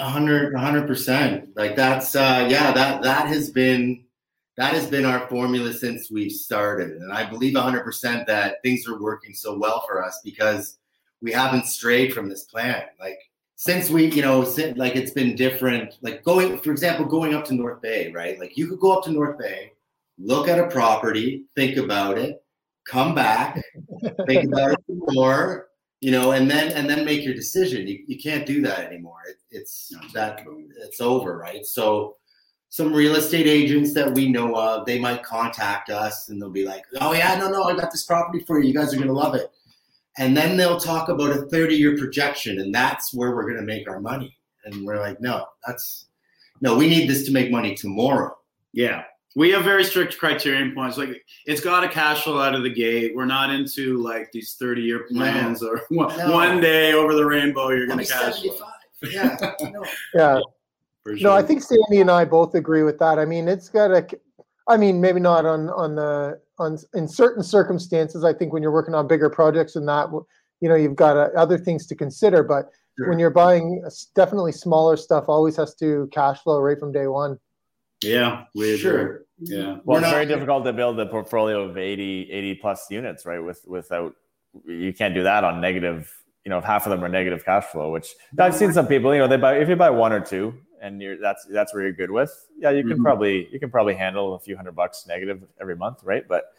A 0.00 0.08
hundred, 0.08 0.56
hundred 0.56 0.86
percent. 0.86 1.50
Like 1.54 1.76
that's 1.76 2.16
uh 2.16 2.46
yeah, 2.48 2.72
that 2.72 3.02
that 3.02 3.26
has 3.26 3.50
been 3.50 4.04
that 4.56 4.74
has 4.74 4.86
been 4.86 5.04
our 5.04 5.26
formula 5.28 5.72
since 5.72 6.10
we've 6.10 6.32
started. 6.32 6.92
And 6.92 7.12
I 7.12 7.28
believe 7.28 7.56
a 7.56 7.62
hundred 7.62 7.84
percent 7.84 8.26
that 8.26 8.56
things 8.62 8.86
are 8.86 9.00
working 9.00 9.34
so 9.34 9.58
well 9.58 9.84
for 9.86 10.04
us 10.04 10.20
because 10.24 10.78
we 11.20 11.32
haven't 11.32 11.66
strayed 11.66 12.12
from 12.12 12.28
this 12.28 12.44
plan. 12.44 12.84
Like 13.00 13.18
since 13.62 13.88
we, 13.88 14.06
you 14.06 14.22
know, 14.22 14.42
since, 14.42 14.76
like 14.76 14.96
it's 14.96 15.12
been 15.12 15.36
different. 15.36 15.96
Like 16.02 16.24
going, 16.24 16.58
for 16.58 16.72
example, 16.72 17.04
going 17.04 17.32
up 17.32 17.44
to 17.44 17.54
North 17.54 17.80
Bay, 17.80 18.10
right? 18.10 18.36
Like 18.36 18.58
you 18.58 18.66
could 18.66 18.80
go 18.80 18.90
up 18.90 19.04
to 19.04 19.12
North 19.12 19.38
Bay, 19.38 19.70
look 20.18 20.48
at 20.48 20.58
a 20.58 20.66
property, 20.66 21.44
think 21.54 21.76
about 21.76 22.18
it, 22.18 22.42
come 22.88 23.14
back, 23.14 23.62
think 24.26 24.48
about 24.48 24.72
it 24.72 24.80
more, 24.88 25.68
you 26.00 26.10
know, 26.10 26.32
and 26.32 26.50
then 26.50 26.72
and 26.72 26.90
then 26.90 27.04
make 27.04 27.24
your 27.24 27.34
decision. 27.34 27.86
You, 27.86 28.02
you 28.08 28.18
can't 28.18 28.44
do 28.44 28.62
that 28.62 28.80
anymore. 28.80 29.20
It, 29.28 29.36
it's 29.52 29.94
that 30.12 30.44
it's 30.78 31.00
over, 31.00 31.38
right? 31.38 31.64
So 31.64 32.16
some 32.68 32.92
real 32.92 33.14
estate 33.14 33.46
agents 33.46 33.94
that 33.94 34.12
we 34.12 34.28
know 34.28 34.56
of, 34.56 34.86
they 34.86 34.98
might 34.98 35.22
contact 35.22 35.88
us 35.88 36.30
and 36.30 36.42
they'll 36.42 36.50
be 36.50 36.66
like, 36.66 36.82
"Oh 37.00 37.12
yeah, 37.12 37.36
no, 37.36 37.48
no, 37.48 37.62
I 37.62 37.76
got 37.76 37.92
this 37.92 38.06
property 38.06 38.42
for 38.44 38.58
you. 38.58 38.66
You 38.66 38.74
guys 38.74 38.92
are 38.92 38.98
gonna 38.98 39.12
love 39.12 39.36
it." 39.36 39.52
And 40.18 40.36
then 40.36 40.56
they'll 40.56 40.80
talk 40.80 41.08
about 41.08 41.30
a 41.30 41.42
30-year 41.42 41.96
projection, 41.96 42.60
and 42.60 42.74
that's 42.74 43.14
where 43.14 43.34
we're 43.34 43.48
gonna 43.50 43.66
make 43.66 43.88
our 43.88 44.00
money. 44.00 44.36
And 44.64 44.84
we're 44.84 45.00
like, 45.00 45.20
no, 45.20 45.46
that's 45.66 46.06
no, 46.60 46.76
we 46.76 46.88
need 46.88 47.08
this 47.08 47.24
to 47.26 47.32
make 47.32 47.50
money 47.50 47.74
tomorrow. 47.74 48.36
Yeah 48.72 49.04
we 49.34 49.50
have 49.50 49.64
very 49.64 49.84
strict 49.84 50.18
criterion 50.18 50.74
points. 50.74 50.98
Like 50.98 51.24
it's 51.46 51.60
got 51.60 51.84
a 51.84 51.88
cash 51.88 52.24
flow 52.24 52.40
out 52.40 52.54
of 52.54 52.62
the 52.62 52.70
gate. 52.70 53.12
We're 53.14 53.24
not 53.24 53.50
into 53.50 53.98
like 54.02 54.30
these 54.32 54.54
30 54.54 54.82
year 54.82 55.06
plans 55.10 55.62
no. 55.62 55.68
or 55.68 55.80
one, 55.90 56.16
no. 56.18 56.32
one, 56.32 56.60
day 56.60 56.92
over 56.92 57.14
the 57.14 57.24
rainbow 57.24 57.70
you're 57.70 57.86
going 57.86 57.98
to 57.98 58.04
cash 58.04 58.42
flow. 58.42 58.58
Yeah. 59.10 59.36
no. 59.62 59.84
Yeah. 60.14 60.40
Sure. 61.04 61.16
No, 61.16 61.32
I 61.32 61.42
think 61.42 61.62
Sandy 61.62 62.00
and 62.00 62.10
I 62.10 62.24
both 62.24 62.54
agree 62.54 62.84
with 62.84 62.96
that. 63.00 63.18
I 63.18 63.24
mean, 63.24 63.48
it's 63.48 63.68
got 63.68 63.90
a, 63.90 64.06
I 64.68 64.76
mean, 64.76 65.00
maybe 65.00 65.18
not 65.18 65.44
on 65.44 65.68
on 65.70 65.96
the 65.96 66.40
on 66.62 66.78
in 66.94 67.08
certain 67.08 67.42
circumstances. 67.42 68.24
I 68.24 68.32
think 68.32 68.52
when 68.52 68.62
you're 68.62 68.72
working 68.72 68.94
on 68.94 69.06
bigger 69.06 69.28
projects 69.28 69.76
and 69.76 69.86
that, 69.88 70.08
you 70.60 70.68
know, 70.68 70.74
you've 70.74 70.96
got 70.96 71.16
uh, 71.16 71.28
other 71.36 71.58
things 71.58 71.86
to 71.88 71.94
consider. 71.94 72.42
But 72.42 72.70
sure. 72.98 73.10
when 73.10 73.18
you're 73.18 73.30
buying 73.30 73.84
definitely 74.14 74.52
smaller 74.52 74.96
stuff, 74.96 75.24
always 75.28 75.56
has 75.56 75.74
to 75.76 76.08
cash 76.12 76.40
flow 76.40 76.60
right 76.60 76.78
from 76.78 76.92
day 76.92 77.06
one. 77.06 77.38
Yeah, 78.02 78.44
we 78.54 78.76
sure. 78.76 79.24
Yeah. 79.38 79.78
Well, 79.84 79.98
it's 79.98 80.10
very 80.10 80.26
difficult 80.26 80.64
to 80.64 80.72
build 80.72 80.98
a 81.00 81.06
portfolio 81.06 81.62
of 81.62 81.76
80, 81.76 82.30
80 82.30 82.54
plus 82.56 82.90
units, 82.90 83.26
right? 83.26 83.38
With 83.38 83.60
without 83.66 84.14
you 84.66 84.92
can't 84.92 85.14
do 85.14 85.22
that 85.24 85.44
on 85.44 85.60
negative. 85.60 86.12
You 86.44 86.50
know, 86.50 86.58
if 86.58 86.64
half 86.64 86.86
of 86.86 86.90
them 86.90 87.04
are 87.04 87.08
negative 87.08 87.44
cash 87.44 87.64
flow, 87.66 87.90
which 87.90 88.14
I've 88.38 88.54
seen 88.54 88.72
some 88.72 88.88
people. 88.88 89.12
You 89.14 89.20
know, 89.20 89.28
they 89.28 89.36
buy 89.36 89.58
if 89.58 89.68
you 89.68 89.76
buy 89.76 89.90
one 89.90 90.12
or 90.12 90.20
two, 90.20 90.54
and 90.82 91.00
you're 91.00 91.16
that's 91.16 91.46
that's 91.46 91.72
where 91.72 91.84
you're 91.84 91.92
good 91.92 92.10
with. 92.10 92.48
Yeah, 92.58 92.70
you 92.70 92.82
can 92.82 92.92
mm-hmm. 92.92 93.04
probably 93.04 93.48
you 93.50 93.58
can 93.58 93.70
probably 93.70 93.94
handle 93.94 94.34
a 94.34 94.38
few 94.38 94.56
hundred 94.56 94.72
bucks 94.72 95.06
negative 95.06 95.44
every 95.60 95.76
month, 95.76 96.00
right? 96.02 96.26
But 96.28 96.52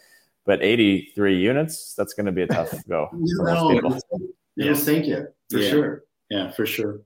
but 0.46 0.62
83 0.62 1.38
units, 1.38 1.94
that's 1.94 2.14
going 2.14 2.26
to 2.26 2.32
be 2.32 2.42
a 2.42 2.48
tough 2.48 2.74
go 2.88 3.10
for 3.38 3.44
most 3.44 3.72
people. 3.72 4.00
It'll 4.58 4.76
sink 4.76 5.06
you 5.06 5.28
for 5.50 5.60
yeah. 5.60 5.70
sure. 5.70 6.04
Yeah, 6.30 6.52
for 6.52 6.66
sure. 6.66 7.02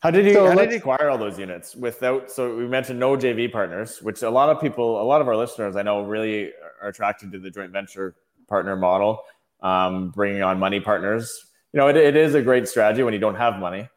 How 0.00 0.12
did 0.12 0.26
you 0.26 0.34
so 0.34 0.46
how 0.46 0.54
did 0.54 0.70
you 0.70 0.76
acquire 0.76 1.08
all 1.08 1.18
those 1.18 1.38
units 1.38 1.74
without? 1.74 2.30
So 2.30 2.54
we 2.54 2.68
mentioned 2.68 3.00
no 3.00 3.16
JV 3.16 3.50
partners, 3.50 4.00
which 4.00 4.22
a 4.22 4.30
lot 4.30 4.48
of 4.48 4.60
people, 4.60 5.02
a 5.02 5.02
lot 5.02 5.20
of 5.20 5.26
our 5.26 5.36
listeners, 5.36 5.74
I 5.74 5.82
know, 5.82 6.02
really 6.02 6.52
are 6.80 6.88
attracted 6.88 7.32
to 7.32 7.40
the 7.40 7.50
joint 7.50 7.72
venture 7.72 8.14
partner 8.48 8.76
model, 8.76 9.22
um, 9.60 10.10
bringing 10.10 10.42
on 10.42 10.58
money 10.58 10.78
partners. 10.78 11.46
You 11.72 11.78
know, 11.78 11.88
it, 11.88 11.96
it 11.96 12.16
is 12.16 12.34
a 12.34 12.42
great 12.42 12.68
strategy 12.68 13.02
when 13.02 13.12
you 13.12 13.18
don't 13.18 13.34
have 13.34 13.58
money. 13.58 13.88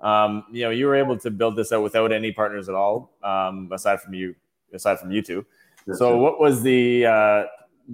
Um, 0.00 0.44
you 0.52 0.62
know, 0.62 0.70
you 0.70 0.86
were 0.86 0.94
able 0.94 1.18
to 1.18 1.30
build 1.30 1.56
this 1.56 1.72
out 1.72 1.82
without 1.82 2.12
any 2.12 2.32
partners 2.32 2.68
at 2.68 2.74
all, 2.74 3.16
um, 3.22 3.68
aside 3.72 4.00
from 4.00 4.14
you, 4.14 4.34
aside 4.72 5.00
from 5.00 5.10
you 5.10 5.22
two. 5.22 5.44
So, 5.94 6.18
what 6.18 6.38
was 6.38 6.62
the 6.62 7.06
uh, 7.06 7.44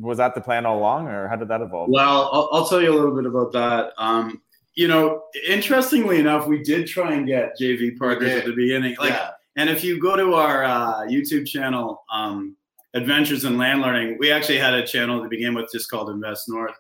was 0.00 0.18
that 0.18 0.34
the 0.34 0.40
plan 0.40 0.66
all 0.66 0.78
along, 0.78 1.06
or 1.06 1.28
how 1.28 1.36
did 1.36 1.48
that 1.48 1.60
evolve? 1.60 1.88
Well, 1.90 2.30
I'll, 2.32 2.48
I'll 2.52 2.66
tell 2.66 2.82
you 2.82 2.92
a 2.92 2.96
little 2.96 3.14
bit 3.14 3.26
about 3.26 3.52
that. 3.52 3.92
Um, 3.96 4.42
you 4.74 4.88
know, 4.88 5.22
interestingly 5.48 6.18
enough, 6.18 6.46
we 6.46 6.62
did 6.62 6.86
try 6.86 7.14
and 7.14 7.26
get 7.26 7.56
JV 7.60 7.96
partners 7.96 8.32
at 8.32 8.44
the 8.44 8.52
beginning. 8.52 8.96
Like, 8.98 9.10
yeah. 9.10 9.30
and 9.56 9.70
if 9.70 9.84
you 9.84 10.00
go 10.00 10.16
to 10.16 10.34
our 10.34 10.64
uh, 10.64 11.02
YouTube 11.02 11.46
channel, 11.46 12.02
um, 12.12 12.56
Adventures 12.94 13.44
in 13.44 13.56
Landlording, 13.56 14.18
we 14.18 14.30
actually 14.30 14.58
had 14.58 14.74
a 14.74 14.86
channel 14.86 15.22
to 15.22 15.28
begin 15.28 15.54
with 15.54 15.70
just 15.72 15.90
called 15.90 16.10
Invest 16.10 16.48
North. 16.48 16.76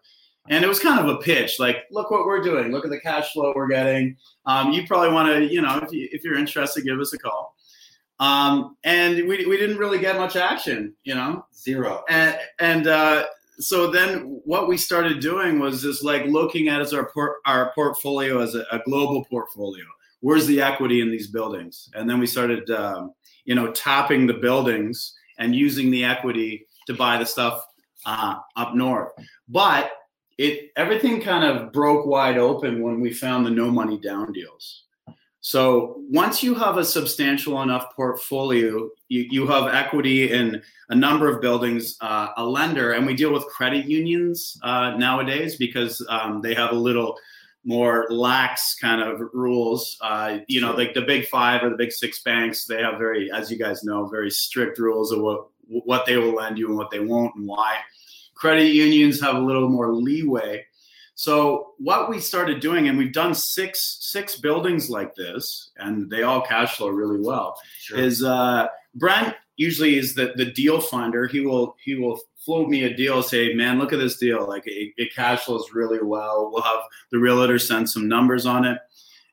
And 0.50 0.62
it 0.62 0.68
was 0.68 0.78
kind 0.78 1.00
of 1.00 1.08
a 1.08 1.18
pitch, 1.20 1.58
like, 1.58 1.84
look 1.90 2.10
what 2.10 2.26
we're 2.26 2.42
doing. 2.42 2.70
Look 2.70 2.84
at 2.84 2.90
the 2.90 3.00
cash 3.00 3.32
flow 3.32 3.54
we're 3.56 3.68
getting. 3.68 4.16
Um, 4.44 4.72
you 4.72 4.86
probably 4.86 5.10
want 5.10 5.28
to, 5.28 5.50
you 5.50 5.62
know, 5.62 5.78
if, 5.78 5.90
you, 5.90 6.06
if 6.12 6.22
you're 6.22 6.36
interested, 6.36 6.84
give 6.84 7.00
us 7.00 7.14
a 7.14 7.18
call. 7.18 7.54
Um, 8.20 8.76
and 8.84 9.16
we, 9.26 9.46
we 9.46 9.56
didn't 9.56 9.78
really 9.78 9.98
get 9.98 10.16
much 10.16 10.36
action, 10.36 10.94
you 11.02 11.14
know, 11.14 11.46
zero. 11.54 12.04
And, 12.10 12.38
and 12.60 12.86
uh, 12.86 13.24
so 13.58 13.90
then 13.90 14.40
what 14.44 14.68
we 14.68 14.76
started 14.76 15.20
doing 15.20 15.58
was 15.58 15.82
just 15.82 16.04
like 16.04 16.26
looking 16.26 16.68
at 16.68 16.80
as 16.80 16.92
our 16.92 17.10
por- 17.10 17.38
our 17.46 17.72
portfolio 17.74 18.40
as 18.40 18.54
a, 18.54 18.64
a, 18.70 18.80
global 18.80 19.24
portfolio. 19.24 19.84
Where's 20.20 20.46
the 20.46 20.60
equity 20.60 21.00
in 21.00 21.10
these 21.10 21.28
buildings? 21.28 21.90
And 21.94 22.08
then 22.08 22.18
we 22.18 22.26
started, 22.26 22.68
um, 22.70 23.12
you 23.44 23.54
know, 23.54 23.70
tapping 23.72 24.26
the 24.26 24.34
buildings 24.34 25.14
and 25.38 25.54
using 25.54 25.90
the 25.90 26.04
equity 26.04 26.66
to 26.86 26.94
buy 26.94 27.18
the 27.18 27.26
stuff 27.26 27.64
uh, 28.06 28.36
up 28.56 28.74
north. 28.74 29.12
But 29.48 29.92
it 30.38 30.72
everything 30.76 31.20
kind 31.20 31.44
of 31.44 31.72
broke 31.72 32.06
wide 32.06 32.38
open 32.38 32.82
when 32.82 33.00
we 33.00 33.12
found 33.12 33.46
the 33.46 33.50
no 33.50 33.70
money 33.70 33.98
down 33.98 34.32
deals. 34.32 34.84
So 35.40 36.00
once 36.08 36.42
you 36.42 36.54
have 36.54 36.78
a 36.78 36.84
substantial 36.86 37.60
enough 37.60 37.94
portfolio, 37.94 38.88
you, 39.08 39.26
you 39.30 39.46
have 39.46 39.74
equity 39.74 40.32
in 40.32 40.62
a 40.88 40.94
number 40.94 41.28
of 41.28 41.42
buildings, 41.42 41.98
uh, 42.00 42.28
a 42.38 42.46
lender, 42.46 42.92
and 42.92 43.04
we 43.04 43.12
deal 43.12 43.30
with 43.30 43.44
credit 43.44 43.84
unions 43.84 44.58
uh, 44.62 44.96
nowadays 44.96 45.56
because 45.56 46.04
um, 46.08 46.40
they 46.40 46.54
have 46.54 46.70
a 46.70 46.74
little 46.74 47.18
more 47.66 48.06
lax 48.08 48.74
kind 48.80 49.02
of 49.02 49.20
rules. 49.34 49.98
Uh, 50.00 50.38
you 50.48 50.62
know, 50.62 50.72
like 50.72 50.94
the 50.94 51.02
big 51.02 51.26
five 51.26 51.62
or 51.62 51.68
the 51.68 51.76
big 51.76 51.92
six 51.92 52.22
banks, 52.22 52.64
they 52.64 52.80
have 52.80 52.98
very, 52.98 53.30
as 53.30 53.50
you 53.50 53.58
guys 53.58 53.84
know, 53.84 54.06
very 54.06 54.30
strict 54.30 54.78
rules 54.78 55.12
of 55.12 55.20
what 55.20 55.48
what 55.66 56.06
they 56.06 56.16
will 56.16 56.34
lend 56.34 56.58
you 56.58 56.68
and 56.68 56.76
what 56.76 56.90
they 56.90 57.00
won't 57.00 57.34
and 57.36 57.46
why. 57.46 57.78
Credit 58.34 58.72
unions 58.72 59.20
have 59.20 59.36
a 59.36 59.40
little 59.40 59.68
more 59.68 59.92
leeway 59.92 60.64
so 61.14 61.74
what 61.78 62.10
we 62.10 62.18
started 62.18 62.60
doing, 62.60 62.88
and 62.88 62.98
we've 62.98 63.12
done 63.12 63.34
six 63.34 63.98
six 64.00 64.36
buildings 64.36 64.90
like 64.90 65.14
this, 65.14 65.70
and 65.76 66.10
they 66.10 66.22
all 66.22 66.40
cash 66.40 66.76
flow 66.76 66.88
really 66.88 67.20
well. 67.20 67.56
Sure. 67.78 67.98
Is 67.98 68.24
uh, 68.24 68.66
Brent 68.96 69.34
usually 69.56 69.96
is 69.96 70.14
the 70.14 70.32
the 70.36 70.46
deal 70.46 70.80
finder. 70.80 71.26
He 71.28 71.40
will 71.40 71.76
he 71.84 71.94
will 71.94 72.20
float 72.38 72.68
me 72.68 72.82
a 72.84 72.94
deal, 72.94 73.22
say, 73.22 73.54
man, 73.54 73.78
look 73.78 73.92
at 73.92 73.98
this 73.98 74.18
deal. 74.18 74.46
Like 74.46 74.66
it, 74.66 74.92
it 74.96 75.14
cash 75.14 75.44
flows 75.44 75.70
really 75.72 76.02
well. 76.02 76.50
We'll 76.52 76.62
have 76.62 76.82
the 77.12 77.18
realtor 77.18 77.58
send 77.58 77.88
some 77.88 78.08
numbers 78.08 78.44
on 78.44 78.64
it, 78.64 78.78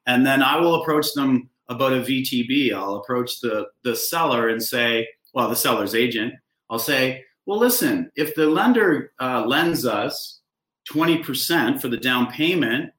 and 0.06 0.26
then 0.26 0.44
I 0.44 0.60
will 0.60 0.82
approach 0.82 1.14
them 1.14 1.50
about 1.68 1.94
a 1.94 2.02
VTB. 2.02 2.74
I'll 2.74 2.98
approach 2.98 3.42
the 3.42 3.70
the 3.82 3.96
seller 3.96 4.50
and 4.50 4.62
say, 4.62 5.08
well, 5.34 5.50
the 5.50 5.56
seller's 5.56 5.96
agent. 5.96 6.36
I'll 6.70 6.80
say, 6.80 7.26
well, 7.52 7.60
listen, 7.60 8.10
if 8.16 8.34
the 8.34 8.48
lender 8.48 9.12
uh, 9.20 9.44
lends 9.46 9.86
us 9.86 10.40
20% 10.90 11.82
for 11.82 11.90
the 11.90 11.98
down 11.98 12.32
payment, 12.32 12.92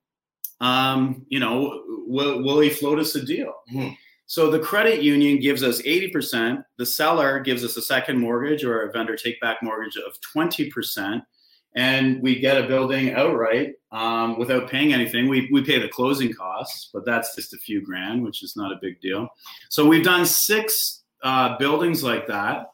um, 0.61 1.25
you 1.29 1.41
know, 1.41 1.83
will, 2.07 2.43
will 2.43 2.61
he 2.61 2.69
float 2.69 2.99
us 2.99 3.15
a 3.15 3.25
deal? 3.25 3.55
Mm-hmm. 3.73 3.95
So 4.27 4.51
the 4.51 4.59
credit 4.59 5.01
union 5.01 5.41
gives 5.41 5.63
us 5.63 5.81
80%, 5.81 6.63
the 6.77 6.85
seller 6.85 7.41
gives 7.41 7.65
us 7.65 7.79
a 7.79 7.81
second 7.81 8.19
mortgage 8.19 8.63
or 8.63 8.83
a 8.83 8.93
vendor 8.93 9.17
take 9.17 9.41
back 9.41 9.63
mortgage 9.63 9.97
of 9.97 10.13
20%, 10.37 11.23
and 11.75 12.21
we 12.21 12.39
get 12.39 12.63
a 12.63 12.69
building 12.69 13.15
outright 13.15 13.71
um, 13.91 14.39
without 14.39 14.69
paying 14.69 14.93
anything. 14.93 15.31
We, 15.31 15.49
we 15.51 15.65
pay 15.65 15.79
the 15.79 15.89
closing 15.89 16.31
costs, 16.35 16.91
but 16.93 17.07
that's 17.07 17.35
just 17.35 17.55
a 17.55 17.59
few 17.59 17.81
grand, 17.81 18.23
which 18.23 18.43
is 18.43 18.53
not 18.55 18.71
a 18.71 18.79
big 18.83 19.01
deal. 19.01 19.29
So 19.71 19.87
we've 19.87 20.05
done 20.05 20.27
six 20.27 21.05
uh, 21.23 21.57
buildings 21.57 22.05
like 22.05 22.27
that. 22.27 22.72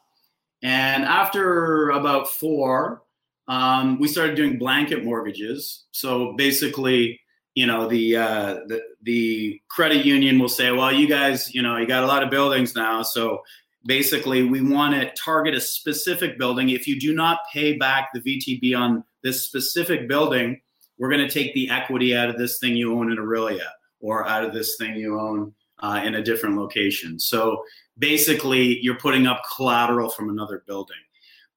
And 0.61 1.03
after 1.03 1.89
about 1.91 2.27
four, 2.27 3.03
um, 3.47 3.99
we 3.99 4.07
started 4.07 4.35
doing 4.35 4.57
blanket 4.57 5.03
mortgages. 5.03 5.85
So 5.91 6.33
basically, 6.33 7.19
you 7.55 7.65
know, 7.65 7.87
the, 7.87 8.17
uh, 8.17 8.53
the 8.67 8.81
the 9.01 9.61
credit 9.69 10.05
union 10.05 10.37
will 10.39 10.49
say, 10.49 10.71
well, 10.71 10.91
you 10.91 11.07
guys, 11.07 11.53
you 11.53 11.61
know, 11.61 11.77
you 11.77 11.87
got 11.87 12.03
a 12.03 12.07
lot 12.07 12.21
of 12.21 12.29
buildings 12.29 12.75
now, 12.75 13.01
so 13.01 13.41
basically 13.85 14.43
we 14.43 14.61
want 14.61 14.93
to 14.93 15.11
target 15.13 15.55
a 15.55 15.61
specific 15.61 16.37
building. 16.37 16.69
If 16.69 16.87
you 16.87 16.99
do 16.99 17.13
not 17.13 17.39
pay 17.51 17.77
back 17.77 18.09
the 18.13 18.19
VTB 18.19 18.77
on 18.77 19.03
this 19.23 19.43
specific 19.45 20.07
building, 20.07 20.61
we're 20.97 21.09
going 21.09 21.25
to 21.25 21.29
take 21.29 21.53
the 21.53 21.69
equity 21.69 22.15
out 22.15 22.29
of 22.29 22.37
this 22.37 22.59
thing 22.59 22.75
you 22.75 22.93
own 22.93 23.11
in 23.11 23.17
Orillia 23.17 23.67
or 24.01 24.27
out 24.27 24.43
of 24.43 24.53
this 24.53 24.75
thing 24.77 24.95
you 24.95 25.19
own 25.19 25.53
uh, 25.81 26.01
in 26.03 26.15
a 26.15 26.23
different 26.23 26.57
location. 26.57 27.19
So 27.19 27.63
basically, 27.97 28.79
you're 28.81 28.97
putting 28.97 29.27
up 29.27 29.41
collateral 29.55 30.09
from 30.09 30.29
another 30.29 30.63
building. 30.65 30.97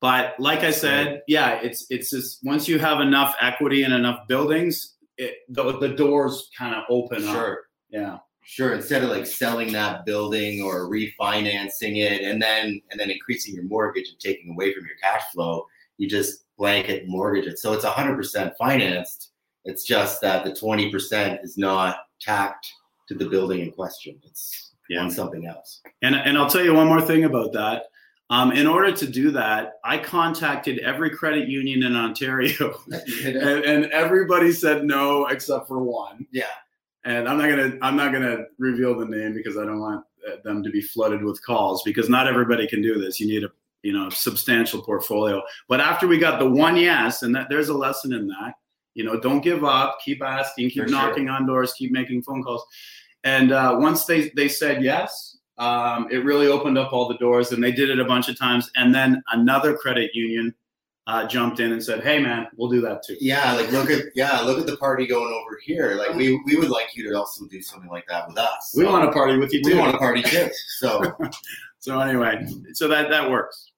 But 0.00 0.34
like 0.40 0.60
I 0.60 0.72
said, 0.72 1.22
yeah, 1.28 1.60
it's 1.62 1.86
it's 1.88 2.10
just 2.10 2.40
once 2.42 2.66
you 2.66 2.78
have 2.80 3.00
enough 3.00 3.36
equity 3.40 3.84
and 3.84 3.94
enough 3.94 4.26
buildings, 4.26 4.94
it, 5.16 5.34
the, 5.48 5.78
the 5.78 5.90
doors 5.90 6.50
kind 6.58 6.74
of 6.74 6.82
open 6.88 7.22
sure. 7.22 7.52
up. 7.52 7.58
Yeah. 7.90 8.18
Sure. 8.44 8.74
Instead 8.74 9.04
of 9.04 9.10
like 9.10 9.26
selling 9.26 9.72
that 9.72 10.04
building 10.04 10.60
or 10.60 10.90
refinancing 10.90 11.98
it 11.98 12.22
and 12.22 12.42
then 12.42 12.82
and 12.90 12.98
then 12.98 13.10
increasing 13.10 13.54
your 13.54 13.62
mortgage 13.62 14.08
and 14.08 14.18
taking 14.18 14.50
away 14.50 14.74
from 14.74 14.84
your 14.84 14.96
cash 15.00 15.22
flow, 15.32 15.66
you 15.98 16.08
just 16.08 16.44
blanket 16.58 17.06
mortgage 17.06 17.46
it. 17.46 17.60
So 17.60 17.72
it's 17.72 17.84
hundred 17.84 18.16
percent 18.16 18.54
financed. 18.58 19.30
It's 19.64 19.84
just 19.84 20.20
that 20.22 20.44
the 20.44 20.50
20% 20.50 21.44
is 21.44 21.56
not 21.56 21.98
tacked 22.20 22.66
to 23.08 23.14
the 23.14 23.28
building 23.28 23.60
in 23.60 23.72
question. 23.72 24.18
It's 24.24 24.72
yeah. 24.88 25.00
on 25.00 25.10
something 25.10 25.46
else. 25.46 25.80
And 26.02 26.14
and 26.14 26.36
I'll 26.36 26.48
tell 26.48 26.64
you 26.64 26.74
one 26.74 26.86
more 26.86 27.00
thing 27.00 27.24
about 27.24 27.52
that. 27.52 27.84
Um, 28.30 28.52
in 28.52 28.66
order 28.66 28.90
to 28.92 29.06
do 29.06 29.30
that, 29.32 29.74
I 29.84 29.98
contacted 29.98 30.78
every 30.78 31.10
credit 31.10 31.48
union 31.48 31.82
in 31.82 31.94
Ontario, 31.94 32.80
and, 33.24 33.36
and, 33.36 33.84
everybody 33.92 34.52
said 34.52 34.84
no 34.84 35.26
except 35.26 35.68
for 35.68 35.82
one. 35.82 36.26
Yeah. 36.32 36.44
And 37.04 37.28
I'm 37.28 37.36
not 37.36 37.50
gonna 37.50 37.76
I'm 37.82 37.96
not 37.96 38.12
gonna 38.12 38.44
reveal 38.58 38.98
the 38.98 39.04
name 39.04 39.34
because 39.34 39.58
I 39.58 39.64
don't 39.64 39.80
want 39.80 40.04
uh, 40.26 40.36
them 40.44 40.62
to 40.62 40.70
be 40.70 40.80
flooded 40.80 41.22
with 41.22 41.44
calls 41.44 41.82
because 41.82 42.08
not 42.08 42.26
everybody 42.26 42.66
can 42.66 42.80
do 42.80 42.98
this. 42.98 43.20
You 43.20 43.26
need 43.26 43.44
a 43.44 43.50
you 43.82 43.92
know 43.92 44.08
substantial 44.08 44.80
portfolio. 44.82 45.42
But 45.68 45.80
after 45.80 46.06
we 46.06 46.16
got 46.16 46.38
the 46.38 46.48
one 46.48 46.76
yes, 46.76 47.22
and 47.22 47.34
that 47.34 47.48
there's 47.48 47.68
a 47.68 47.74
lesson 47.74 48.12
in 48.12 48.28
that. 48.28 48.54
You 48.94 49.04
know, 49.04 49.18
don't 49.18 49.40
give 49.40 49.64
up. 49.64 49.98
Keep 50.04 50.22
asking. 50.22 50.70
Keep 50.70 50.84
for 50.84 50.88
knocking 50.88 51.26
sure. 51.26 51.34
on 51.34 51.46
doors. 51.46 51.72
Keep 51.74 51.92
making 51.92 52.22
phone 52.22 52.42
calls. 52.42 52.64
And 53.24 53.52
uh, 53.52 53.76
once 53.78 54.04
they 54.04 54.30
they 54.36 54.48
said 54.48 54.82
yes, 54.82 55.38
um, 55.58 56.08
it 56.10 56.24
really 56.24 56.48
opened 56.48 56.78
up 56.78 56.92
all 56.92 57.08
the 57.08 57.16
doors, 57.18 57.52
and 57.52 57.62
they 57.62 57.72
did 57.72 57.90
it 57.90 58.00
a 58.00 58.04
bunch 58.04 58.28
of 58.28 58.38
times. 58.38 58.70
And 58.76 58.94
then 58.94 59.22
another 59.32 59.76
credit 59.76 60.10
union 60.14 60.54
uh, 61.06 61.26
jumped 61.26 61.60
in 61.60 61.72
and 61.72 61.82
said, 61.82 62.02
"Hey, 62.02 62.18
man, 62.18 62.46
we'll 62.56 62.70
do 62.70 62.80
that 62.82 63.02
too." 63.04 63.16
Yeah, 63.20 63.52
like 63.54 63.70
look 63.72 63.90
at 63.90 64.06
yeah, 64.14 64.40
look 64.40 64.58
at 64.58 64.66
the 64.66 64.76
party 64.76 65.06
going 65.06 65.32
over 65.32 65.58
here. 65.64 65.94
Like 65.94 66.14
we 66.14 66.40
we 66.46 66.56
would 66.56 66.70
like 66.70 66.94
you 66.94 67.08
to 67.08 67.16
also 67.16 67.46
do 67.46 67.60
something 67.60 67.90
like 67.90 68.06
that 68.08 68.28
with 68.28 68.38
us. 68.38 68.74
We 68.76 68.84
want 68.84 69.04
to 69.04 69.12
party 69.12 69.36
with 69.36 69.52
you 69.52 69.62
too. 69.62 69.74
We 69.74 69.78
want 69.78 69.92
to 69.92 69.98
party 69.98 70.22
too. 70.22 70.48
So 70.78 71.12
so 71.78 72.00
anyway, 72.00 72.46
so 72.72 72.88
that 72.88 73.10
that 73.10 73.30
works. 73.30 73.71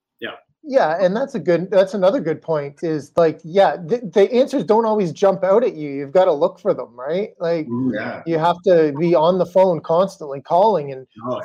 Yeah. 0.67 0.97
And 1.01 1.15
that's 1.15 1.35
a 1.35 1.41
good. 1.41 1.71
That's 1.71 1.95
another 1.95 2.21
good 2.21 2.41
point. 2.41 2.83
Is 2.83 3.13
like, 3.17 3.41
yeah, 3.45 3.77
the, 3.77 4.01
the 4.13 4.33
answers 4.33 4.65
don't 4.65 4.87
always 4.87 5.13
jump 5.13 5.45
out 5.45 5.63
at 5.65 5.75
you. 5.75 5.91
You've 5.91 6.13
got 6.13 6.25
to 6.25 6.33
look 6.33 6.59
for 6.59 6.73
them, 6.73 6.99
right? 6.99 7.31
Like, 7.39 7.67
yeah. 7.93 8.23
you 8.27 8.39
have 8.39 8.57
to 8.65 8.95
be 8.99 9.15
on 9.15 9.39
the 9.39 9.47
phone 9.47 9.81
constantly, 9.81 10.41
calling 10.41 10.93
and 10.93 11.07
oh 11.27 11.41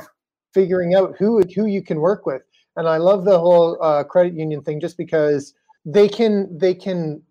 figuring 0.53 0.95
out 0.95 1.15
who 1.17 1.41
who 1.55 1.65
you 1.65 1.81
can 1.81 1.99
work 1.99 2.25
with. 2.25 2.41
And 2.75 2.87
I 2.87 2.97
love 2.97 3.25
the 3.25 3.39
whole 3.39 3.77
uh, 3.81 4.03
credit 4.03 4.33
union 4.33 4.61
thing 4.61 4.79
just 4.79 4.97
because 4.97 5.53
they 5.85 6.07
can 6.07 6.57
they 6.57 6.73
can 6.73 7.21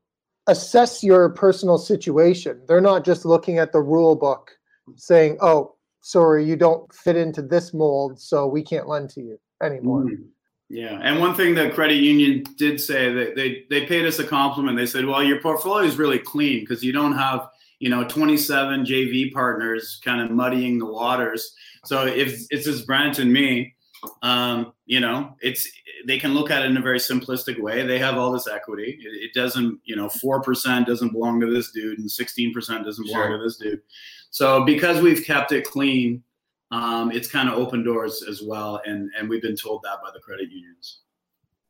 assess 0.46 1.02
your 1.02 1.30
personal 1.30 1.78
situation. 1.78 2.60
They're 2.66 2.80
not 2.80 3.04
just 3.04 3.24
looking 3.24 3.58
at 3.58 3.72
the 3.72 3.80
rule 3.80 4.16
book 4.16 4.50
saying, 4.96 5.38
"Oh, 5.40 5.74
sorry, 6.00 6.44
you 6.44 6.56
don't 6.56 6.92
fit 6.94 7.16
into 7.16 7.42
this 7.42 7.74
mold, 7.74 8.20
so 8.20 8.46
we 8.46 8.62
can't 8.62 8.88
lend 8.88 9.10
to 9.10 9.20
you 9.20 9.38
anymore." 9.62 10.04
Mm-hmm. 10.04 10.24
Yeah, 10.70 10.98
and 11.02 11.18
one 11.18 11.34
thing 11.34 11.54
the 11.54 11.70
credit 11.70 11.96
union 11.96 12.44
did 12.56 12.78
say 12.80 13.12
that 13.12 13.36
they 13.36 13.64
they 13.70 13.86
paid 13.86 14.04
us 14.04 14.18
a 14.18 14.24
compliment. 14.24 14.76
They 14.76 14.86
said, 14.86 15.06
"Well, 15.06 15.22
your 15.22 15.40
portfolio 15.40 15.86
is 15.86 15.96
really 15.96 16.18
clean 16.18 16.60
because 16.60 16.84
you 16.84 16.92
don't 16.92 17.14
have 17.14 17.48
you 17.78 17.88
know 17.88 18.04
27 18.04 18.84
JV 18.84 19.32
partners 19.32 19.98
kind 20.04 20.20
of 20.20 20.30
muddying 20.30 20.78
the 20.78 20.86
waters." 20.86 21.54
So 21.84 22.06
if 22.06 22.42
it's 22.50 22.66
just 22.66 22.86
Brent 22.86 23.18
and 23.18 23.32
me, 23.32 23.74
um, 24.22 24.72
you 24.84 25.00
know, 25.00 25.34
it's 25.40 25.66
they 26.06 26.18
can 26.18 26.34
look 26.34 26.50
at 26.50 26.62
it 26.62 26.70
in 26.70 26.76
a 26.76 26.82
very 26.82 26.98
simplistic 26.98 27.58
way. 27.60 27.86
They 27.86 27.98
have 27.98 28.16
all 28.16 28.32
this 28.32 28.46
equity. 28.46 28.98
It, 29.00 29.30
it 29.30 29.34
doesn't, 29.34 29.80
you 29.84 29.96
know, 29.96 30.08
four 30.08 30.42
percent 30.42 30.86
doesn't 30.86 31.12
belong 31.12 31.40
to 31.40 31.52
this 31.52 31.70
dude, 31.70 31.98
and 31.98 32.10
sixteen 32.10 32.52
percent 32.52 32.84
doesn't 32.84 33.06
belong 33.06 33.28
sure. 33.28 33.38
to 33.38 33.42
this 33.42 33.56
dude. 33.56 33.80
So 34.30 34.64
because 34.64 35.00
we've 35.00 35.24
kept 35.24 35.52
it 35.52 35.64
clean, 35.64 36.22
um, 36.70 37.10
it's 37.10 37.28
kind 37.28 37.48
of 37.48 37.54
open 37.54 37.84
doors 37.84 38.24
as 38.28 38.42
well, 38.42 38.80
and 38.84 39.10
and 39.18 39.28
we've 39.28 39.42
been 39.42 39.56
told 39.56 39.82
that 39.82 40.02
by 40.02 40.10
the 40.12 40.20
credit 40.20 40.50
unions. 40.50 41.00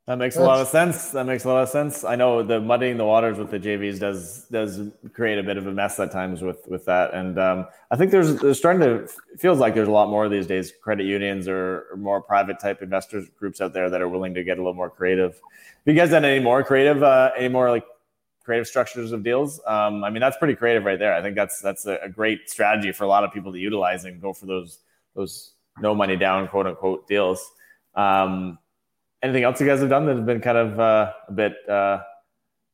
That 0.09 0.17
makes 0.17 0.37
a 0.37 0.41
lot 0.41 0.59
of 0.59 0.67
sense. 0.67 1.11
That 1.11 1.27
makes 1.27 1.43
a 1.43 1.49
lot 1.49 1.61
of 1.61 1.69
sense. 1.69 2.03
I 2.03 2.15
know 2.15 2.41
the 2.41 2.59
muddying 2.59 2.97
the 2.97 3.05
waters 3.05 3.37
with 3.37 3.51
the 3.51 3.59
JVs 3.59 3.99
does 3.99 4.47
does 4.49 4.81
create 5.13 5.37
a 5.37 5.43
bit 5.43 5.55
of 5.55 5.67
a 5.67 5.71
mess 5.71 5.99
at 5.99 6.11
times 6.11 6.41
with 6.41 6.67
with 6.67 6.83
that, 6.85 7.13
and 7.13 7.37
um, 7.37 7.67
I 7.91 7.95
think 7.95 8.09
there's 8.09 8.35
there's 8.37 8.57
starting 8.57 8.81
to 8.81 9.07
feels 9.37 9.59
like 9.59 9.75
there's 9.75 9.87
a 9.87 9.91
lot 9.91 10.09
more 10.09 10.27
these 10.27 10.47
days 10.47 10.73
credit 10.81 11.05
unions 11.05 11.47
or, 11.47 11.85
or, 11.91 11.97
more 11.97 12.23
private 12.23 12.59
type 12.59 12.81
investors 12.81 13.29
groups 13.37 13.61
out 13.61 13.71
there 13.71 13.87
that 13.87 14.01
are 14.01 14.09
willing 14.09 14.33
to 14.33 14.43
get 14.43 14.57
a 14.57 14.61
little 14.61 14.73
more 14.73 14.89
creative. 14.89 15.33
Have 15.33 15.41
you 15.85 15.93
guys 15.93 16.09
done 16.09 16.25
any 16.25 16.43
more 16.43 16.63
creative, 16.63 17.03
uh, 17.03 17.29
any 17.37 17.47
more 17.47 17.69
like 17.69 17.85
creative 18.43 18.65
structures 18.65 19.11
of 19.11 19.21
deals? 19.21 19.61
Um, 19.67 20.03
I 20.03 20.09
mean, 20.09 20.21
that's 20.21 20.37
pretty 20.37 20.55
creative 20.55 20.85
right 20.85 20.97
there. 20.97 21.13
I 21.13 21.21
think 21.21 21.35
that's 21.35 21.61
that's 21.61 21.85
a, 21.85 21.99
a 22.01 22.09
great 22.09 22.49
strategy 22.49 22.91
for 22.91 23.03
a 23.03 23.07
lot 23.07 23.23
of 23.23 23.31
people 23.31 23.51
to 23.51 23.59
utilize 23.59 24.05
and 24.05 24.19
go 24.19 24.33
for 24.33 24.47
those 24.47 24.79
those 25.19 25.53
no 25.81 25.93
money 25.93 26.15
down 26.15 26.47
quote 26.47 26.65
unquote 26.65 27.07
deals. 27.07 27.45
Um, 27.95 28.57
anything 29.21 29.43
else 29.43 29.59
you 29.59 29.67
guys 29.67 29.79
have 29.81 29.89
done 29.89 30.05
that 30.05 30.15
has 30.15 30.25
been 30.25 30.41
kind 30.41 30.57
of 30.57 30.79
uh, 30.79 31.11
a 31.27 31.31
bit 31.31 31.53
uh, 31.67 31.99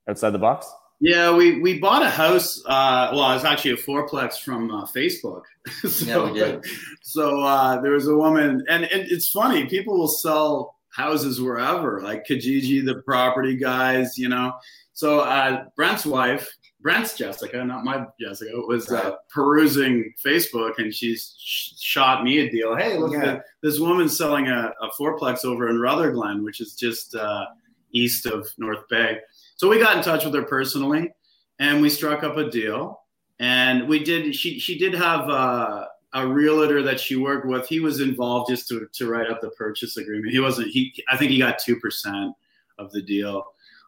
outside 0.08 0.30
the 0.30 0.40
box? 0.40 0.68
Yeah, 1.02 1.36
we, 1.36 1.60
we 1.60 1.78
bought 1.80 2.04
a 2.04 2.10
house. 2.10 2.64
Uh, 2.66 3.10
well, 3.12 3.32
it 3.32 3.36
was 3.36 3.44
actually 3.44 3.72
a 3.72 3.78
fourplex 3.78 4.40
from 4.40 4.72
uh, 4.72 4.86
Facebook. 4.86 5.42
so, 5.90 6.06
yeah, 6.06 6.24
we 6.24 6.40
did. 6.40 6.66
So 7.02 7.42
uh, 7.42 7.82
there 7.82 7.92
was 7.92 8.08
a 8.08 8.16
woman, 8.16 8.64
and, 8.70 8.86
and 8.86 9.12
it's 9.12 9.30
funny. 9.30 9.66
People 9.66 9.98
will 9.98 10.08
sell 10.08 10.78
houses 10.90 11.42
wherever, 11.42 12.02
like 12.02 12.26
Kijiji, 12.26 12.86
the 12.86 13.02
property 13.02 13.58
guys, 13.58 14.18
you 14.18 14.30
know. 14.30 14.54
So 14.94 15.20
uh, 15.20 15.66
Brent's 15.76 16.06
wife, 16.06 16.50
Brent's 16.86 17.18
Jessica, 17.18 17.66
not 17.66 17.84
my 17.84 18.06
Jessica, 18.22 18.52
was 18.68 18.92
uh, 18.92 19.16
perusing 19.34 20.14
Facebook 20.24 20.74
and 20.78 20.94
she's 20.94 21.34
shot 21.40 22.24
me 22.24 22.38
a 22.42 22.52
deal. 22.52 22.76
Hey, 22.76 23.00
look, 23.00 23.14
yeah. 23.14 23.40
this 23.64 23.80
woman's 23.80 24.16
selling 24.16 24.50
a, 24.50 24.72
a, 24.80 24.90
fourplex 24.92 25.46
over 25.46 25.68
in 25.68 25.80
Rutherglen, 25.80 26.44
which 26.44 26.62
is 26.62 26.76
just 26.76 27.16
uh, 27.16 27.48
east 27.92 28.28
of 28.28 28.48
North 28.60 28.88
Bay. 28.88 29.18
So 29.56 29.68
we 29.68 29.80
got 29.80 29.98
in 29.98 30.04
touch 30.04 30.26
with 30.26 30.36
her 30.36 30.44
personally 30.44 31.12
and 31.58 31.82
we 31.82 31.90
struck 31.90 32.24
up 32.24 32.38
a 32.38 32.52
deal. 32.52 33.02
And 33.40 33.88
we 33.88 34.04
did, 34.04 34.36
she, 34.36 34.60
she 34.60 34.78
did 34.78 34.94
have 34.94 35.28
uh, 35.28 35.86
a 36.14 36.28
realtor 36.28 36.84
that 36.84 37.00
she 37.00 37.16
worked 37.16 37.48
with. 37.48 37.68
He 37.68 37.80
was 37.80 38.00
involved 38.00 38.52
just 38.52 38.68
to, 38.68 38.88
to 38.94 39.10
write 39.10 39.32
up 39.32 39.42
the 39.42 39.50
purchase 39.58 39.98
agreement. 39.98 40.32
He 40.32 40.40
wasn't, 40.40 40.68
he, 40.68 40.94
I 41.10 41.18
think 41.18 41.32
he 41.32 41.40
got 41.40 41.58
2% 41.58 42.32
of 42.78 42.92
the 42.92 43.02
deal. 43.02 43.44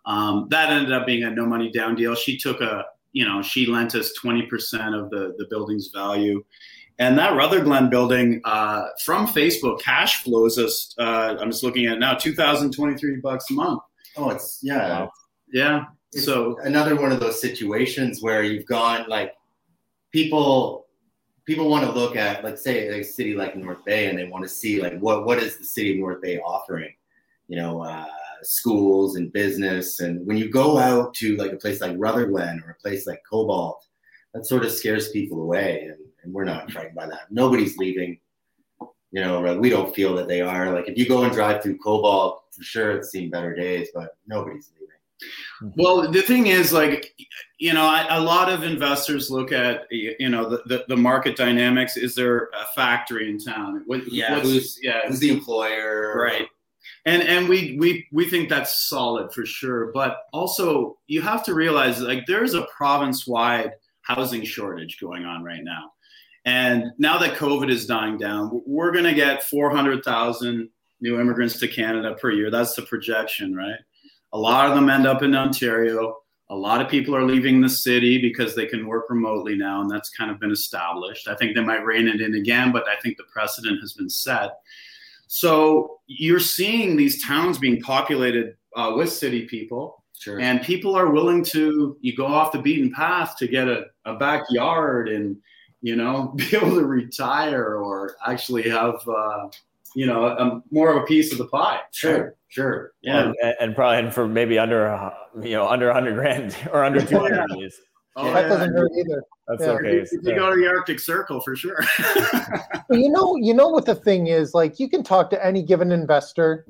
Um, 0.07 0.47
that 0.49 0.71
ended 0.71 0.93
up 0.93 1.05
being 1.05 1.23
a 1.23 1.29
no 1.29 1.45
money 1.45 1.69
down 1.69 1.95
deal. 1.95 2.15
She 2.15 2.37
took 2.37 2.61
a, 2.61 2.85
you 3.11 3.25
know, 3.25 3.41
she 3.41 3.65
lent 3.65 3.93
us 3.93 4.13
20% 4.23 4.43
of 4.97 5.09
the, 5.09 5.35
the 5.37 5.45
building's 5.49 5.89
value. 5.93 6.43
And 6.97 7.17
that 7.19 7.35
Rutherglen 7.35 7.89
building 7.89 8.41
uh, 8.43 8.87
from 9.03 9.27
Facebook 9.27 9.81
cash 9.81 10.23
flows 10.23 10.57
us, 10.57 10.95
uh, 10.97 11.35
I'm 11.39 11.51
just 11.51 11.61
looking 11.61 11.85
at 11.85 11.99
now, 11.99 12.15
2023 12.15 13.17
bucks 13.17 13.51
a 13.51 13.53
month. 13.53 13.81
Oh, 14.15 14.31
it's, 14.31 14.59
yeah. 14.63 14.87
Wow. 14.87 15.11
Yeah. 15.53 15.85
It's 16.13 16.25
so 16.25 16.57
another 16.63 16.95
one 16.95 17.11
of 17.11 17.19
those 17.19 17.39
situations 17.39 18.23
where 18.23 18.43
you've 18.43 18.65
gone 18.65 19.05
like 19.09 19.33
people, 20.11 20.87
people 21.45 21.69
want 21.69 21.85
to 21.85 21.91
look 21.91 22.15
at, 22.15 22.43
let's 22.43 22.63
say 22.63 22.87
a 22.99 23.03
city 23.03 23.35
like 23.35 23.57
North 23.57 23.83
Bay 23.85 24.07
and 24.07 24.17
they 24.17 24.25
want 24.25 24.43
to 24.43 24.49
see 24.49 24.81
like, 24.81 24.97
what, 24.99 25.25
what 25.25 25.37
is 25.37 25.57
the 25.57 25.65
city 25.65 25.91
of 25.91 25.99
North 25.99 26.21
Bay 26.21 26.39
offering? 26.39 26.93
You 27.47 27.57
know, 27.57 27.83
uh, 27.83 28.05
schools 28.43 29.15
and 29.15 29.31
business. 29.33 29.99
And 29.99 30.25
when 30.25 30.38
you 30.38 30.49
go 30.49 30.77
out 30.77 31.13
to 31.15 31.35
like 31.38 31.53
a 31.53 31.57
place 31.57 31.81
like 31.81 31.95
Rutherglen 31.97 32.63
or 32.65 32.71
a 32.71 32.81
place 32.81 33.07
like 33.07 33.21
Cobalt, 33.29 33.85
that 34.33 34.45
sort 34.45 34.65
of 34.65 34.71
scares 34.71 35.09
people 35.09 35.41
away. 35.41 35.83
And, 35.83 35.97
and 36.23 36.33
we're 36.33 36.43
not 36.43 36.71
frightened 36.71 36.95
by 36.95 37.07
that. 37.07 37.31
Nobody's 37.31 37.77
leaving. 37.77 38.19
You 39.11 39.21
know, 39.21 39.57
we 39.57 39.69
don't 39.69 39.95
feel 39.95 40.15
that 40.15 40.27
they 40.27 40.41
are. 40.41 40.73
Like 40.73 40.88
if 40.88 40.97
you 40.97 41.07
go 41.07 41.23
and 41.23 41.31
drive 41.31 41.63
through 41.63 41.77
Cobalt, 41.77 42.43
for 42.51 42.63
sure 42.63 42.91
it's 42.91 43.09
seen 43.09 43.29
better 43.29 43.55
days, 43.55 43.89
but 43.93 44.17
nobody's 44.27 44.69
leaving. 44.73 44.88
Mm-hmm. 45.63 45.81
Well, 45.81 46.11
the 46.11 46.21
thing 46.21 46.47
is, 46.47 46.71
like, 46.71 47.15
you 47.57 47.73
know, 47.73 48.05
a 48.09 48.21
lot 48.21 48.51
of 48.51 48.63
investors 48.63 49.31
look 49.31 49.51
at, 49.51 49.88
you 49.89 50.29
know, 50.29 50.47
the, 50.47 50.61
the, 50.67 50.85
the 50.89 50.97
market 50.97 51.35
dynamics. 51.35 51.97
Is 51.97 52.13
there 52.13 52.49
a 52.53 52.65
factory 52.75 53.29
in 53.29 53.39
town? 53.39 53.81
What, 53.88 54.01
who's, 54.01 54.77
yeah, 54.83 55.07
who's 55.07 55.19
the 55.19 55.31
employer? 55.31 56.21
Right 56.21 56.47
and 57.07 57.23
and 57.23 57.47
we 57.47 57.77
we 57.79 58.05
we 58.11 58.29
think 58.29 58.49
that's 58.49 58.87
solid 58.89 59.33
for 59.33 59.45
sure. 59.45 59.91
But 59.93 60.17
also 60.33 60.97
you 61.07 61.21
have 61.21 61.43
to 61.45 61.55
realize 61.55 62.01
like 62.01 62.25
there's 62.27 62.53
a 62.53 62.67
province 62.75 63.25
wide 63.25 63.71
housing 64.01 64.43
shortage 64.43 64.99
going 64.99 65.25
on 65.25 65.41
right 65.43 65.63
now. 65.63 65.93
And 66.45 66.91
now 66.97 67.17
that 67.17 67.35
covid 67.35 67.71
is 67.71 67.87
dying 67.87 68.17
down 68.17 68.61
we're 68.65 68.91
going 68.91 69.05
to 69.05 69.13
get 69.13 69.43
400,000 69.43 70.69
new 70.99 71.19
immigrants 71.19 71.59
to 71.59 71.67
Canada 71.67 72.15
per 72.21 72.29
year. 72.31 72.51
That's 72.51 72.75
the 72.75 72.83
projection 72.83 73.55
right? 73.55 73.79
A 74.33 74.37
lot 74.37 74.69
of 74.69 74.75
them 74.75 74.89
end 74.89 75.07
up 75.07 75.23
in 75.23 75.33
Ontario. 75.33 76.17
A 76.49 76.55
lot 76.55 76.81
of 76.81 76.89
people 76.89 77.15
are 77.15 77.23
leaving 77.23 77.61
the 77.61 77.69
city 77.69 78.21
because 78.21 78.53
they 78.55 78.65
can 78.65 78.85
work 78.85 79.09
remotely 79.09 79.55
now 79.55 79.79
and 79.79 79.89
that's 79.89 80.09
kind 80.09 80.29
of 80.29 80.39
been 80.39 80.51
established. 80.51 81.29
I 81.29 81.35
think 81.35 81.55
they 81.55 81.63
might 81.63 81.85
rein 81.85 82.09
it 82.09 82.19
in 82.19 82.35
again 82.35 82.73
but 82.73 82.85
i 82.89 82.99
think 83.01 83.15
the 83.15 83.31
precedent 83.31 83.79
has 83.79 83.93
been 83.93 84.09
set 84.09 84.57
so 85.28 85.99
you're 86.07 86.39
seeing 86.39 86.95
these 86.95 87.23
towns 87.23 87.57
being 87.57 87.82
populated 87.82 88.55
uh, 88.75 88.93
with 88.95 89.11
city 89.11 89.45
people. 89.45 90.03
Sure. 90.19 90.39
And 90.39 90.61
people 90.61 90.95
are 90.95 91.11
willing 91.11 91.43
to 91.45 91.97
you 92.01 92.15
go 92.15 92.25
off 92.25 92.51
the 92.51 92.61
beaten 92.61 92.91
path 92.91 93.36
to 93.38 93.47
get 93.47 93.67
a, 93.67 93.86
a 94.05 94.15
backyard 94.15 95.09
and 95.09 95.38
you 95.82 95.95
know 95.95 96.28
be 96.36 96.55
able 96.55 96.75
to 96.75 96.86
retire 96.86 97.75
or 97.75 98.15
actually 98.25 98.67
have 98.69 98.95
uh, 99.07 99.47
you 99.95 100.05
know 100.05 100.25
a, 100.25 100.61
more 100.71 100.91
of 100.91 101.03
a 101.03 101.05
piece 101.05 101.32
of 101.32 101.38
the 101.38 101.45
pie. 101.45 101.82
Sure, 101.91 102.36
sure. 102.47 102.93
Yeah, 103.01 103.34
and, 103.41 103.55
and 103.59 103.75
probably 103.75 103.99
and 103.99 104.13
for 104.13 104.28
maybe 104.28 104.57
under 104.57 104.88
uh, 104.88 105.13
you 105.41 105.51
know 105.51 105.67
under 105.67 105.93
hundred 105.93 106.15
grand 106.15 106.55
or 106.71 106.84
under 106.84 107.01
two 107.05 107.19
hundred. 107.19 107.45
yeah. 107.55 107.67
Oh, 108.20 108.34
that 108.34 108.47
doesn't 108.49 108.74
hurt 108.74 108.91
either. 108.97 109.24
That's 109.47 109.61
yeah. 109.61 109.70
okay. 109.70 109.93
You, 109.93 110.07
you 110.24 110.36
go 110.36 110.49
to 110.49 110.59
the 110.59 110.68
Arctic 110.68 110.99
Circle 110.99 111.39
for 111.41 111.55
sure. 111.55 111.80
you 112.89 113.09
know, 113.09 113.36
you 113.36 113.53
know 113.53 113.70
what 113.70 113.86
the 113.86 113.93
thing 113.93 114.28
is. 114.28 114.55
Like, 114.55 114.80
you 114.80 114.89
can 114.89 115.03
talk 115.03 115.30
to 115.30 115.45
any 115.45 115.61
given 115.61 115.91
investor. 115.91 116.65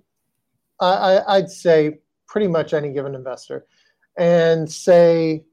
I, 0.82 1.22
I'd 1.26 1.50
say 1.50 2.00
pretty 2.28 2.48
much 2.48 2.74
any 2.74 2.92
given 2.92 3.16
investor, 3.16 3.66
and 4.18 4.70
say, 4.70 5.46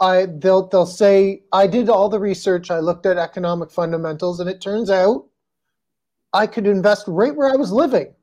I 0.00 0.26
they'll 0.26 0.68
they'll 0.68 0.86
say 0.86 1.42
I 1.52 1.66
did 1.66 1.88
all 1.88 2.08
the 2.08 2.20
research. 2.20 2.70
I 2.70 2.78
looked 2.78 3.04
at 3.04 3.18
economic 3.18 3.70
fundamentals, 3.70 4.40
and 4.40 4.48
it 4.48 4.60
turns 4.60 4.88
out 4.88 5.26
I 6.32 6.46
could 6.46 6.66
invest 6.66 7.04
right 7.08 7.34
where 7.34 7.52
I 7.52 7.56
was 7.56 7.72
living. 7.72 8.14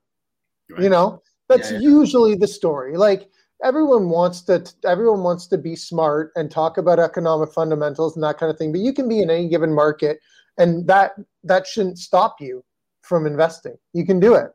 Right. 0.72 0.84
You 0.84 0.90
know, 0.90 1.22
that's 1.48 1.72
yeah, 1.72 1.80
yeah. 1.80 1.90
usually 1.90 2.36
the 2.36 2.48
story. 2.48 2.98
Like 2.98 3.30
everyone 3.64 4.10
wants 4.10 4.42
to 4.42 4.64
everyone 4.86 5.24
wants 5.24 5.48
to 5.48 5.58
be 5.58 5.76
smart 5.76 6.32
and 6.36 6.52
talk 6.52 6.78
about 6.78 7.00
economic 7.00 7.52
fundamentals 7.52 8.16
and 8.16 8.24
that 8.24 8.38
kind 8.38 8.52
of 8.52 8.58
thing 8.58 8.72
but 8.72 8.82
you 8.82 8.94
can 8.94 9.08
be 9.08 9.22
in 9.22 9.30
any 9.30 9.48
given 9.48 9.74
market 9.74 10.20
and 10.58 10.88
that 10.88 11.16
that 11.44 11.68
shouldn't 11.68 12.00
stop 12.00 12.38
you 12.40 12.64
from 13.02 13.26
investing. 13.26 13.76
You 13.94 14.06
can 14.06 14.20
do 14.20 14.36
it. 14.36 14.52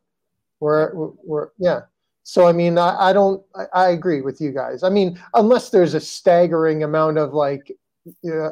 We're, 0.61 0.93
we're 0.95 1.49
yeah. 1.59 1.81
So 2.23 2.47
i 2.47 2.53
mean 2.53 2.77
i, 2.77 3.09
I 3.09 3.13
don't 3.13 3.43
I, 3.57 3.65
I, 3.73 3.89
agree 3.91 4.21
with 4.21 4.41
you 4.41 4.53
guys. 4.53 4.83
I 4.83 4.91
mean 4.91 5.19
unless 5.35 5.71
there's 5.71 5.95
a 5.95 6.01
staggering 6.01 6.83
amount 6.85 7.19
of 7.19 7.33
like 7.33 7.73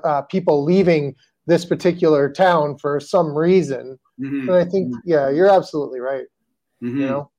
uh, 0.05 0.23
people 0.23 0.65
leaving 0.65 1.15
this 1.47 1.65
particular 1.65 2.31
town 2.31 2.79
for 2.79 2.99
some 2.99 3.37
reason 3.37 3.99
mm-hmm. 4.21 4.49
and 4.49 4.53
i 4.53 4.65
think 4.65 4.93
yeah 5.05 5.31
you're 5.31 5.51
absolutely 5.51 6.01
right. 6.01 6.27
Mm-hmm. 6.83 7.01
you 7.01 7.07
know 7.07 7.31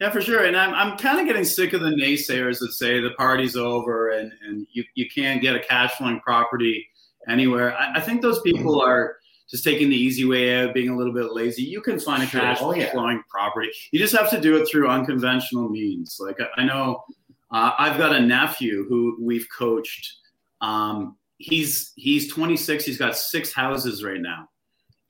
yeah, 0.00 0.10
for 0.10 0.20
sure. 0.20 0.44
And 0.44 0.56
I'm, 0.56 0.74
I'm 0.74 0.98
kind 0.98 1.20
of 1.20 1.26
getting 1.26 1.44
sick 1.44 1.72
of 1.72 1.80
the 1.80 1.90
naysayers 1.90 2.58
that 2.58 2.72
say 2.72 3.00
the 3.00 3.10
party's 3.10 3.56
over 3.56 4.10
and, 4.10 4.32
and 4.44 4.66
you, 4.72 4.84
you 4.94 5.08
can't 5.08 5.40
get 5.40 5.54
a 5.54 5.60
cash 5.60 5.92
flowing 5.92 6.20
property 6.20 6.88
anywhere. 7.28 7.76
I, 7.76 7.94
I 7.98 8.00
think 8.00 8.20
those 8.20 8.40
people 8.40 8.80
are 8.82 9.16
just 9.48 9.62
taking 9.62 9.90
the 9.90 9.96
easy 9.96 10.24
way 10.24 10.56
out, 10.56 10.74
being 10.74 10.88
a 10.88 10.96
little 10.96 11.12
bit 11.12 11.32
lazy. 11.32 11.62
You 11.62 11.80
can 11.80 12.00
find 12.00 12.22
a 12.22 12.26
sure. 12.26 12.40
cash 12.40 12.58
oh, 12.60 12.74
yeah. 12.74 12.90
flowing 12.90 13.22
property. 13.28 13.70
You 13.92 13.98
just 13.98 14.16
have 14.16 14.30
to 14.30 14.40
do 14.40 14.56
it 14.56 14.66
through 14.66 14.88
unconventional 14.88 15.68
means. 15.68 16.16
Like 16.18 16.38
I 16.56 16.64
know 16.64 17.04
uh, 17.52 17.72
I've 17.78 17.98
got 17.98 18.14
a 18.14 18.20
nephew 18.20 18.86
who 18.88 19.16
we've 19.20 19.46
coached. 19.56 20.14
Um, 20.62 21.16
he's 21.36 21.92
he's 21.96 22.32
26. 22.32 22.84
He's 22.84 22.98
got 22.98 23.16
six 23.16 23.52
houses 23.52 24.02
right 24.02 24.20
now, 24.20 24.48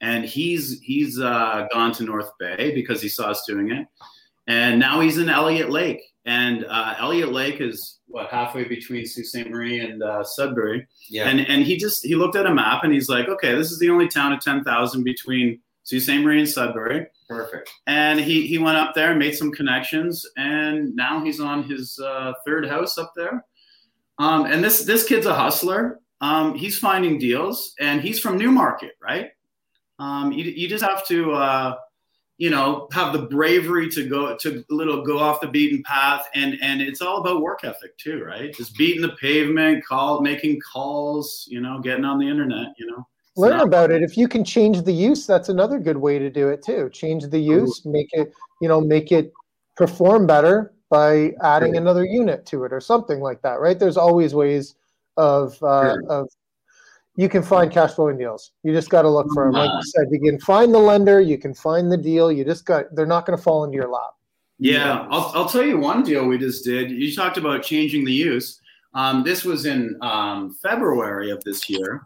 and 0.00 0.24
he's 0.24 0.80
he's 0.80 1.20
uh, 1.20 1.68
gone 1.72 1.92
to 1.92 2.02
North 2.02 2.30
Bay 2.40 2.74
because 2.74 3.00
he 3.00 3.08
saw 3.08 3.30
us 3.30 3.44
doing 3.46 3.70
it 3.70 3.86
and 4.46 4.78
now 4.78 5.00
he's 5.00 5.18
in 5.18 5.28
Elliott 5.28 5.70
Lake. 5.70 6.00
And 6.24 6.64
uh, 6.68 6.94
Elliott 6.98 7.32
Lake 7.32 7.60
is 7.60 7.98
what 8.06 8.30
halfway 8.30 8.64
between 8.64 9.04
Sault 9.06 9.26
Ste. 9.26 9.50
Marie 9.50 9.80
and 9.80 10.02
uh, 10.02 10.22
Sudbury. 10.22 10.86
Yeah. 11.08 11.28
And 11.28 11.40
and 11.40 11.64
he 11.64 11.76
just 11.76 12.04
he 12.06 12.14
looked 12.14 12.36
at 12.36 12.46
a 12.46 12.54
map 12.54 12.84
and 12.84 12.92
he's 12.92 13.08
like, 13.08 13.28
okay, 13.28 13.54
this 13.54 13.72
is 13.72 13.78
the 13.80 13.90
only 13.90 14.06
town 14.06 14.32
of 14.32 14.40
ten 14.40 14.62
thousand 14.62 15.02
between 15.02 15.60
Sault 15.82 16.02
Ste. 16.02 16.20
Marie 16.20 16.38
and 16.38 16.48
Sudbury. 16.48 17.06
Perfect. 17.28 17.70
And 17.86 18.20
he 18.20 18.46
he 18.46 18.58
went 18.58 18.78
up 18.78 18.94
there 18.94 19.10
and 19.10 19.18
made 19.18 19.34
some 19.34 19.50
connections, 19.50 20.24
and 20.36 20.94
now 20.94 21.24
he's 21.24 21.40
on 21.40 21.64
his 21.64 21.98
uh, 21.98 22.34
third 22.46 22.68
house 22.68 22.98
up 22.98 23.12
there. 23.16 23.44
Um, 24.18 24.44
and 24.46 24.62
this 24.62 24.84
this 24.84 25.04
kid's 25.04 25.26
a 25.26 25.34
hustler. 25.34 25.98
Um, 26.20 26.54
he's 26.54 26.78
finding 26.78 27.18
deals, 27.18 27.74
and 27.80 28.00
he's 28.00 28.20
from 28.20 28.38
Newmarket, 28.38 28.92
right? 29.02 29.30
Um, 29.98 30.30
you, 30.30 30.44
you 30.44 30.68
just 30.68 30.84
have 30.84 31.04
to 31.08 31.32
uh, 31.32 31.74
you 32.42 32.50
know 32.50 32.88
have 32.90 33.12
the 33.12 33.22
bravery 33.22 33.88
to 33.88 34.08
go 34.08 34.36
to 34.36 34.64
little 34.68 35.00
go 35.02 35.16
off 35.16 35.40
the 35.40 35.46
beaten 35.46 35.80
path. 35.84 36.26
And 36.34 36.58
and 36.60 36.82
it's 36.82 37.00
all 37.00 37.18
about 37.18 37.40
work 37.40 37.60
ethic 37.62 37.96
too 37.98 38.24
right? 38.24 38.52
Just 38.52 38.76
beating 38.76 39.00
the 39.00 39.14
pavement 39.20 39.84
call 39.84 40.20
making 40.20 40.60
calls 40.60 41.46
you 41.48 41.60
know 41.60 41.78
getting 41.78 42.04
on 42.04 42.18
the 42.18 42.28
internet 42.28 42.74
you 42.78 42.86
know. 42.86 43.06
Learn 43.36 43.58
not- 43.58 43.68
about 43.68 43.92
it. 43.92 44.02
If 44.02 44.18
you 44.18 44.26
can 44.26 44.44
change 44.44 44.82
the 44.82 44.92
use 44.92 45.24
that's 45.24 45.50
another 45.50 45.78
good 45.78 45.96
way 45.96 46.18
to 46.18 46.30
do 46.30 46.48
it 46.48 46.64
too. 46.64 46.90
Change 46.90 47.28
the 47.28 47.38
use 47.38 47.86
make 47.86 48.08
it 48.12 48.32
you 48.60 48.66
know 48.66 48.80
make 48.80 49.12
it 49.12 49.32
perform 49.76 50.26
better 50.26 50.74
by 50.90 51.34
adding 51.42 51.76
another 51.76 52.04
unit 52.04 52.44
to 52.46 52.64
it 52.64 52.72
or 52.72 52.80
something 52.80 53.20
like 53.20 53.40
that 53.42 53.60
right? 53.60 53.78
There's 53.78 53.96
always 53.96 54.34
ways 54.34 54.74
of 55.16 55.62
uh, 55.62 55.94
of 56.08 56.28
you 57.16 57.28
can 57.28 57.42
find 57.42 57.70
cash 57.70 57.92
flowing 57.92 58.16
deals. 58.16 58.52
You 58.62 58.72
just 58.72 58.88
got 58.88 59.02
to 59.02 59.10
look 59.10 59.26
for 59.34 59.44
them 59.44 59.52
like 59.52 59.70
you 59.70 59.90
said 59.90 60.06
you 60.10 60.20
can 60.20 60.38
find 60.40 60.74
the 60.74 60.78
lender 60.78 61.20
you 61.20 61.38
can 61.38 61.54
find 61.54 61.90
the 61.90 61.96
deal 61.96 62.32
you 62.32 62.44
just 62.44 62.64
got 62.64 62.86
they're 62.94 63.06
not 63.06 63.26
going 63.26 63.36
to 63.36 63.42
fall 63.42 63.64
into 63.64 63.76
your 63.76 63.88
lap. 63.88 64.10
Yeah 64.58 65.06
I'll, 65.10 65.32
I'll 65.34 65.48
tell 65.48 65.64
you 65.64 65.78
one 65.78 66.02
deal 66.02 66.26
we 66.26 66.38
just 66.38 66.64
did. 66.64 66.90
You 66.90 67.14
talked 67.14 67.36
about 67.36 67.62
changing 67.62 68.04
the 68.04 68.12
use. 68.12 68.60
Um, 68.94 69.22
this 69.24 69.44
was 69.44 69.66
in 69.66 69.96
um, 70.02 70.54
february 70.62 71.30
of 71.30 71.42
this 71.44 71.68
year. 71.68 72.02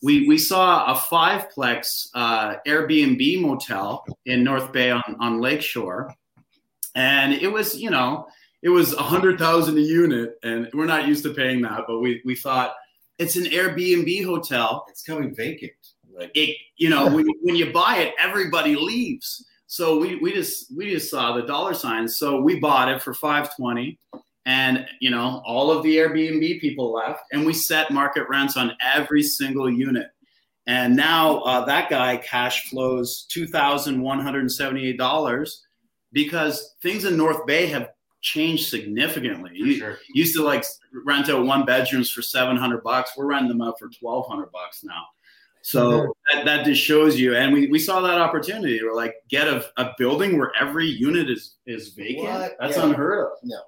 We, 0.00 0.28
we 0.28 0.38
saw 0.38 0.92
a 0.92 0.94
fiveplex 0.94 2.08
uh, 2.14 2.56
Airbnb 2.66 3.40
motel 3.40 4.04
in 4.26 4.44
North 4.44 4.72
Bay 4.72 4.90
on, 4.90 5.02
on 5.18 5.40
Lakeshore. 5.40 6.14
And 6.94 7.32
it 7.32 7.48
was, 7.48 7.76
you 7.76 7.90
know, 7.90 8.28
it 8.62 8.68
was 8.68 8.92
a 8.92 9.02
hundred 9.02 9.38
thousand 9.38 9.78
a 9.78 9.80
unit, 9.80 10.36
and 10.42 10.68
we're 10.72 10.86
not 10.86 11.06
used 11.06 11.22
to 11.24 11.34
paying 11.34 11.62
that, 11.62 11.82
but 11.86 12.00
we, 12.00 12.20
we 12.24 12.34
thought 12.34 12.74
it's 13.18 13.36
an 13.36 13.44
Airbnb 13.44 14.24
hotel. 14.24 14.86
It's 14.88 15.02
coming 15.02 15.34
vacant. 15.34 15.72
Like 16.12 16.30
it, 16.34 16.56
you 16.76 16.90
know, 16.90 17.06
when, 17.14 17.26
when 17.42 17.56
you 17.56 17.72
buy 17.72 17.98
it, 17.98 18.14
everybody 18.18 18.76
leaves. 18.76 19.44
So 19.66 19.98
we, 19.98 20.16
we 20.16 20.32
just 20.32 20.74
we 20.74 20.90
just 20.90 21.10
saw 21.10 21.36
the 21.36 21.42
dollar 21.42 21.74
signs. 21.74 22.16
So 22.16 22.40
we 22.40 22.58
bought 22.58 22.88
it 22.88 23.02
for 23.02 23.12
520 23.12 23.98
and 24.48 24.84
you 24.98 25.10
know 25.10 25.42
all 25.44 25.70
of 25.70 25.82
the 25.82 25.96
airbnb 25.96 26.58
people 26.60 26.90
left 26.90 27.20
and 27.32 27.44
we 27.44 27.52
set 27.52 27.90
market 27.90 28.26
rents 28.30 28.56
on 28.56 28.72
every 28.82 29.22
single 29.22 29.70
unit 29.70 30.08
and 30.66 30.96
now 30.96 31.40
uh, 31.40 31.62
that 31.66 31.90
guy 31.90 32.16
cash 32.16 32.70
flows 32.70 33.26
$2178 33.30 35.50
because 36.12 36.76
things 36.82 37.04
in 37.04 37.14
north 37.16 37.46
bay 37.46 37.66
have 37.66 37.90
changed 38.32 38.68
significantly 38.68 39.50
you 39.54 39.74
sure. 39.74 39.98
used 40.14 40.34
to 40.34 40.42
like 40.42 40.64
rent 41.04 41.28
out 41.28 41.44
one 41.44 41.64
bedrooms 41.64 42.10
for 42.10 42.22
700 42.22 42.82
bucks 42.82 43.12
we're 43.16 43.26
renting 43.26 43.48
them 43.48 43.62
out 43.62 43.78
for 43.78 43.90
1200 44.00 44.50
bucks 44.52 44.84
now 44.84 45.04
so 45.62 45.90
mm-hmm. 45.90 46.36
that, 46.36 46.44
that 46.44 46.64
just 46.64 46.82
shows 46.82 47.18
you 47.18 47.34
and 47.34 47.52
we, 47.52 47.68
we 47.68 47.78
saw 47.78 48.00
that 48.00 48.20
opportunity 48.20 48.80
we're 48.82 48.94
like 48.94 49.14
get 49.28 49.48
a, 49.48 49.64
a 49.76 49.92
building 49.98 50.38
where 50.38 50.52
every 50.60 50.86
unit 50.86 51.30
is 51.30 51.56
is 51.66 51.88
vacant 51.88 52.28
what? 52.28 52.56
that's 52.60 52.76
yeah. 52.76 52.84
unheard 52.84 53.26
of 53.26 53.32
no 53.42 53.58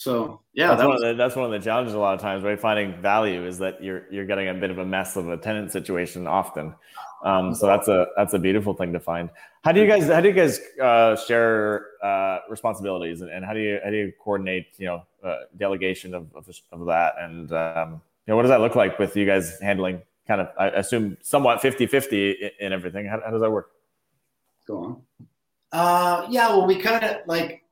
so 0.00 0.40
yeah, 0.54 0.68
that's, 0.68 0.80
that 0.80 0.86
one 0.86 0.94
was, 0.94 1.02
the, 1.02 1.14
that's, 1.14 1.36
one 1.36 1.44
of 1.44 1.50
the, 1.50 1.58
challenges 1.62 1.92
a 1.92 1.98
lot 1.98 2.14
of 2.14 2.22
times, 2.22 2.42
right? 2.42 2.58
Finding 2.58 2.98
value 3.02 3.46
is 3.46 3.58
that 3.58 3.84
you're 3.84 4.10
you're 4.10 4.24
getting 4.24 4.48
a 4.48 4.54
bit 4.54 4.70
of 4.70 4.78
a 4.78 4.86
mess 4.86 5.14
of 5.14 5.28
a 5.28 5.36
tenant 5.36 5.72
situation 5.72 6.26
often. 6.26 6.74
Um, 7.22 7.54
so 7.54 7.66
that's 7.66 7.88
a 7.88 8.06
that's 8.16 8.34
a 8.34 8.38
beautiful 8.38 8.74
thing 8.74 8.92
to 8.92 9.00
find. 9.00 9.28
How 9.62 9.72
do 9.72 9.80
you 9.80 9.86
guys 9.86 10.06
how 10.08 10.20
do 10.20 10.28
you 10.28 10.34
guys 10.34 10.60
uh, 10.80 11.16
share 11.16 11.86
uh, 12.02 12.38
responsibilities 12.48 13.20
and, 13.20 13.30
and, 13.30 13.44
how 13.44 13.52
do 13.52 13.60
you 13.60 13.78
how 13.84 13.90
do 13.90 13.96
you 13.96 14.12
coordinate 14.18 14.68
you 14.78 14.86
know 14.86 15.02
uh, 15.22 15.40
delegation 15.58 16.14
of, 16.14 16.34
of, 16.34 16.48
of 16.72 16.86
that 16.86 17.14
and 17.20 17.52
um, 17.52 18.00
you 18.26 18.32
know 18.32 18.36
what 18.36 18.42
does 18.42 18.50
that 18.50 18.60
look 18.60 18.74
like 18.74 18.98
with 18.98 19.16
you 19.16 19.26
guys 19.26 19.58
handling 19.60 20.00
kind 20.26 20.40
of 20.40 20.48
I 20.58 20.68
assume 20.68 21.16
somewhat 21.22 21.60
50-50 21.60 22.12
in, 22.12 22.50
in 22.60 22.72
everything. 22.72 23.06
How, 23.06 23.20
how 23.22 23.30
does 23.30 23.40
that 23.40 23.50
work? 23.50 23.72
Go 24.66 24.78
on. 24.78 25.02
Uh, 25.72 26.26
yeah, 26.30 26.48
well, 26.48 26.66
we 26.66 26.76
kind 26.76 27.04
of 27.04 27.16
like 27.26 27.64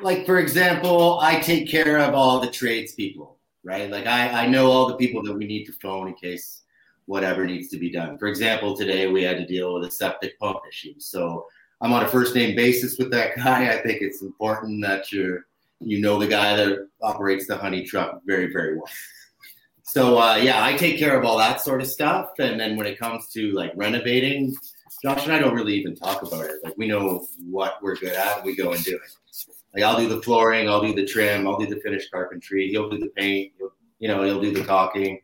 like 0.00 0.26
for 0.26 0.38
example, 0.38 1.18
I 1.20 1.40
take 1.40 1.68
care 1.68 1.98
of 1.98 2.14
all 2.14 2.38
the 2.38 2.50
trades 2.50 2.92
people, 2.92 3.38
right? 3.64 3.90
Like 3.90 4.06
I, 4.06 4.44
I 4.44 4.46
know 4.46 4.70
all 4.70 4.86
the 4.86 4.96
people 4.96 5.22
that 5.24 5.34
we 5.34 5.46
need 5.46 5.64
to 5.64 5.72
phone 5.72 6.08
in 6.08 6.14
case 6.14 6.62
whatever 7.06 7.44
needs 7.44 7.68
to 7.68 7.78
be 7.78 7.90
done. 7.90 8.18
For 8.18 8.26
example, 8.26 8.76
today 8.76 9.06
we 9.06 9.22
had 9.22 9.36
to 9.38 9.46
deal 9.46 9.74
with 9.74 9.84
a 9.84 9.90
septic 9.90 10.38
pump 10.38 10.60
issue. 10.68 10.94
So 10.98 11.46
I'm 11.80 11.92
on 11.92 12.02
a 12.02 12.08
first 12.08 12.34
name 12.34 12.56
basis 12.56 12.98
with 12.98 13.10
that 13.12 13.36
guy. 13.36 13.72
I 13.72 13.82
think 13.82 14.02
it's 14.02 14.22
important 14.22 14.82
that 14.82 15.12
you're 15.12 15.46
you 15.80 16.00
know 16.00 16.18
the 16.18 16.26
guy 16.26 16.56
that 16.56 16.88
operates 17.02 17.46
the 17.46 17.56
honey 17.56 17.84
truck 17.84 18.20
very, 18.24 18.50
very 18.52 18.76
well. 18.76 18.88
So 19.82 20.18
uh, 20.18 20.36
yeah, 20.36 20.64
I 20.64 20.76
take 20.76 20.98
care 20.98 21.18
of 21.18 21.24
all 21.24 21.36
that 21.38 21.60
sort 21.60 21.82
of 21.82 21.86
stuff. 21.86 22.30
And 22.38 22.58
then 22.58 22.76
when 22.76 22.86
it 22.86 22.98
comes 22.98 23.28
to 23.30 23.52
like 23.52 23.72
renovating, 23.76 24.54
Josh 25.02 25.24
and 25.24 25.32
I 25.32 25.38
don't 25.38 25.54
really 25.54 25.74
even 25.74 25.94
talk 25.94 26.22
about 26.22 26.46
it. 26.46 26.56
Like 26.64 26.74
we 26.78 26.88
know 26.88 27.26
what 27.50 27.82
we're 27.82 27.96
good 27.96 28.14
at, 28.14 28.42
we 28.44 28.56
go 28.56 28.72
and 28.72 28.82
do 28.82 28.96
it. 28.96 29.02
Like 29.74 29.84
I'll 29.84 29.98
do 29.98 30.08
the 30.08 30.22
flooring, 30.22 30.68
I'll 30.68 30.80
do 30.80 30.94
the 30.94 31.04
trim, 31.04 31.46
I'll 31.46 31.58
do 31.58 31.66
the 31.66 31.80
finished 31.80 32.10
carpentry. 32.10 32.68
He'll 32.70 32.88
do 32.88 32.98
the 32.98 33.10
paint. 33.10 33.52
You 33.98 34.08
know, 34.08 34.22
he'll 34.22 34.40
do 34.40 34.52
the 34.52 34.64
caulking. 34.64 35.20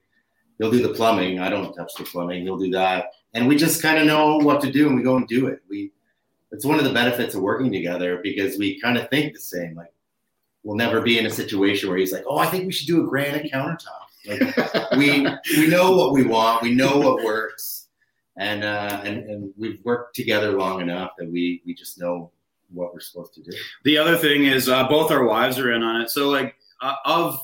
He'll 0.61 0.70
do 0.70 0.86
the 0.86 0.92
plumbing. 0.92 1.40
I 1.40 1.48
don't 1.48 1.72
touch 1.72 1.94
the 1.96 2.04
plumbing. 2.04 2.42
He'll 2.42 2.58
do 2.58 2.70
that, 2.72 3.12
and 3.32 3.48
we 3.48 3.56
just 3.56 3.80
kind 3.80 3.98
of 3.98 4.06
know 4.06 4.36
what 4.36 4.61
to 4.61 4.70
do, 4.70 4.88
and 4.88 4.96
we 4.96 5.02
go 5.02 5.16
and 5.16 5.26
do 5.26 5.46
it. 5.46 5.62
We 5.70 5.90
it's 6.52 6.66
one 6.66 6.78
of 6.78 6.84
the 6.84 6.92
benefits 6.92 7.34
of 7.34 7.40
working 7.40 7.72
together 7.72 8.20
because 8.22 8.58
we 8.58 8.78
kind 8.78 8.98
of 8.98 9.08
think 9.08 9.32
the 9.32 9.40
same. 9.40 9.74
Like 9.74 9.94
we'll 10.62 10.76
never 10.76 11.00
be 11.00 11.18
in 11.18 11.24
a 11.24 11.30
situation 11.30 11.88
where 11.88 11.96
he's 11.96 12.12
like, 12.12 12.24
"Oh, 12.28 12.36
I 12.36 12.44
think 12.44 12.66
we 12.66 12.72
should 12.72 12.88
do 12.88 13.02
a 13.02 13.08
granite 13.08 13.50
countertop." 13.50 14.11
Like 14.26 14.90
we 14.98 15.26
we 15.56 15.66
know 15.66 15.96
what 15.96 16.12
we 16.12 16.24
want. 16.24 16.62
We 16.62 16.74
know 16.74 16.98
what 16.98 17.24
works, 17.24 17.88
and 18.36 18.62
uh, 18.62 19.00
and 19.02 19.30
and 19.30 19.54
we've 19.56 19.80
worked 19.82 20.14
together 20.14 20.52
long 20.52 20.82
enough 20.82 21.12
that 21.16 21.32
we 21.32 21.62
we 21.64 21.72
just 21.72 21.98
know 21.98 22.32
what 22.70 22.92
we're 22.92 23.00
supposed 23.00 23.32
to 23.32 23.42
do. 23.42 23.56
The 23.84 23.96
other 23.96 24.18
thing 24.18 24.44
is 24.44 24.68
uh, 24.68 24.86
both 24.88 25.11
our 25.11 25.24
wives 25.24 25.58
are 25.58 25.72
in 25.72 25.82
on 25.82 26.02
it. 26.02 26.11
So 26.11 26.28
like 26.28 26.54
uh, 26.82 26.96
of 27.06 27.40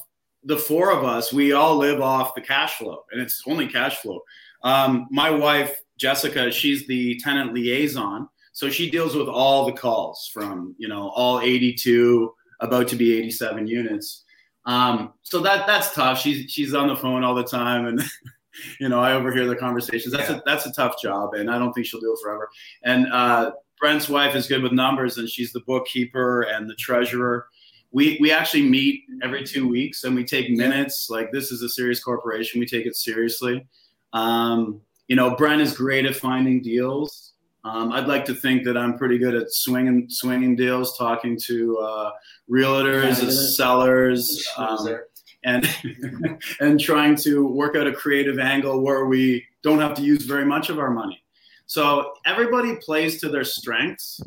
the 0.46 0.56
four 0.56 0.90
of 0.90 1.04
us, 1.04 1.32
we 1.32 1.52
all 1.52 1.76
live 1.76 2.00
off 2.00 2.34
the 2.34 2.40
cash 2.40 2.74
flow, 2.78 3.04
and 3.12 3.20
it's 3.20 3.42
only 3.46 3.66
cash 3.66 3.96
flow. 3.98 4.20
Um, 4.62 5.06
my 5.10 5.30
wife 5.30 5.80
Jessica, 5.98 6.50
she's 6.50 6.86
the 6.86 7.18
tenant 7.18 7.54
liaison, 7.54 8.28
so 8.52 8.70
she 8.70 8.90
deals 8.90 9.14
with 9.14 9.28
all 9.28 9.66
the 9.66 9.72
calls 9.72 10.30
from 10.32 10.74
you 10.78 10.88
know 10.88 11.10
all 11.10 11.40
82, 11.40 12.32
about 12.60 12.88
to 12.88 12.96
be 12.96 13.16
87 13.16 13.66
units. 13.66 14.24
Um, 14.66 15.14
so 15.22 15.40
that 15.40 15.66
that's 15.66 15.94
tough. 15.94 16.18
She's 16.18 16.50
she's 16.50 16.74
on 16.74 16.88
the 16.88 16.96
phone 16.96 17.24
all 17.24 17.34
the 17.34 17.44
time, 17.44 17.86
and 17.86 18.02
you 18.80 18.88
know 18.88 19.00
I 19.00 19.12
overhear 19.12 19.46
the 19.46 19.56
conversations. 19.56 20.12
That's 20.12 20.30
yeah. 20.30 20.36
a 20.36 20.42
that's 20.44 20.66
a 20.66 20.72
tough 20.72 21.00
job, 21.00 21.34
and 21.34 21.50
I 21.50 21.58
don't 21.58 21.72
think 21.72 21.86
she'll 21.86 22.00
do 22.00 22.12
it 22.12 22.18
forever. 22.22 22.48
And 22.84 23.10
uh, 23.10 23.52
Brent's 23.80 24.08
wife 24.08 24.34
is 24.34 24.46
good 24.46 24.62
with 24.62 24.72
numbers, 24.72 25.16
and 25.16 25.28
she's 25.28 25.52
the 25.52 25.60
bookkeeper 25.60 26.42
and 26.42 26.68
the 26.68 26.74
treasurer. 26.74 27.46
We 27.92 28.18
we 28.20 28.32
actually 28.32 28.68
meet 28.68 29.04
every 29.22 29.44
two 29.44 29.68
weeks, 29.68 30.04
and 30.04 30.14
we 30.14 30.24
take 30.24 30.50
minutes. 30.50 31.08
Like 31.10 31.32
this 31.32 31.50
is 31.50 31.62
a 31.62 31.68
serious 31.68 32.02
corporation, 32.02 32.60
we 32.60 32.66
take 32.66 32.86
it 32.86 32.96
seriously. 32.96 33.66
Um, 34.12 34.80
you 35.08 35.16
know, 35.16 35.36
Brent 35.36 35.62
is 35.62 35.72
great 35.72 36.04
at 36.04 36.16
finding 36.16 36.62
deals. 36.62 37.32
Um, 37.64 37.92
I'd 37.92 38.06
like 38.06 38.24
to 38.26 38.34
think 38.34 38.64
that 38.64 38.76
I'm 38.76 38.96
pretty 38.96 39.18
good 39.18 39.34
at 39.34 39.52
swinging 39.52 40.06
swinging 40.08 40.56
deals, 40.56 40.96
talking 40.96 41.38
to 41.46 41.78
uh, 41.78 42.10
realtors, 42.50 43.22
yeah, 43.22 43.30
sellers, 43.30 44.46
um, 44.56 45.00
and 45.44 45.68
and 46.60 46.78
trying 46.78 47.16
to 47.16 47.46
work 47.46 47.76
out 47.76 47.86
a 47.86 47.92
creative 47.92 48.38
angle 48.38 48.82
where 48.82 49.06
we 49.06 49.44
don't 49.62 49.80
have 49.80 49.94
to 49.94 50.02
use 50.02 50.24
very 50.24 50.44
much 50.44 50.70
of 50.70 50.78
our 50.78 50.90
money. 50.90 51.22
So 51.66 52.12
everybody 52.24 52.76
plays 52.76 53.20
to 53.20 53.28
their 53.28 53.44
strengths. 53.44 54.20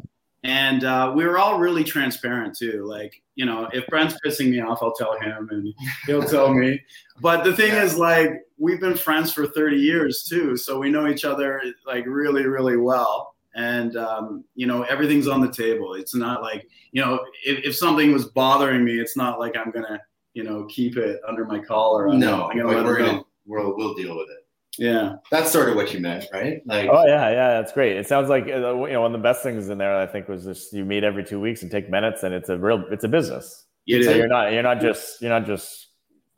And 0.44 0.84
uh, 0.84 1.14
we 1.16 1.26
were 1.26 1.38
all 1.38 1.60
really 1.60 1.84
transparent 1.84 2.58
too. 2.58 2.86
Like, 2.86 3.22
you 3.40 3.46
know, 3.46 3.70
if 3.72 3.88
Brent's 3.88 4.18
pissing 4.20 4.52
me 4.52 4.60
off, 4.60 4.80
I'll 4.82 4.92
tell 4.92 5.18
him 5.18 5.48
and 5.50 5.74
he'll 6.06 6.22
tell 6.22 6.54
me. 6.54 6.78
But 7.22 7.46
the 7.46 7.56
thing 7.56 7.72
yeah. 7.72 7.84
is, 7.84 7.98
like, 7.98 8.32
we've 8.58 8.82
been 8.82 8.96
friends 8.98 9.32
for 9.32 9.48
30 9.48 9.78
years 9.78 10.24
too. 10.30 10.58
So 10.58 10.78
we 10.78 10.90
know 10.90 11.08
each 11.08 11.24
other 11.24 11.64
like 11.86 12.06
really, 12.06 12.46
really 12.46 12.76
well. 12.76 13.34
And, 13.56 13.96
um, 13.96 14.44
you 14.56 14.68
know, 14.68 14.84
everything's 14.84 15.30
on 15.30 15.40
the 15.40 15.50
table. 15.50 15.94
It's 15.94 16.14
not 16.14 16.42
like, 16.42 16.68
you 16.92 17.02
know, 17.02 17.26
if, 17.46 17.64
if 17.64 17.76
something 17.78 18.12
was 18.12 18.26
bothering 18.26 18.84
me, 18.84 19.00
it's 19.00 19.16
not 19.16 19.40
like 19.40 19.56
I'm 19.56 19.72
going 19.72 19.86
to, 19.86 20.02
you 20.34 20.44
know, 20.44 20.66
keep 20.66 20.98
it 20.98 21.22
under 21.26 21.46
my 21.46 21.60
collar. 21.60 22.14
No, 22.14 22.50
I'm 22.50 22.58
gonna 22.58 22.84
we're 22.84 22.98
gonna, 22.98 23.24
we'll, 23.46 23.74
we'll 23.78 23.94
deal 23.94 24.18
with 24.18 24.28
it. 24.30 24.49
Yeah, 24.78 25.16
that's 25.32 25.52
sort 25.52 25.70
of 25.70 25.76
what 25.76 25.94
you 25.94 26.00
meant, 26.00 26.26
right? 26.32 26.62
Like, 26.66 26.90
oh 26.90 27.06
yeah, 27.06 27.30
yeah, 27.30 27.50
that's 27.60 27.74
great. 27.74 27.98
It 27.98 28.08
sounds 28.08 28.30
like 28.30 28.44
uh, 28.44 28.76
you 28.86 28.94
know 28.94 29.02
one 29.02 29.14
of 29.14 29.20
the 29.20 29.24
best 29.24 29.44
things 29.44 29.68
in 29.70 29.78
there. 29.78 29.98
I 29.98 30.06
think 30.06 30.28
was 30.28 30.46
just 30.46 30.72
you 30.74 30.86
meet 30.86 31.04
every 31.04 31.24
two 31.24 31.40
weeks 31.40 31.64
and 31.64 31.72
take 31.72 31.90
minutes, 31.90 32.24
and 32.24 32.34
it's 32.34 32.50
a 32.50 32.58
real, 32.58 32.86
it's 32.92 33.04
a 33.04 33.08
business. 33.08 33.66
It 33.88 34.04
so 34.04 34.12
is. 34.12 34.18
you're 34.18 34.28
not, 34.28 34.54
you're 34.54 34.64
not 34.64 34.80
just, 34.80 35.22
you're 35.22 35.32
not 35.32 35.48
just 35.48 35.88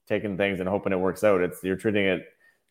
taking 0.08 0.38
things 0.38 0.60
and 0.60 0.70
hoping 0.70 0.94
it 0.94 1.00
works 1.00 1.24
out. 1.24 1.42
It's 1.42 1.62
you're 1.64 1.76
treating 1.76 2.06
it 2.06 2.24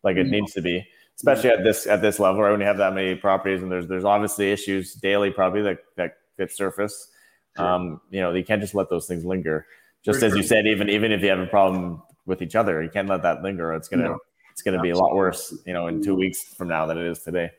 like 0.02 0.16
it 0.16 0.26
needs 0.26 0.54
to 0.54 0.62
be, 0.62 0.84
especially 1.16 1.50
at 1.50 1.62
this 1.62 1.86
at 1.86 2.00
this 2.00 2.18
level, 2.18 2.42
right? 2.42 2.50
When 2.50 2.60
you 2.60 2.66
have 2.66 2.78
that 2.78 2.94
many 2.94 3.14
properties, 3.14 3.62
and 3.62 3.70
there's 3.70 3.86
there's 3.86 4.04
obviously 4.04 4.50
issues 4.50 4.94
daily, 4.94 5.30
probably 5.30 5.62
that 5.62 5.78
that 5.96 6.14
that 6.38 6.50
surface. 6.50 7.10
Sure. 7.56 7.66
Um, 7.66 8.00
you 8.10 8.20
know, 8.20 8.32
you 8.32 8.44
can't 8.44 8.62
just 8.62 8.74
let 8.74 8.88
those 8.88 9.06
things 9.06 9.24
linger. 9.24 9.66
Just 10.04 10.22
as 10.22 10.34
you 10.34 10.42
said, 10.42 10.66
even 10.66 10.88
even 10.88 11.12
if 11.12 11.20
you 11.20 11.28
have 11.28 11.38
a 11.38 11.46
problem 11.46 12.02
with 12.24 12.40
each 12.40 12.56
other, 12.56 12.82
you 12.82 12.88
can't 12.88 13.08
let 13.08 13.22
that 13.22 13.42
linger. 13.42 13.74
It's 13.74 13.88
gonna 13.88 14.04
no 14.04 14.18
it's 14.52 14.62
going 14.62 14.76
to 14.76 14.82
be 14.82 14.90
a 14.90 14.96
lot 14.96 15.14
worse, 15.14 15.56
you 15.66 15.72
know, 15.72 15.86
in 15.86 16.02
two 16.02 16.14
weeks 16.14 16.54
from 16.54 16.68
now 16.68 16.86
than 16.86 16.98
it 16.98 17.06
is 17.06 17.20
today. 17.20 17.50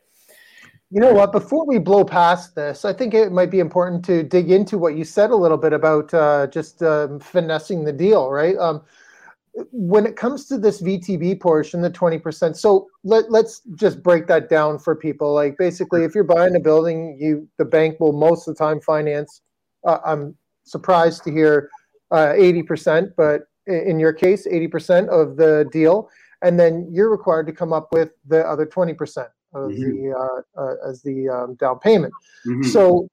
You 0.94 1.00
know 1.00 1.14
what? 1.14 1.32
Before 1.32 1.66
we 1.66 1.78
blow 1.78 2.04
past 2.04 2.54
this, 2.54 2.84
I 2.84 2.92
think 2.92 3.14
it 3.14 3.32
might 3.32 3.50
be 3.50 3.60
important 3.60 4.04
to 4.06 4.24
dig 4.24 4.52
into 4.52 4.78
what 4.78 4.98
you 4.98 5.06
said 5.06 5.30
a 5.30 5.36
little 5.36 5.58
bit 5.58 5.72
about 5.72 6.14
uh, 6.14 6.48
just 6.48 6.84
um, 6.84 7.20
finessing 7.20 7.86
the 7.86 7.94
deal, 7.94 8.30
right? 8.30 8.58
Um, 8.58 8.82
when 9.72 10.06
it 10.06 10.16
comes 10.16 10.48
to 10.48 10.58
this 10.58 10.82
VTB 10.82 11.39
portion, 11.39 11.82
the 11.82 11.89
20%, 11.89 12.56
so 12.56 12.88
let, 13.04 13.32
let's 13.32 13.62
just 13.76 14.04
break 14.04 14.28
that 14.28 14.50
down 14.50 14.80
for 14.80 14.96
people. 14.96 15.34
Like 15.34 15.58
basically, 15.58 16.04
if 16.04 16.14
you're 16.14 16.24
buying 16.24 16.56
a 16.56 16.60
building, 16.60 17.18
you 17.20 17.48
the 17.58 17.66
bank 17.66 18.00
will 18.00 18.14
most 18.14 18.48
of 18.48 18.56
the 18.56 18.64
time 18.64 18.80
finance. 18.82 19.42
Uh, 19.86 20.00
I'm 20.06 20.36
surprised 20.64 21.24
to 21.24 21.32
hear 21.32 21.70
uh, 22.12 22.34
80%, 22.36 23.14
but 23.16 23.44
in 23.68 24.00
your 24.00 24.14
case, 24.14 24.48
80% 24.48 25.10
of 25.10 25.38
the 25.38 25.68
deal. 25.72 26.10
And 26.42 26.60
then 26.60 26.88
you're 26.92 27.10
required 27.10 27.48
to 27.48 27.54
come 27.54 27.74
up 27.74 27.89
with 27.92 28.12
the 28.28 28.48
other 28.48 28.66
20% 28.66 29.28
of 29.54 29.72
mm-hmm. 29.72 29.82
the 29.82 30.16
uh, 30.18 30.62
uh, 30.62 30.89
as 30.89 31.02
the 31.02 31.30
um, 31.30 31.56
down 31.56 31.80
payment. 31.80 32.14
Mm-hmm. 32.48 32.70
So 32.70 33.08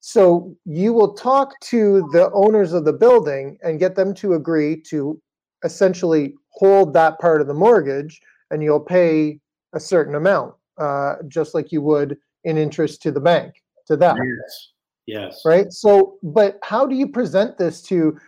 so 0.00 0.56
you 0.64 0.92
will 0.92 1.14
talk 1.14 1.58
to 1.60 2.08
the 2.12 2.28
owners 2.32 2.72
of 2.72 2.84
the 2.84 2.92
building 2.92 3.56
and 3.62 3.78
get 3.78 3.94
them 3.94 4.12
to 4.14 4.34
agree 4.34 4.80
to 4.88 5.20
essentially 5.64 6.34
hold 6.50 6.92
that 6.94 7.20
part 7.20 7.40
of 7.40 7.46
the 7.46 7.54
mortgage 7.54 8.20
and 8.50 8.62
you'll 8.62 8.80
pay 8.80 9.38
a 9.74 9.80
certain 9.80 10.16
amount, 10.16 10.54
uh, 10.78 11.14
just 11.28 11.54
like 11.54 11.70
you 11.70 11.80
would 11.82 12.18
in 12.42 12.58
interest 12.58 13.00
to 13.02 13.12
the 13.12 13.20
bank, 13.20 13.54
to 13.86 13.96
that. 13.96 14.16
Yes. 14.16 14.72
Yes. 15.06 15.42
Right. 15.44 15.72
So, 15.72 16.18
but 16.24 16.58
how 16.64 16.84
do 16.84 16.96
you 16.96 17.08
present 17.08 17.56
this 17.56 17.80
to 17.82 18.18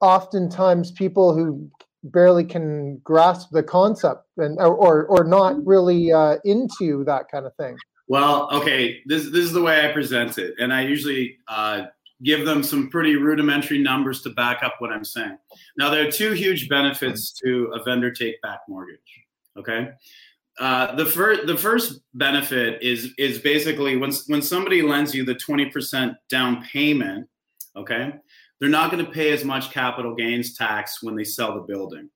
oftentimes 0.00 0.92
people 0.92 1.34
who 1.34 1.68
barely 2.04 2.44
can 2.44 2.98
grasp 2.98 3.50
the 3.50 3.62
concept 3.62 4.24
and 4.36 4.58
or 4.58 5.06
or 5.06 5.24
not 5.24 5.54
really 5.66 6.12
uh, 6.12 6.36
into 6.44 7.04
that 7.04 7.30
kind 7.30 7.46
of 7.46 7.54
thing? 7.56 7.76
Well, 8.08 8.48
okay. 8.52 9.00
This 9.06 9.30
this 9.30 9.44
is 9.44 9.52
the 9.52 9.62
way 9.62 9.88
I 9.88 9.92
present 9.92 10.38
it, 10.38 10.54
and 10.58 10.72
I 10.72 10.82
usually 10.82 11.38
uh, 11.46 11.86
give 12.22 12.44
them 12.44 12.62
some 12.62 12.88
pretty 12.88 13.16
rudimentary 13.16 13.78
numbers 13.78 14.22
to 14.22 14.30
back 14.30 14.62
up 14.62 14.76
what 14.78 14.90
I'm 14.90 15.04
saying. 15.04 15.38
Now, 15.76 15.90
there 15.90 16.06
are 16.06 16.10
two 16.10 16.32
huge 16.32 16.68
benefits 16.68 17.32
to 17.44 17.70
a 17.74 17.82
vendor 17.82 18.10
take 18.10 18.40
back 18.42 18.60
mortgage. 18.68 18.98
Okay. 19.56 19.90
Uh, 20.58 20.94
the 20.96 21.06
first 21.06 21.46
the 21.46 21.56
first 21.56 22.00
benefit 22.14 22.82
is 22.82 23.12
is 23.16 23.38
basically 23.38 23.96
when 23.96 24.12
when 24.26 24.42
somebody 24.42 24.82
lends 24.82 25.14
you 25.14 25.24
the 25.24 25.34
20% 25.34 26.16
down 26.28 26.64
payment, 26.72 27.28
okay, 27.76 28.14
they're 28.60 28.68
not 28.68 28.90
going 28.90 29.04
to 29.04 29.10
pay 29.10 29.32
as 29.32 29.44
much 29.44 29.70
capital 29.70 30.14
gains 30.14 30.56
tax 30.56 31.02
when 31.02 31.14
they 31.14 31.24
sell 31.24 31.54
the 31.54 31.60
building. 31.60 32.10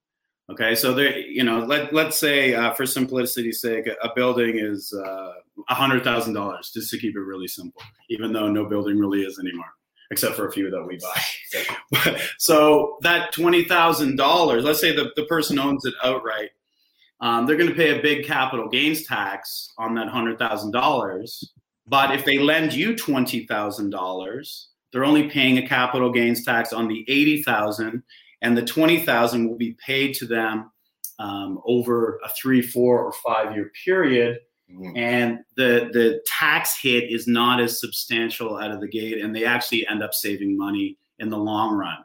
Okay, 0.51 0.74
so 0.74 0.93
there, 0.93 1.18
you 1.18 1.45
know, 1.45 1.61
let 1.61 1.95
let's 1.95 2.18
say 2.18 2.55
uh, 2.55 2.72
for 2.74 2.84
simplicity's 2.84 3.61
sake, 3.61 3.86
a, 3.86 3.95
a 4.07 4.12
building 4.14 4.59
is 4.59 4.93
uh, 4.93 5.32
a 5.68 5.74
hundred 5.74 6.05
thousand 6.05 6.34
dollars, 6.34 6.70
just 6.74 6.90
to 6.90 6.99
keep 6.99 7.16
it 7.16 7.20
really 7.20 7.49
simple. 7.49 7.80
Even 8.11 8.32
though 8.32 8.49
no 8.49 8.66
building 8.66 8.99
really 8.99 9.22
is 9.22 9.38
anymore 9.38 9.72
except 10.12 10.36
for 10.36 10.47
a 10.47 10.53
few 10.53 10.70
that 10.70 10.86
we 10.86 10.99
buy. 10.99 12.20
so 12.38 12.99
that 13.01 13.32
twenty 13.32 13.64
thousand 13.64 14.16
dollars, 14.16 14.62
let's 14.62 14.80
say 14.80 14.95
the, 14.95 15.11
the 15.16 15.24
person 15.24 15.59
owns 15.59 15.84
it 15.86 15.95
outright, 16.05 16.51
um, 17.20 17.47
they're 17.47 17.57
going 17.57 17.70
to 17.70 17.74
pay 17.74 17.99
a 17.99 18.03
big 18.03 18.24
capital 18.24 18.68
gains 18.68 19.05
tax 19.05 19.72
on 19.78 19.95
that 19.95 20.09
hundred 20.09 20.38
thousand 20.38 20.70
dollars. 20.70 21.53
But 21.86 22.14
if 22.14 22.24
they 22.24 22.38
lend 22.38 22.74
you 22.74 22.95
twenty 22.95 23.47
thousand 23.47 23.90
dollars, 23.90 24.68
they're 24.93 25.05
only 25.05 25.28
paying 25.28 25.59
a 25.59 25.66
capital 25.66 26.11
gains 26.12 26.45
tax 26.45 26.72
on 26.72 26.88
the 26.88 27.05
eighty 27.09 27.43
thousand, 27.43 28.03
and 28.43 28.57
the 28.57 28.64
twenty 28.64 29.05
thousand 29.05 29.49
will 29.49 29.57
be 29.57 29.76
paid 29.84 30.14
to 30.14 30.26
them 30.26 30.70
um, 31.18 31.61
over 31.64 32.20
a 32.24 32.28
three, 32.30 32.62
four, 32.62 33.05
or 33.05 33.12
five 33.12 33.55
year 33.55 33.70
period 33.84 34.38
Mm-hmm. 34.74 34.97
And 34.97 35.38
the 35.57 35.90
the 35.93 36.22
tax 36.26 36.78
hit 36.80 37.11
is 37.11 37.26
not 37.26 37.61
as 37.61 37.80
substantial 37.80 38.57
out 38.57 38.70
of 38.70 38.80
the 38.80 38.88
gate, 38.88 39.18
and 39.22 39.34
they 39.34 39.45
actually 39.45 39.86
end 39.86 40.03
up 40.03 40.14
saving 40.14 40.57
money 40.57 40.97
in 41.18 41.28
the 41.28 41.36
long 41.36 41.76
run. 41.76 41.99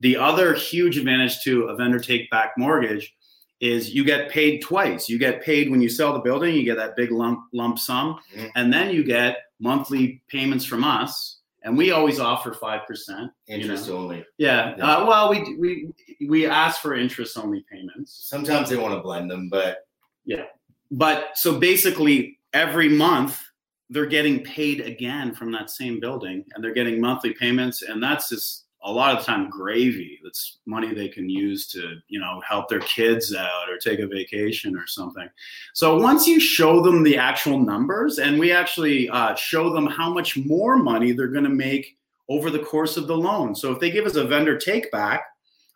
The 0.00 0.16
other 0.16 0.54
huge 0.54 0.96
advantage 0.96 1.42
to 1.42 1.64
a 1.64 1.76
vendor 1.76 1.98
take 1.98 2.30
back 2.30 2.52
mortgage 2.56 3.14
is 3.60 3.92
you 3.92 4.04
get 4.04 4.30
paid 4.30 4.62
twice. 4.62 5.08
You 5.08 5.18
get 5.18 5.42
paid 5.42 5.70
when 5.70 5.80
you 5.80 5.88
sell 5.88 6.12
the 6.12 6.20
building, 6.20 6.54
you 6.54 6.62
get 6.62 6.76
that 6.76 6.96
big 6.96 7.10
lump 7.10 7.40
lump 7.52 7.78
sum, 7.78 8.18
mm-hmm. 8.34 8.46
and 8.54 8.72
then 8.72 8.94
you 8.94 9.04
get 9.04 9.38
monthly 9.60 10.22
payments 10.28 10.64
from 10.64 10.84
us. 10.84 11.37
And 11.68 11.78
we 11.78 11.92
always 11.92 12.18
offer 12.18 12.52
five 12.52 12.86
percent 12.86 13.30
interest 13.46 13.86
you 13.86 13.92
know? 13.92 13.98
only. 14.00 14.26
Yeah. 14.38 14.74
yeah. 14.76 14.96
Uh, 14.96 15.06
well, 15.06 15.30
we 15.30 15.56
we 15.56 16.26
we 16.26 16.46
ask 16.46 16.80
for 16.82 16.94
interest 16.96 17.38
only 17.38 17.64
payments. 17.70 18.26
Sometimes 18.28 18.68
they 18.68 18.76
want 18.76 18.94
to 18.94 19.00
blend 19.00 19.30
them, 19.30 19.48
but 19.48 19.84
yeah 20.24 20.44
but 20.90 21.36
so 21.36 21.58
basically 21.58 22.38
every 22.52 22.88
month 22.88 23.42
they're 23.90 24.06
getting 24.06 24.42
paid 24.44 24.80
again 24.80 25.34
from 25.34 25.50
that 25.52 25.70
same 25.70 25.98
building 25.98 26.44
and 26.52 26.62
they're 26.62 26.74
getting 26.74 27.00
monthly 27.00 27.32
payments 27.34 27.82
and 27.82 28.02
that's 28.02 28.28
just 28.28 28.66
a 28.82 28.92
lot 28.92 29.12
of 29.12 29.18
the 29.18 29.24
time 29.24 29.50
gravy 29.50 30.20
that's 30.22 30.58
money 30.64 30.94
they 30.94 31.08
can 31.08 31.28
use 31.28 31.66
to 31.66 31.96
you 32.06 32.20
know 32.20 32.40
help 32.48 32.68
their 32.68 32.80
kids 32.80 33.34
out 33.34 33.68
or 33.68 33.76
take 33.76 33.98
a 33.98 34.06
vacation 34.06 34.76
or 34.76 34.86
something. 34.86 35.28
So 35.74 35.98
once 35.98 36.26
you 36.26 36.38
show 36.38 36.80
them 36.80 37.02
the 37.02 37.16
actual 37.16 37.58
numbers 37.58 38.18
and 38.18 38.38
we 38.38 38.52
actually 38.52 39.08
uh, 39.08 39.34
show 39.34 39.70
them 39.72 39.86
how 39.86 40.12
much 40.12 40.36
more 40.36 40.76
money 40.76 41.12
they're 41.12 41.28
going 41.28 41.44
to 41.44 41.50
make 41.50 41.96
over 42.28 42.50
the 42.50 42.58
course 42.58 42.96
of 42.96 43.06
the 43.06 43.16
loan. 43.16 43.54
So 43.54 43.72
if 43.72 43.80
they 43.80 43.90
give 43.90 44.06
us 44.06 44.16
a 44.16 44.24
vendor 44.24 44.58
take 44.58 44.90
back 44.92 45.24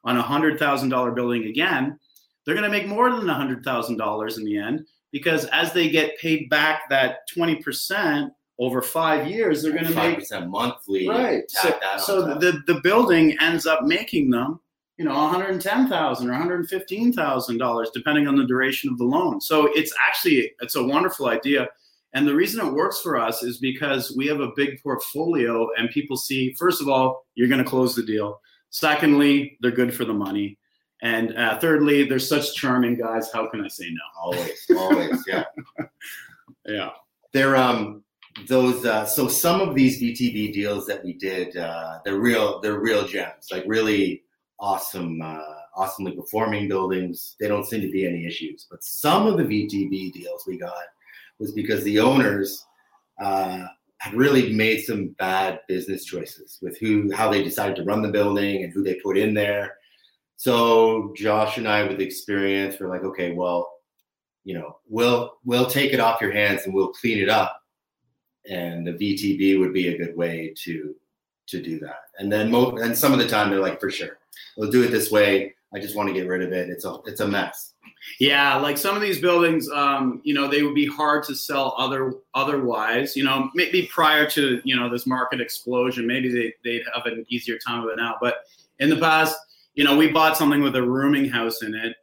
on 0.05 0.17
a 0.17 0.23
hundred 0.23 0.59
thousand 0.59 0.91
dollar 0.91 1.11
building 1.11 1.45
again 1.45 1.99
they're 2.45 2.55
going 2.55 2.71
to 2.71 2.77
make 2.77 2.89
more 2.89 3.11
than 3.11 3.29
a 3.29 3.35
hundred 3.35 3.65
thousand 3.65 3.97
dollars 3.97 4.39
in 4.39 4.45
the 4.45 4.57
end 4.57 4.87
because 5.11 5.45
as 5.47 5.73
they 5.73 5.89
get 5.89 6.19
paid 6.19 6.49
back 6.49 6.89
that 6.89 7.29
20% 7.37 8.31
over 8.59 8.83
five 8.83 9.29
years, 9.29 9.63
they're 9.63 9.73
going 9.73 9.87
to 9.87 9.95
make 9.95 10.19
percent 10.19 10.49
monthly. 10.51 11.09
Right. 11.09 11.51
So, 11.51 11.79
so 11.99 12.35
the, 12.35 12.63
the 12.67 12.81
building 12.83 13.37
ends 13.41 13.67
up 13.67 13.85
making 13.85 14.31
them, 14.31 14.61
you 14.99 15.05
know, 15.05 15.15
110,000 15.15 16.29
or 16.29 16.31
115,000 16.31 17.59
dollars, 17.59 17.91
depending 17.95 18.29
on 18.29 18.37
the 18.37 18.47
duration 18.47 18.91
of 18.91 18.99
the 18.99 19.05
loan. 19.05 19.41
So 19.41 19.67
it's 19.75 19.93
actually 19.99 20.53
it's 20.61 20.77
a 20.77 20.83
wonderful 20.83 21.29
idea. 21.29 21.69
And 22.15 22.29
the 22.29 22.35
reason 22.35 22.65
it 22.65 22.73
works 22.73 23.01
for 23.01 23.19
us 23.19 23.43
is 23.43 23.57
because 23.57 24.15
we 24.15 24.27
have 24.27 24.41
a 24.41 24.53
big 24.55 24.83
portfolio, 24.83 25.69
and 25.79 25.89
people 25.91 26.17
see, 26.17 26.53
first 26.59 26.83
of 26.83 26.89
all, 26.89 27.25
you're 27.35 27.49
going 27.49 27.63
to 27.63 27.69
close 27.69 27.95
the 27.95 28.03
deal. 28.03 28.39
Secondly, 28.69 29.57
they're 29.61 29.71
good 29.71 29.95
for 29.95 30.05
the 30.05 30.13
money. 30.13 30.59
And 31.01 31.37
uh, 31.37 31.59
thirdly, 31.59 32.05
they're 32.05 32.19
such 32.19 32.55
charming 32.55 32.97
guys. 32.97 33.31
How 33.33 33.49
can 33.49 33.65
I 33.65 33.69
say 33.69 33.87
no? 33.91 34.23
Always, 34.23 34.67
always, 34.77 35.25
yeah, 35.27 35.45
yeah. 36.67 36.91
They're 37.33 37.57
um 37.57 38.05
those 38.49 38.85
uh, 38.85 39.05
so 39.05 39.29
some 39.29 39.61
of 39.61 39.75
these 39.75 40.01
VTB 40.01 40.53
deals 40.53 40.87
that 40.87 41.05
we 41.05 41.15
did, 41.15 41.57
uh, 41.57 41.99
they're 42.05 42.21
real, 42.21 42.61
they're 42.61 42.81
real 42.81 43.07
gems, 43.07 43.49
like 43.51 43.65
really 43.67 44.23
awesome, 44.59 45.21
uh, 45.23 45.41
awesomely 45.75 46.13
performing 46.13 46.69
buildings. 46.69 47.37
They 47.41 47.49
don't 47.49 47.67
seem 47.67 47.81
to 47.81 47.91
be 47.91 48.07
any 48.07 48.27
issues. 48.27 48.67
But 48.71 48.85
some 48.85 49.27
of 49.27 49.39
the 49.39 49.45
VTB 49.45 50.13
deals 50.13 50.45
we 50.47 50.59
got 50.59 50.73
was 51.39 51.53
because 51.53 51.83
the 51.85 51.99
owners 51.99 52.65
uh, 53.21 53.67
had 53.99 54.15
really 54.15 54.53
made 54.53 54.83
some 54.83 55.09
bad 55.19 55.61
business 55.69 56.05
choices 56.05 56.59
with 56.63 56.79
who, 56.79 57.13
how 57.15 57.31
they 57.31 57.43
decided 57.43 57.77
to 57.77 57.85
run 57.85 58.03
the 58.03 58.09
building 58.09 58.63
and 58.63 58.73
who 58.73 58.83
they 58.83 58.95
put 58.97 59.19
in 59.19 59.35
there 59.35 59.77
so 60.43 61.13
Josh 61.15 61.57
and 61.59 61.69
I, 61.69 61.85
with 61.85 62.01
experience, 62.01 62.75
we're 62.81 62.89
like, 62.89 63.05
okay, 63.05 63.31
well, 63.33 63.71
you 64.43 64.55
know, 64.55 64.79
we'll 64.89 65.39
we'll 65.45 65.67
take 65.67 65.93
it 65.93 66.01
off 66.01 66.21
your 66.21 66.33
hands 66.33 66.63
and 66.65 66.75
we'll 66.75 66.89
clean 66.89 67.21
it 67.21 67.29
up, 67.29 67.62
and 68.49 68.87
the 68.87 68.93
VTB 68.93 69.59
would 69.61 69.73
be 69.73 69.89
a 69.89 69.99
good 69.99 70.17
way 70.17 70.55
to 70.65 70.95
to 71.49 71.63
do 71.63 71.79
that. 71.81 72.03
And 72.19 72.33
then 72.33 72.51
mo- 72.51 72.77
and 72.77 72.97
some 72.97 73.13
of 73.13 73.19
the 73.19 73.29
time 73.29 73.51
they're 73.51 73.61
like, 73.61 73.81
for 73.81 73.91
sure, 73.91 74.19
we'll 74.57 74.71
do 74.71 74.83
it 74.83 74.91
this 74.91 75.11
way. 75.11 75.55
I 75.75 75.81
just 75.81 75.97
want 75.97 76.09
to 76.09 76.15
get 76.15 76.29
rid 76.29 76.43
of 76.43 76.53
it. 76.53 76.69
It's 76.69 76.85
a 76.85 76.99
it's 77.07 77.21
a 77.21 77.29
mess. 77.29 77.75
Yeah, 78.19 78.57
like 78.57 78.79
some 78.79 78.97
of 78.97 79.03
these 79.03 79.21
buildings, 79.21 79.69
um, 79.71 80.21
you 80.25 80.35
know, 80.35 80.49
they 80.49 80.63
would 80.63 80.75
be 80.75 80.87
hard 80.87 81.23
to 81.25 81.37
sell 81.37 81.75
other 81.79 82.15
otherwise. 82.35 83.17
You 83.17 83.25
know, 83.25 83.49
maybe 83.55 83.87
prior 83.87 84.29
to 84.31 84.61
you 84.65 84.77
know 84.77 84.91
this 84.91 85.07
market 85.07 85.41
explosion, 85.41 86.07
maybe 86.07 86.33
they 86.33 86.55
they'd 86.65 86.85
have 86.95 87.07
an 87.07 87.25
easier 87.29 87.59
time 87.59 87.85
of 87.85 87.91
it 87.91 87.97
now. 87.97 88.17
But 88.21 88.37
in 88.81 88.91
the 88.91 88.97
past, 88.97 89.37
you 89.75 89.85
know, 89.85 89.97
we 89.97 90.09
bought 90.09 90.37
something 90.37 90.61
with 90.61 90.77
a 90.77 90.83
rooming 90.83 91.29
house 91.29 91.63
in 91.63 91.75
it, 91.75 91.97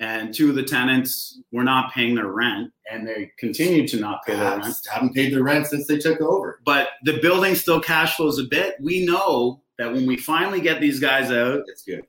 and 0.00 0.34
two 0.34 0.48
of 0.48 0.56
the 0.56 0.62
tenants 0.62 1.40
were 1.52 1.62
not 1.62 1.92
paying 1.92 2.14
their 2.14 2.32
rent, 2.32 2.72
and 2.90 3.06
they 3.06 3.30
continued 3.38 3.88
to 3.90 4.00
not 4.00 4.24
pay 4.26 4.34
their 4.34 4.58
rent. 4.58 4.74
Haven't 4.90 5.14
paid 5.14 5.32
their 5.32 5.42
rent 5.42 5.66
since 5.66 5.86
they 5.86 5.98
took 5.98 6.20
over. 6.22 6.60
But 6.64 6.88
the 7.04 7.20
building 7.20 7.54
still 7.54 7.80
cash 7.80 8.16
flows 8.16 8.38
a 8.38 8.44
bit. 8.44 8.76
We 8.80 9.04
know 9.04 9.62
that 9.78 9.92
when 9.92 10.06
we 10.06 10.16
finally 10.16 10.60
get 10.60 10.80
these 10.80 11.00
guys 11.00 11.30
out 11.30 11.62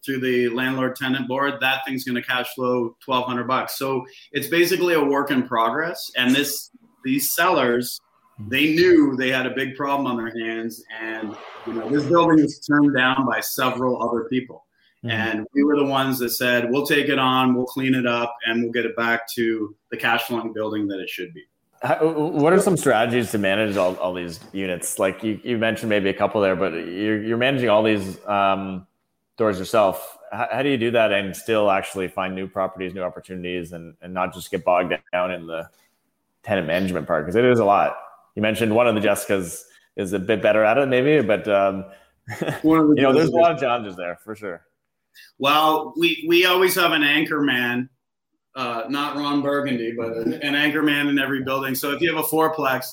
through 0.05 0.19
the 0.21 0.49
landlord 0.49 0.95
tenant 0.95 1.27
board, 1.27 1.55
that 1.59 1.81
thing's 1.85 2.05
going 2.05 2.15
to 2.15 2.21
cash 2.21 2.53
flow 2.55 2.95
twelve 3.03 3.25
hundred 3.25 3.47
bucks. 3.47 3.77
So 3.77 4.05
it's 4.31 4.47
basically 4.47 4.93
a 4.93 5.03
work 5.03 5.29
in 5.29 5.45
progress. 5.45 6.11
And 6.15 6.33
this 6.33 6.69
these 7.03 7.33
sellers, 7.33 7.99
they 8.39 8.73
knew 8.73 9.17
they 9.17 9.29
had 9.29 9.45
a 9.45 9.51
big 9.51 9.75
problem 9.75 10.07
on 10.07 10.15
their 10.15 10.33
hands, 10.33 10.81
and 11.01 11.35
you 11.67 11.73
know 11.73 11.89
this 11.89 12.05
building 12.05 12.41
was 12.41 12.59
turned 12.59 12.95
down 12.95 13.25
by 13.25 13.41
several 13.41 14.01
other 14.01 14.29
people. 14.29 14.65
Mm-hmm. 15.04 15.10
And 15.10 15.47
we 15.54 15.64
were 15.64 15.76
the 15.76 15.86
ones 15.86 16.20
that 16.20 16.30
said, 16.30 16.70
we'll 16.70 16.86
take 16.86 17.10
it 17.10 17.18
on, 17.18 17.56
we'll 17.56 17.66
clean 17.66 17.95
it 17.95 18.06
up, 18.06 18.36
and 18.45 18.62
we'll 18.62 18.72
get 18.72 18.86
it 18.86 18.95
back 18.95 19.28
to 19.34 19.76
the 19.89 19.97
cash 19.97 20.24
flowing 20.24 20.54
building 20.54 20.88
that 20.88 20.99
it 20.99 21.10
should 21.10 21.34
be. 21.34 21.43
How, 21.82 22.08
what 22.08 22.54
are 22.54 22.62
some 22.62 22.78
strategies 22.78 23.32
to 23.32 23.39
manage 23.39 23.76
all, 23.76 23.95
all 23.95 24.14
these 24.14 24.39
units? 24.54 24.99
Like 24.99 25.24
you, 25.24 25.39
you 25.43 25.58
mentioned 25.58 25.89
maybe 25.89 26.10
a 26.10 26.14
couple 26.14 26.39
there, 26.39 26.56
but 26.56 26.74
you're, 26.74 27.24
you're 27.24 27.38
managing 27.38 27.70
all 27.70 27.82
these 27.82 28.24
um, 28.28 28.86
doors 29.38 29.58
yourself. 29.58 30.20
How, 30.32 30.47
how, 30.52 30.62
do 30.62 30.70
you 30.70 30.78
do 30.78 30.91
that 30.91 31.12
and 31.12 31.36
still 31.36 31.72
actually 31.72 32.08
find 32.08 32.36
new 32.36 32.47
properties, 32.47 32.93
new 32.93 33.02
opportunities, 33.02 33.72
and, 33.74 33.95
and 34.04 34.14
not 34.14 34.36
just 34.36 34.52
get 34.52 34.64
bogged 34.64 34.93
down 35.12 35.32
in 35.32 35.47
the 35.47 35.68
tenant 36.43 36.68
management 36.68 37.08
part? 37.08 37.26
Because 37.26 37.36
it 37.36 37.45
is 37.45 37.58
a 37.58 37.66
lot. 37.66 37.97
You 38.36 38.43
mentioned 38.43 38.76
one 38.76 38.88
of 38.88 38.93
the 38.93 39.02
Jessicas 39.02 39.64
is 39.95 40.14
a 40.14 40.20
bit 40.20 40.43
better 40.43 40.64
at 40.64 40.78
it, 40.78 40.88
maybe, 40.88 41.26
but 41.26 41.47
um, 41.47 41.86
you 42.64 42.93
know, 42.97 43.12
there's 43.12 43.30
a 43.30 43.36
lot 43.36 43.52
of 43.52 43.60
challenges 43.60 43.95
there 43.95 44.20
for 44.24 44.36
sure. 44.36 44.64
Well, 45.38 45.93
we 45.97 46.26
we 46.28 46.45
always 46.45 46.76
have 46.76 46.91
an 46.91 47.03
anchor 47.03 47.41
man 47.41 47.89
uh, 48.55 48.84
not 48.89 49.16
Ron 49.16 49.41
Burgundy, 49.41 49.93
but 49.93 50.18
an, 50.18 50.34
an 50.34 50.55
anchor 50.55 50.84
man 50.84 51.07
in 51.07 51.20
every 51.20 51.43
building. 51.43 51.76
So 51.76 51.91
if 51.91 52.01
you 52.01 52.14
have 52.14 52.24
a 52.24 52.28
fourplex, 52.28 52.86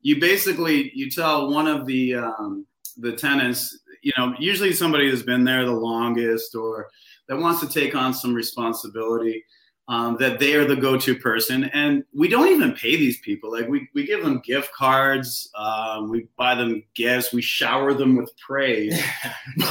you 0.00 0.20
basically 0.20 0.90
you 0.94 1.10
tell 1.10 1.50
one 1.50 1.66
of 1.66 1.86
the 1.86 2.14
um, 2.14 2.66
the 2.96 3.12
tenants, 3.12 3.78
you 4.02 4.12
know, 4.16 4.34
usually 4.38 4.72
somebody 4.72 5.10
who's 5.10 5.22
been 5.22 5.44
there 5.44 5.64
the 5.64 5.72
longest 5.72 6.54
or 6.54 6.88
that 7.28 7.38
wants 7.38 7.60
to 7.60 7.68
take 7.68 7.94
on 7.94 8.12
some 8.14 8.34
responsibility. 8.34 9.44
Um, 9.88 10.16
that 10.20 10.38
they 10.38 10.54
are 10.54 10.64
the 10.64 10.76
go-to 10.76 11.16
person. 11.16 11.64
And 11.64 12.04
we 12.14 12.28
don't 12.28 12.48
even 12.48 12.72
pay 12.72 12.96
these 12.96 13.18
people. 13.18 13.50
Like 13.50 13.68
we, 13.68 13.88
we 13.94 14.06
give 14.06 14.22
them 14.22 14.40
gift 14.42 14.72
cards. 14.72 15.50
Um, 15.56 16.08
we 16.08 16.28
buy 16.38 16.54
them 16.54 16.84
gifts. 16.94 17.32
We 17.32 17.42
shower 17.42 17.92
them 17.92 18.16
with 18.16 18.30
praise. 18.38 18.98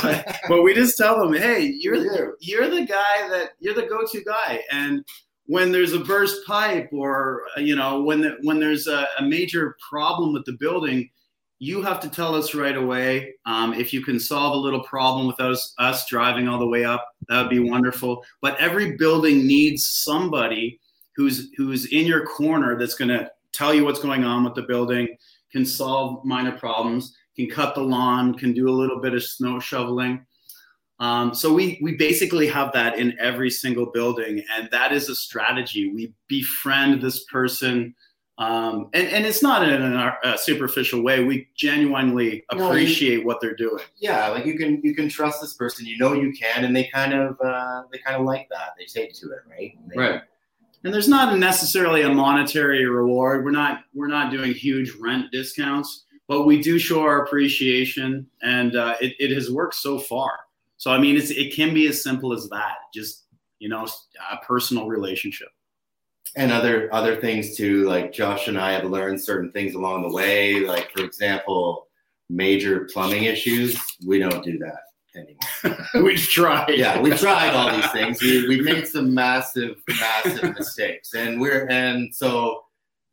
But, 0.01 0.38
but 0.47 0.62
we 0.64 0.74
just 0.74 0.97
tell 0.97 1.18
them 1.18 1.34
hey 1.34 1.64
you're 1.80 1.99
the, 1.99 2.36
you're 2.39 2.70
the 2.70 2.86
guy 2.86 3.30
that 3.30 3.51
you're 3.59 3.74
the 3.74 3.88
go-to 3.88 4.22
guy. 4.24 4.62
And 4.70 5.03
when 5.51 5.72
there's 5.72 5.91
a 5.91 5.99
burst 5.99 6.45
pipe 6.45 6.89
or 6.93 7.41
you 7.57 7.76
know 7.76 8.01
when 8.01 8.22
the, 8.22 8.38
when 8.43 8.59
there's 8.59 8.88
a, 8.88 9.05
a, 9.20 9.24
major 9.24 9.76
problem 9.89 10.32
with 10.32 10.45
the 10.45 10.53
building 10.53 11.09
you 11.64 11.84
have 11.84 11.99
to 11.99 12.09
tell 12.09 12.34
us 12.34 12.55
right 12.55 12.76
away 12.76 13.36
um, 13.45 13.76
if 13.76 13.93
you 13.93 14.03
can 14.03 14.20
solve 14.20 14.55
a 14.55 14.57
little 14.57 14.82
problem 14.82 15.28
without 15.28 15.51
us, 15.51 15.76
us 15.78 16.07
driving 16.07 16.47
all 16.47 16.57
the 16.57 16.68
way 16.68 16.84
up 16.84 17.07
that 17.30 17.39
would 17.39 17.51
be 17.51 17.59
wonderful 17.59 18.24
but 18.41 18.59
every 18.59 18.97
building 18.97 19.45
needs 19.45 19.86
somebody 19.86 20.80
who's 21.16 21.49
who's 21.55 21.86
in 21.93 22.07
your 22.07 22.26
corner 22.26 22.80
that's 22.80 22.95
going 22.95 23.09
to 23.09 23.30
tell 23.53 23.76
you 23.76 23.86
what's 23.86 23.99
going 23.99 24.24
on 24.24 24.43
with 24.43 24.55
the 24.55 24.64
building 24.64 25.07
can 25.51 25.64
solve 25.64 26.26
minor 26.26 26.57
problems 26.57 27.16
can 27.36 27.47
cut 27.47 27.76
the 27.76 27.82
lawn 27.82 28.34
can 28.34 28.53
do 28.53 28.68
a 28.68 28.80
little 28.82 28.99
bit 28.99 29.14
of 29.14 29.24
snow 29.24 29.59
shoveling 29.59 30.26
um, 30.99 31.34
so 31.34 31.51
we 31.51 31.80
we 31.82 31.95
basically 31.95 32.47
have 32.47 32.74
that 32.74 32.99
in 32.99 33.18
every 33.20 33.49
single 33.49 33.88
building, 33.88 34.43
and 34.55 34.70
that 34.70 34.91
is 34.91 35.09
a 35.09 35.16
strategy. 35.16 35.91
We 35.91 36.14
befriend 36.28 37.01
this 37.01 37.24
person, 37.24 37.95
um, 38.42 38.89
and 38.94 39.08
and 39.10 39.24
it's 39.24 39.44
not 39.44 39.68
in 39.70 39.84
a, 39.84 40.18
a 40.24 40.36
superficial 40.36 41.04
way. 41.04 41.24
We 41.24 41.48
genuinely 41.56 42.44
appreciate 42.50 43.18
no, 43.18 43.22
you, 43.22 43.28
what 43.28 43.39
they're 43.39 43.56
doing. 43.56 43.84
Yeah, 43.98 44.30
like 44.30 44.48
you 44.48 44.58
can 44.58 44.82
you 44.84 44.96
can 44.96 45.10
trust 45.10 45.42
this 45.42 45.54
person. 45.54 45.86
You 45.86 46.00
know 46.00 46.14
you 46.14 46.34
can, 46.34 46.66
and 46.66 46.76
they 46.76 46.86
kind 46.86 47.14
of 47.14 47.39
uh, 47.39 47.84
they 47.92 48.00
kind 48.00 48.16
of 48.16 48.26
like 48.26 48.50
that. 48.50 48.74
They 48.80 48.86
take 48.86 49.14
to 49.20 49.28
it, 49.28 49.42
right? 49.48 49.78
They, 49.88 49.96
right. 49.96 50.22
And 50.84 50.92
there's 50.92 51.08
not 51.08 51.38
necessarily 51.38 52.02
a 52.02 52.10
monetary 52.10 52.84
reward. 52.88 53.46
We're 53.46 53.52
not 53.52 53.84
we're 53.94 54.08
not 54.08 54.32
doing 54.32 54.56
huge 54.56 54.92
rent 55.00 55.32
discounts, 55.32 56.06
but 56.28 56.48
we 56.48 56.60
do 56.60 56.80
show 56.80 57.02
our 57.02 57.24
appreciation, 57.24 58.26
and 58.42 58.76
uh, 58.76 58.96
it, 59.00 59.14
it 59.20 59.36
has 59.36 59.52
worked 59.52 59.76
so 59.76 60.00
far. 60.00 60.32
So 60.78 60.89
I 60.89 60.98
mean, 60.98 61.16
it's 61.16 61.30
it 61.30 61.54
can 61.54 61.76
be 61.76 61.86
as 61.88 62.02
simple 62.02 62.34
as 62.34 62.50
that. 62.50 62.78
Just 62.92 63.26
you 63.60 63.70
know, 63.70 63.88
a 64.32 64.38
personal 64.38 64.88
relationship. 64.88 65.50
And 66.36 66.51
other 66.51 66.93
other 66.93 67.19
things 67.19 67.57
too, 67.57 67.88
like 67.88 68.13
Josh 68.13 68.47
and 68.47 68.57
I 68.57 68.71
have 68.71 68.86
learned 68.86 69.19
certain 69.19 69.51
things 69.51 69.75
along 69.75 70.03
the 70.03 70.13
way. 70.13 70.61
Like 70.61 70.89
for 70.91 71.03
example, 71.03 71.88
major 72.29 72.88
plumbing 72.93 73.25
issues, 73.25 73.77
we 74.05 74.19
don't 74.19 74.43
do 74.43 74.57
that 74.59 74.82
anymore. 75.15 75.88
we've 76.05 76.19
tried. 76.19 76.69
Yeah, 76.69 77.01
we 77.01 77.11
tried 77.11 77.53
all 77.53 77.75
these 77.75 77.91
things. 77.91 78.21
We 78.21 78.47
we 78.47 78.61
made 78.61 78.88
some 78.88 79.13
massive, 79.13 79.82
massive 79.88 80.55
mistakes, 80.57 81.13
and 81.13 81.39
we're 81.39 81.67
and 81.67 82.13
so 82.13 82.63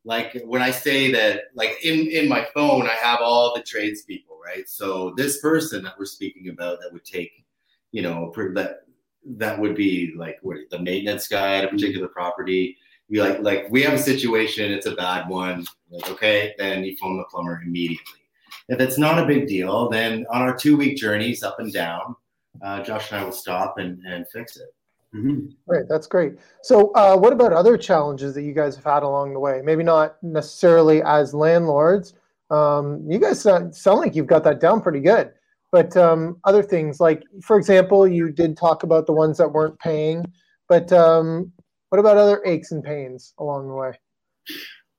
like 0.05 0.41
when 0.45 0.63
I 0.63 0.71
say 0.71 1.11
that, 1.13 1.45
like 1.55 1.85
in 1.85 2.07
in 2.09 2.29
my 2.29 2.47
phone, 2.55 2.87
I 2.87 2.95
have 2.95 3.21
all 3.21 3.55
the 3.55 3.63
tradespeople, 3.63 4.39
right? 4.45 4.69
So 4.69 5.13
this 5.17 5.41
person 5.41 5.83
that 5.85 5.99
we're 5.99 6.07
speaking 6.07 6.49
about 6.49 6.79
that 6.81 6.93
would 6.93 7.05
take 7.05 7.45
you 7.93 8.03
know 8.03 8.33
that 8.55 8.81
that 9.25 9.59
would 9.59 9.75
be 9.75 10.15
like 10.17 10.39
what, 10.43 10.59
the 10.71 10.79
maintenance 10.79 11.29
guy 11.29 11.57
at 11.57 11.65
a 11.65 11.67
mm-hmm. 11.67 11.77
particular 11.77 12.09
property. 12.09 12.77
Be 13.11 13.21
like 13.21 13.41
like 13.41 13.67
we 13.71 13.83
have 13.83 13.95
a 13.95 13.99
situation, 13.99 14.71
it's 14.71 14.87
a 14.87 14.95
bad 14.95 15.29
one. 15.29 15.67
Like 15.91 16.11
okay, 16.11 16.55
then 16.59 16.85
you 16.85 16.97
phone 16.97 17.17
the 17.17 17.25
plumber 17.25 17.63
immediately. 17.65 18.21
If 18.69 18.81
it's 18.81 18.99
not 18.99 19.19
a 19.19 19.27
big 19.27 19.47
deal, 19.47 19.89
then 19.89 20.27
on 20.31 20.43
our 20.43 20.55
two 20.55 20.77
week 20.77 20.97
journeys 20.97 21.43
up 21.43 21.59
and 21.59 21.73
down, 21.73 22.15
uh, 22.63 22.83
Josh 22.83 23.11
and 23.11 23.21
I 23.21 23.25
will 23.25 23.33
stop 23.33 23.79
and, 23.79 23.99
and 24.07 24.27
fix 24.29 24.57
it. 24.57 24.75
Mm-hmm. 25.15 25.47
Right, 25.67 25.85
that's 25.89 26.07
great. 26.07 26.35
So, 26.63 26.93
uh, 26.93 27.17
what 27.17 27.33
about 27.33 27.53
other 27.55 27.79
challenges 27.79 28.35
that 28.35 28.43
you 28.43 28.53
guys 28.53 28.77
have 28.77 28.85
had 28.85 29.03
along 29.03 29.33
the 29.33 29.41
way? 29.41 29.63
Maybe 29.65 29.83
not 29.83 30.23
necessarily 30.23 31.03
as 31.03 31.33
landlords. 31.33 32.13
Um, 32.51 33.05
you 33.09 33.19
guys 33.19 33.41
sound, 33.41 33.75
sound 33.75 34.01
like 34.01 34.15
you've 34.15 34.27
got 34.27 34.45
that 34.45 34.61
down 34.61 34.83
pretty 34.83 35.01
good. 35.01 35.33
But 35.71 35.97
um, 35.97 36.39
other 36.45 36.63
things, 36.63 37.01
like 37.01 37.23
for 37.43 37.59
example, 37.59 38.07
you 38.07 38.31
did 38.31 38.57
talk 38.57 38.83
about 38.83 39.07
the 39.07 39.13
ones 39.13 39.39
that 39.39 39.53
weren't 39.53 39.79
paying, 39.79 40.25
but 40.69 40.93
um, 40.93 41.53
what 41.89 41.99
about 41.99 42.17
other 42.17 42.43
aches 42.45 42.73
and 42.73 42.83
pains 42.83 43.35
along 43.39 43.69
the 43.69 43.75
way? 43.75 43.93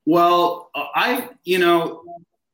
Well, 0.05 0.69
I, 0.75 1.29
you 1.43 1.59
know, 1.59 2.03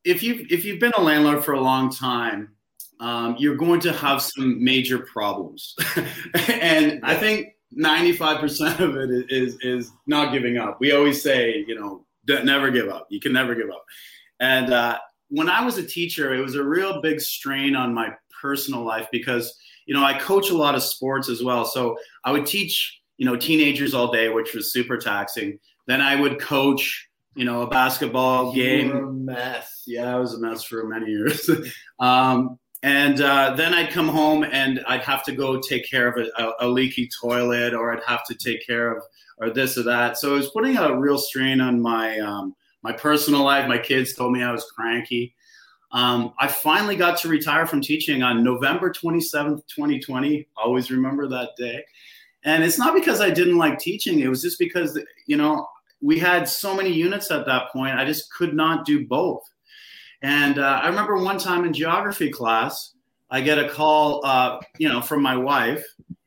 if 0.04 0.22
you 0.22 0.46
if 0.50 0.66
you've 0.66 0.80
been 0.80 0.94
a 0.98 1.02
landlord 1.02 1.44
for 1.44 1.54
a 1.54 1.62
long 1.62 1.92
time, 1.92 2.52
um, 3.00 3.36
you're 3.40 3.56
going 3.56 3.80
to 3.82 3.94
have 3.94 4.22
some 4.22 4.64
major 4.64 5.00
problems, 5.00 5.76
and 6.48 7.00
I 7.04 7.16
think 7.16 7.54
95% 7.78 8.80
of 8.80 8.98
it 8.98 9.32
is 9.32 9.58
is 9.62 9.92
not 10.08 10.32
giving 10.32 10.58
up. 10.58 10.80
We 10.80 10.92
always 10.92 11.22
say, 11.22 11.64
you 11.68 11.80
know, 11.80 12.06
never 12.28 12.72
give 12.72 12.90
up. 12.90 13.08
You 13.10 13.20
can 13.20 13.34
never 13.34 13.56
give 13.56 13.70
up, 13.70 13.86
and 14.40 14.74
uh, 14.74 14.98
when 15.30 15.50
I 15.50 15.64
was 15.64 15.78
a 15.78 15.84
teacher, 15.84 16.34
it 16.34 16.42
was 16.42 16.56
a 16.56 16.64
real 16.64 17.02
big 17.02 17.20
strain 17.20 17.76
on 17.76 17.94
my 17.94 18.14
personal 18.42 18.84
life 18.84 19.08
because, 19.12 19.58
you 19.86 19.94
know, 19.94 20.04
I 20.04 20.18
coach 20.18 20.50
a 20.50 20.58
lot 20.58 20.76
of 20.76 20.84
sports 20.84 21.30
as 21.30 21.44
well. 21.44 21.66
So 21.66 21.98
I 22.24 22.32
would 22.32 22.46
teach, 22.46 23.02
you 23.18 23.26
know, 23.26 23.36
teenagers 23.36 23.93
all 23.93 24.11
day, 24.11 24.30
which 24.30 24.53
was 24.53 24.72
super 24.72 24.97
taxing. 24.97 25.59
Then 25.88 26.01
I 26.01 26.20
would 26.20 26.39
coach, 26.39 27.07
you 27.36 27.45
know, 27.45 27.61
a 27.61 27.68
basketball 27.68 28.55
you 28.55 28.63
game. 28.63 28.91
a 28.91 29.11
mess. 29.11 29.84
Yeah, 29.86 30.16
I 30.16 30.20
was 30.20 30.34
a 30.34 30.39
mess 30.39 30.63
for 30.63 30.86
many 30.88 31.11
years. 31.11 31.49
um, 31.99 32.59
and 32.84 33.20
uh, 33.22 33.55
then 33.55 33.74
I'd 33.74 33.91
come 33.91 34.07
home 34.07 34.43
and 34.43 34.84
I'd 34.88 35.03
have 35.03 35.24
to 35.26 35.32
go 35.32 35.59
take 35.59 35.89
care 35.89 36.07
of 36.07 36.18
a, 36.18 36.43
a, 36.43 36.53
a 36.61 36.68
leaky 36.68 37.09
toilet, 37.22 37.74
or 37.74 37.93
I'd 37.93 38.03
have 38.03 38.26
to 38.26 38.36
take 38.36 38.66
care 38.66 38.95
of 38.95 39.03
or 39.38 39.49
this 39.49 39.78
or 39.78 39.84
that. 39.84 40.18
So 40.18 40.34
it 40.34 40.38
was 40.38 40.51
putting 40.51 40.78
a 40.78 40.97
real 40.97 41.18
strain 41.18 41.61
on 41.61 41.82
my 41.82 42.20
um, 42.20 42.55
my 42.84 42.91
personal 42.91 43.43
life, 43.43 43.68
my 43.68 43.80
kids 43.80 44.13
told 44.13 44.32
me 44.32 44.43
I 44.43 44.51
was 44.51 44.63
cranky. 44.76 45.34
Um, 45.91 46.34
I 46.39 46.47
finally 46.47 46.95
got 46.95 47.18
to 47.22 47.28
retire 47.28 47.66
from 47.66 47.82
teaching 47.82 48.22
on 48.22 48.43
November 48.43 48.91
27th, 48.91 49.61
2020. 49.68 50.47
Always 50.55 50.91
remember 50.91 51.28
that 51.28 51.51
day. 51.57 51.84
And 52.46 52.64
it's 52.64 52.78
not 52.78 52.93
because 52.93 53.22
I 53.22 53.32
didn't 53.32 53.58
like 53.58 53.80
teaching, 53.80 54.20
it 54.20 54.28
was 54.30 54.41
just 54.41 54.60
because, 54.60 55.00
you 55.26 55.36
know, 55.36 55.68
we 56.02 56.20
had 56.20 56.48
so 56.48 56.76
many 56.76 56.91
units 56.91 57.32
at 57.32 57.46
that 57.48 57.72
point, 57.72 57.98
I 57.98 58.06
just 58.06 58.32
could 58.32 58.54
not 58.54 58.86
do 58.86 59.08
both. 59.08 59.43
And 60.22 60.60
uh, 60.60 60.80
I 60.84 60.88
remember 60.88 61.18
one 61.18 61.39
time 61.39 61.66
in 61.66 61.74
geography 61.74 62.30
class, 62.30 62.93
I 63.32 63.41
get 63.41 63.58
a 63.58 63.70
call, 63.70 64.26
uh, 64.26 64.60
you 64.78 64.88
know, 64.88 65.02
from 65.02 65.22
my 65.22 65.36
wife, 65.36 65.84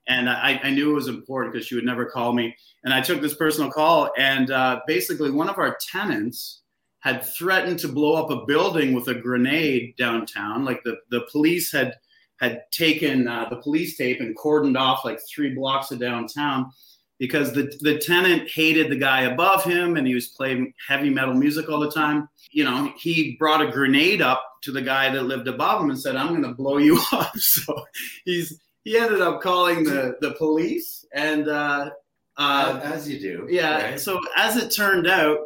and 0.09 0.29
I, 0.29 0.61
I 0.63 0.71
knew 0.71 0.91
it 0.91 0.95
was 0.95 1.09
important 1.09 1.53
because 1.53 1.67
she 1.67 1.75
would 1.75 1.85
never 1.85 2.07
call 2.07 2.33
me. 2.33 2.57
And 2.83 2.93
I 2.93 3.01
took 3.01 3.21
this 3.21 3.35
personal 3.35 3.71
call, 3.71 4.11
and 4.19 4.51
uh, 4.51 4.81
basically, 4.87 5.31
one 5.31 5.49
of 5.49 5.59
our 5.59 5.79
tenants 5.93 6.63
had 7.01 7.25
threatened 7.25 7.79
to 7.79 7.89
blow 7.89 8.15
up 8.15 8.31
a 8.31 8.45
building 8.47 8.93
with 8.93 9.09
a 9.09 9.15
grenade 9.15 9.95
downtown. 9.97 10.65
Like 10.65 10.83
the, 10.83 10.97
the 11.11 11.27
police 11.31 11.71
had 11.71 11.95
had 12.41 12.63
taken 12.71 13.27
uh, 13.29 13.49
the 13.49 13.57
police 13.57 13.97
tape 13.97 14.21
and 14.21 14.37
cordoned 14.37 14.79
off 14.79 15.05
like 15.05 15.21
three 15.29 15.55
blocks 15.55 15.91
of 15.91 15.99
downtown 15.99 16.71
because 17.19 17.53
the, 17.53 17.73
the 17.81 17.99
tenant 17.99 18.49
hated 18.49 18.91
the 18.91 18.97
guy 18.97 19.23
above 19.23 19.65
him 19.65 19.97
and 19.97 20.07
he 20.07 20.15
was 20.15 20.29
playing 20.29 20.73
heavy 20.87 21.11
metal 21.11 21.35
music 21.35 21.69
all 21.69 21.81
the 21.81 21.91
time. 21.91 22.29
You 22.51 22.65
know, 22.65 22.93
he 22.97 23.37
brought 23.39 23.61
a 23.61 23.71
grenade 23.71 24.23
up 24.23 24.43
to 24.63 24.73
the 24.73 24.83
guy 24.83 25.11
that 25.11 25.23
lived 25.25 25.49
above 25.49 25.83
him 25.83 25.91
and 25.91 25.99
said, 25.99 26.17
I'm 26.17 26.29
going 26.29 26.43
to 26.43 26.55
blow 26.55 26.79
you 26.79 27.01
up. 27.13 27.33
So 27.39 27.85
he's 28.25 28.61
he 28.85 28.97
ended 28.97 29.21
up 29.21 29.43
calling 29.43 29.85
the, 29.85 30.17
the 30.21 30.33
police 30.33 31.05
and 31.13 31.49
uh, 31.49 31.91
uh, 32.37 32.81
as 32.83 33.09
you 33.09 33.19
do. 33.19 33.47
Yeah. 33.51 33.91
Right? 33.91 34.01
So 34.01 34.21
as 34.37 34.57
it 34.57 34.71
turned 34.71 35.07
out, 35.07 35.39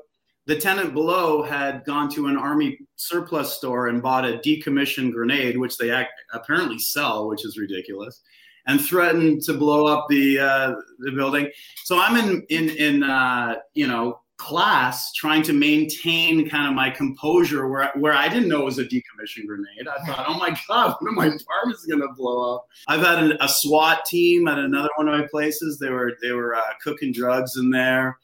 the 0.46 0.56
tenant 0.56 0.92
below 0.92 1.42
had 1.42 1.84
gone 1.84 2.10
to 2.10 2.26
an 2.26 2.36
army 2.36 2.78
surplus 2.96 3.52
store 3.52 3.88
and 3.88 4.02
bought 4.02 4.24
a 4.24 4.38
decommissioned 4.38 5.12
grenade, 5.12 5.56
which 5.56 5.78
they 5.78 5.90
act, 5.90 6.10
apparently 6.32 6.78
sell, 6.78 7.28
which 7.28 7.44
is 7.44 7.58
ridiculous, 7.58 8.22
and 8.66 8.80
threatened 8.80 9.42
to 9.42 9.54
blow 9.54 9.86
up 9.86 10.06
the 10.08 10.38
uh, 10.38 10.74
the 10.98 11.12
building. 11.12 11.48
So 11.84 11.98
I'm 11.98 12.16
in 12.16 12.42
in 12.48 12.70
in 12.70 13.02
uh, 13.02 13.56
you 13.74 13.86
know 13.86 14.22
class 14.42 15.12
trying 15.12 15.42
to 15.44 15.52
maintain 15.52 16.48
kind 16.48 16.66
of 16.66 16.74
my 16.74 16.90
composure 16.90 17.68
where, 17.68 17.92
where 17.94 18.12
I 18.12 18.28
didn't 18.28 18.48
know 18.48 18.62
it 18.62 18.64
was 18.64 18.78
a 18.80 18.84
decommissioned 18.84 19.46
grenade. 19.46 19.86
I 19.86 20.04
thought, 20.04 20.24
oh 20.26 20.36
my 20.36 20.50
God, 20.66 20.96
one 20.98 21.10
of 21.10 21.14
my 21.14 21.26
apartments 21.26 21.82
is 21.82 21.86
going 21.86 22.00
to 22.00 22.12
blow 22.16 22.56
up. 22.56 22.66
I've 22.88 23.02
had 23.02 23.22
a, 23.22 23.44
a, 23.44 23.48
SWAT 23.48 24.04
team 24.04 24.48
at 24.48 24.58
another 24.58 24.88
one 24.96 25.06
of 25.06 25.18
my 25.18 25.28
places. 25.30 25.78
They 25.78 25.90
were, 25.90 26.14
they 26.20 26.32
were 26.32 26.56
uh, 26.56 26.62
cooking 26.82 27.12
drugs 27.12 27.56
in 27.56 27.70
there. 27.70 28.18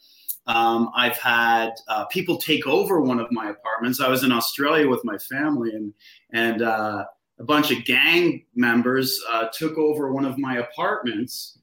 Um, 0.49 0.91
I've 0.97 1.17
had 1.17 1.75
uh, 1.87 2.07
people 2.07 2.39
take 2.39 2.67
over 2.67 3.01
one 3.01 3.21
of 3.21 3.31
my 3.31 3.51
apartments. 3.51 4.01
I 4.01 4.09
was 4.09 4.25
in 4.25 4.33
Australia 4.33 4.89
with 4.89 5.05
my 5.05 5.17
family 5.19 5.73
and, 5.73 5.93
and 6.33 6.63
uh, 6.63 7.05
a 7.39 7.45
bunch 7.45 7.71
of 7.71 7.85
gang 7.85 8.45
members 8.57 9.23
uh, 9.31 9.49
took 9.53 9.79
over 9.79 10.13
one 10.13 10.25
of 10.25 10.39
my 10.39 10.57
apartments 10.57 11.59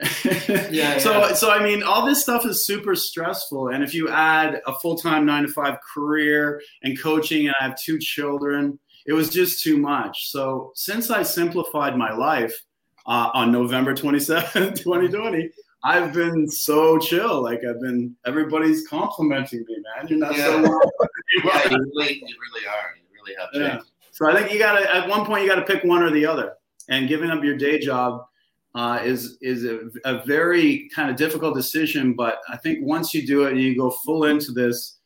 yeah, 0.70 0.96
so 0.96 1.12
yeah. 1.12 1.34
so 1.34 1.50
I 1.50 1.62
mean, 1.62 1.82
all 1.82 2.06
this 2.06 2.22
stuff 2.22 2.46
is 2.46 2.64
super 2.64 2.94
stressful, 2.94 3.68
and 3.68 3.84
if 3.84 3.92
you 3.92 4.08
add 4.08 4.62
a 4.66 4.72
full 4.78 4.96
time 4.96 5.26
nine 5.26 5.42
to 5.42 5.48
five 5.50 5.76
career 5.92 6.62
and 6.82 6.98
coaching, 6.98 7.48
and 7.48 7.54
I 7.60 7.64
have 7.64 7.78
two 7.78 7.98
children, 7.98 8.78
it 9.06 9.12
was 9.12 9.28
just 9.28 9.62
too 9.62 9.76
much. 9.76 10.30
So 10.30 10.72
since 10.74 11.10
I 11.10 11.22
simplified 11.22 11.98
my 11.98 12.14
life 12.14 12.54
uh, 13.06 13.30
on 13.34 13.52
November 13.52 13.94
27, 13.94 14.74
2020. 14.74 15.50
I've 15.82 16.12
been 16.12 16.48
so 16.48 16.98
chill. 16.98 17.42
Like 17.42 17.64
I've 17.64 17.80
been, 17.80 18.14
everybody's 18.26 18.86
complimenting 18.86 19.64
me, 19.66 19.76
man. 19.96 20.08
You're 20.08 20.18
not 20.18 20.36
yeah. 20.36 20.46
so. 20.46 20.62
yeah, 21.44 21.70
you 21.70 21.92
really, 21.96 22.14
you 22.14 22.36
really 22.52 22.66
are. 22.66 22.94
You 22.96 23.02
really 23.14 23.36
have 23.38 23.52
changed. 23.52 23.86
Yeah. 23.86 24.08
So 24.12 24.30
I 24.30 24.34
think 24.34 24.52
you 24.52 24.58
got 24.58 24.78
to, 24.78 24.94
at 24.94 25.08
one 25.08 25.24
point, 25.24 25.42
you 25.42 25.48
got 25.48 25.66
to 25.66 25.72
pick 25.72 25.82
one 25.84 26.02
or 26.02 26.10
the 26.10 26.26
other. 26.26 26.54
And 26.88 27.08
giving 27.08 27.30
up 27.30 27.42
your 27.44 27.56
day 27.56 27.78
job 27.78 28.24
uh, 28.74 29.00
is 29.02 29.38
is 29.40 29.64
a, 29.64 29.80
a, 30.04 30.24
very 30.24 30.88
kind 30.94 31.10
of 31.10 31.16
difficult 31.16 31.54
decision. 31.54 32.14
But 32.14 32.38
I 32.48 32.56
think 32.56 32.84
once 32.84 33.14
you 33.14 33.26
do 33.26 33.44
it 33.44 33.52
and 33.52 33.60
you 33.60 33.76
go 33.76 33.90
full 33.90 34.24
into 34.24 34.52
this, 34.52 34.98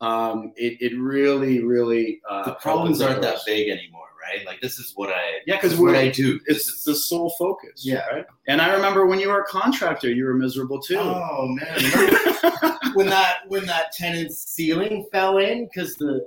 um, 0.00 0.52
it, 0.56 0.78
it 0.80 0.98
really, 0.98 1.62
really 1.62 2.20
uh, 2.28 2.44
the 2.44 2.54
problems 2.54 3.00
aren't 3.00 3.22
that 3.22 3.38
big 3.46 3.68
anymore, 3.68 4.03
right? 4.28 4.44
Like 4.46 4.60
this 4.60 4.78
is 4.78 4.92
what 4.96 5.10
I 5.10 5.40
yeah, 5.46 5.56
because 5.56 5.78
what 5.78 5.94
I 5.94 6.08
do. 6.08 6.40
It's 6.46 6.84
the 6.84 6.94
sole 6.94 7.34
focus. 7.38 7.84
Yeah, 7.84 8.06
right. 8.06 8.26
And 8.48 8.60
I 8.60 8.72
remember 8.72 9.06
when 9.06 9.20
you 9.20 9.28
were 9.28 9.40
a 9.40 9.46
contractor, 9.46 10.10
you 10.10 10.24
were 10.24 10.34
miserable 10.34 10.80
too. 10.80 10.98
Oh 10.98 11.48
man, 11.48 12.78
when 12.94 13.08
that 13.08 13.40
when 13.48 13.66
that 13.66 13.92
tenant's 13.92 14.38
ceiling 14.38 15.06
fell 15.12 15.38
in 15.38 15.66
because 15.66 15.94
the 15.96 16.26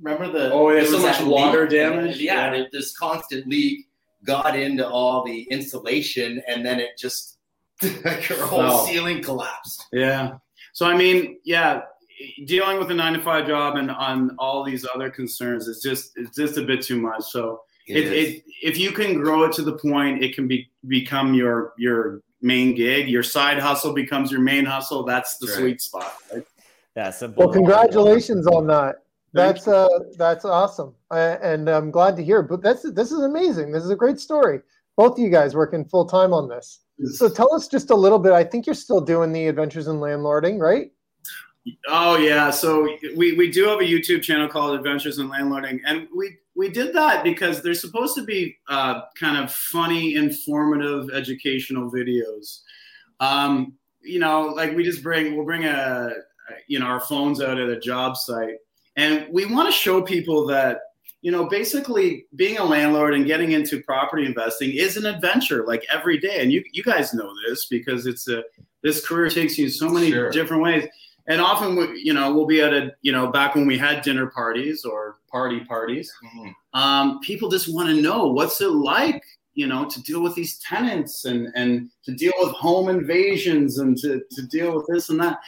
remember 0.00 0.30
the 0.30 0.52
oh 0.52 0.70
there's 0.70 0.90
so 0.90 0.98
much 0.98 1.20
water 1.22 1.62
leak. 1.62 1.70
damage. 1.70 2.18
Yeah, 2.18 2.54
yeah. 2.54 2.64
this 2.72 2.96
constant 2.96 3.46
leak 3.46 3.86
got 4.24 4.58
into 4.58 4.86
all 4.86 5.24
the 5.24 5.42
insulation 5.50 6.42
and 6.46 6.64
then 6.64 6.78
it 6.78 6.90
just 6.98 7.38
like 7.82 8.24
her 8.24 8.44
whole 8.44 8.60
oh. 8.60 8.86
ceiling 8.86 9.22
collapsed. 9.22 9.86
Yeah. 9.92 10.34
So 10.72 10.86
I 10.86 10.96
mean, 10.96 11.38
yeah, 11.44 11.82
dealing 12.44 12.78
with 12.78 12.90
a 12.90 12.94
nine 12.94 13.12
to 13.14 13.20
five 13.20 13.46
job 13.46 13.76
and 13.76 13.90
on 13.90 14.34
all 14.38 14.64
these 14.64 14.86
other 14.94 15.10
concerns 15.10 15.68
is 15.68 15.82
just 15.82 16.12
it's 16.16 16.36
just 16.36 16.56
a 16.56 16.62
bit 16.62 16.82
too 16.82 17.00
much. 17.00 17.22
So 17.24 17.62
it, 17.86 18.06
it, 18.06 18.12
it, 18.12 18.44
if 18.62 18.78
you 18.78 18.92
can 18.92 19.14
grow 19.14 19.44
it 19.44 19.52
to 19.54 19.62
the 19.62 19.72
point 19.72 20.22
it 20.22 20.34
can 20.34 20.46
be 20.46 20.70
become 20.86 21.34
your 21.34 21.72
your 21.78 22.22
main 22.42 22.74
gig, 22.74 23.08
your 23.08 23.22
side 23.22 23.58
hustle 23.58 23.92
becomes 23.92 24.30
your 24.30 24.40
main 24.40 24.64
hustle. 24.64 25.04
That's 25.04 25.38
the 25.38 25.46
that's 25.46 25.58
sweet 25.58 25.80
spot. 25.80 26.12
Right? 26.32 26.44
Yeah, 26.96 27.10
simple. 27.10 27.44
Well, 27.44 27.52
congratulations 27.52 28.46
on 28.46 28.66
that. 28.68 28.96
That's 29.32 29.68
uh, 29.68 29.88
that's 30.18 30.44
awesome, 30.44 30.94
uh, 31.12 31.36
and 31.40 31.68
I'm 31.68 31.92
glad 31.92 32.16
to 32.16 32.24
hear. 32.24 32.42
But 32.42 32.62
that's 32.62 32.82
this 32.90 33.12
is 33.12 33.20
amazing. 33.20 33.70
This 33.70 33.84
is 33.84 33.90
a 33.90 33.96
great 33.96 34.18
story. 34.18 34.60
Both 34.96 35.12
of 35.12 35.18
you 35.20 35.30
guys 35.30 35.54
working 35.54 35.84
full 35.84 36.04
time 36.04 36.32
on 36.32 36.48
this. 36.48 36.80
So 37.14 37.28
tell 37.28 37.54
us 37.54 37.68
just 37.68 37.90
a 37.90 37.94
little 37.94 38.18
bit. 38.18 38.32
I 38.32 38.44
think 38.44 38.66
you're 38.66 38.74
still 38.74 39.00
doing 39.00 39.32
the 39.32 39.46
Adventures 39.46 39.86
in 39.86 39.96
Landlording, 39.96 40.58
right? 40.60 40.90
Oh 41.88 42.16
yeah. 42.16 42.50
So 42.50 42.96
we, 43.16 43.34
we 43.34 43.50
do 43.50 43.66
have 43.68 43.80
a 43.80 43.84
YouTube 43.84 44.22
channel 44.22 44.48
called 44.48 44.78
Adventures 44.78 45.18
in 45.18 45.28
Landlording, 45.28 45.80
and 45.86 46.08
we 46.16 46.36
we 46.54 46.68
did 46.70 46.94
that 46.94 47.22
because 47.22 47.62
they're 47.62 47.74
supposed 47.74 48.14
to 48.16 48.24
be 48.24 48.56
uh, 48.68 49.02
kind 49.18 49.42
of 49.42 49.52
funny, 49.52 50.14
informative, 50.14 51.10
educational 51.10 51.90
videos. 51.90 52.60
Um, 53.20 53.74
you 54.00 54.18
know, 54.18 54.42
like 54.46 54.74
we 54.74 54.84
just 54.84 55.02
bring 55.02 55.36
we'll 55.36 55.44
bring 55.44 55.64
a 55.64 56.10
you 56.66 56.78
know 56.78 56.86
our 56.86 57.00
phones 57.00 57.40
out 57.40 57.58
at 57.58 57.68
a 57.68 57.78
job 57.78 58.16
site 58.16 58.56
and 58.96 59.26
we 59.32 59.46
want 59.46 59.68
to 59.68 59.72
show 59.72 60.02
people 60.02 60.46
that, 60.48 60.80
you 61.22 61.30
know, 61.30 61.46
basically 61.48 62.26
being 62.34 62.58
a 62.58 62.64
landlord 62.64 63.14
and 63.14 63.26
getting 63.26 63.52
into 63.52 63.82
property 63.82 64.26
investing 64.26 64.72
is 64.72 64.96
an 64.96 65.06
adventure 65.06 65.64
like 65.66 65.84
every 65.92 66.18
day. 66.18 66.40
And 66.40 66.52
you, 66.52 66.62
you 66.72 66.82
guys 66.82 67.14
know 67.14 67.32
this 67.46 67.66
because 67.68 68.06
it's 68.06 68.28
a, 68.28 68.42
this 68.82 69.06
career 69.06 69.28
takes 69.28 69.58
you 69.58 69.68
so 69.68 69.88
many 69.88 70.10
sure. 70.10 70.30
different 70.30 70.62
ways. 70.62 70.86
And 71.28 71.40
often, 71.40 71.76
we, 71.76 72.00
you 72.00 72.12
know, 72.12 72.34
we'll 72.34 72.46
be 72.46 72.60
at 72.60 72.72
a, 72.72 72.92
you 73.02 73.12
know, 73.12 73.28
back 73.28 73.54
when 73.54 73.66
we 73.66 73.78
had 73.78 74.02
dinner 74.02 74.26
parties 74.26 74.84
or 74.84 75.18
party 75.30 75.60
parties, 75.60 76.12
mm-hmm. 76.24 76.80
um, 76.80 77.20
people 77.20 77.48
just 77.48 77.72
want 77.72 77.88
to 77.88 78.00
know 78.00 78.26
what's 78.26 78.60
it 78.60 78.70
like 78.70 79.22
you 79.54 79.66
know, 79.66 79.84
to 79.84 80.02
deal 80.02 80.22
with 80.22 80.34
these 80.34 80.58
tenants 80.60 81.24
and 81.24 81.48
and 81.54 81.90
to 82.04 82.12
deal 82.12 82.32
with 82.38 82.52
home 82.52 82.88
invasions 82.88 83.78
and 83.78 83.96
to 83.98 84.22
to 84.30 84.42
deal 84.46 84.74
with 84.74 84.86
this 84.86 85.10
and 85.10 85.20
that. 85.20 85.38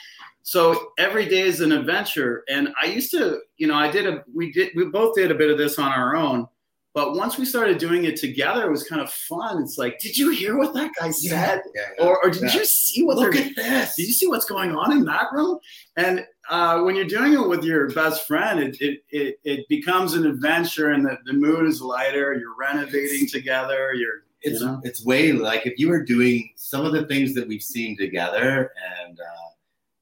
So 0.42 0.90
every 0.98 1.26
day 1.26 1.42
is 1.42 1.60
an 1.60 1.72
adventure. 1.72 2.44
And 2.48 2.74
i 2.82 2.86
used 2.86 3.10
to 3.12 3.40
you 3.58 3.66
know 3.66 3.74
i 3.74 3.90
did 3.90 4.06
a 4.06 4.24
we 4.34 4.52
did 4.52 4.72
we 4.74 4.84
both 4.86 5.14
did 5.14 5.30
a 5.30 5.34
bit 5.34 5.50
of 5.50 5.58
this 5.58 5.78
on 5.78 5.92
our 5.92 6.16
own 6.16 6.46
but 6.94 7.14
once 7.14 7.38
we 7.38 7.44
started 7.44 7.78
doing 7.78 8.04
it 8.04 8.16
together 8.16 8.66
it 8.66 8.70
was 8.70 8.84
kind 8.84 9.00
of 9.00 9.10
fun. 9.10 9.62
It's 9.62 9.78
like 9.78 9.98
did 9.98 10.16
you 10.16 10.30
hear 10.30 10.56
what 10.58 10.74
that 10.74 10.90
guy 10.98 11.10
said? 11.10 11.62
yeah, 11.74 11.82
yeah, 11.82 11.88
yeah, 11.98 12.04
or, 12.04 12.24
or, 12.24 12.30
did 12.30 12.52
you 12.54 12.64
see 12.64 13.02
what 13.02 13.16
look 13.16 13.36
at 13.36 13.54
this. 13.56 13.94
did 13.96 14.06
you 14.06 14.12
see 14.12 14.26
what's 14.26 14.44
going 14.44 14.74
on 14.74 14.92
in 14.92 15.04
that 15.04 15.26
room? 15.32 15.58
And 15.96 16.26
uh, 16.50 16.82
when 16.82 16.96
you're 16.96 17.04
doing 17.04 17.32
it 17.32 17.48
with 17.48 17.64
your 17.64 17.90
best 17.90 18.26
friend 18.26 18.60
it 18.60 18.76
it, 18.80 19.00
it, 19.10 19.38
it 19.44 19.68
becomes 19.68 20.14
an 20.14 20.26
adventure 20.26 20.90
and 20.90 21.04
the, 21.04 21.18
the 21.26 21.32
mood 21.32 21.66
is 21.66 21.80
lighter. 21.80 22.34
You're 22.34 22.56
renovating 22.58 23.28
together. 23.28 23.94
You're 23.94 24.24
it's 24.42 24.60
you 24.60 24.66
know? 24.66 24.80
it's 24.84 25.04
way 25.04 25.32
like 25.32 25.66
if 25.66 25.78
you 25.78 25.88
were 25.88 26.02
doing 26.02 26.52
some 26.56 26.84
of 26.84 26.92
the 26.92 27.06
things 27.06 27.34
that 27.34 27.46
we've 27.46 27.62
seen 27.62 27.96
together 27.96 28.72
and 29.00 29.18
uh, 29.20 29.50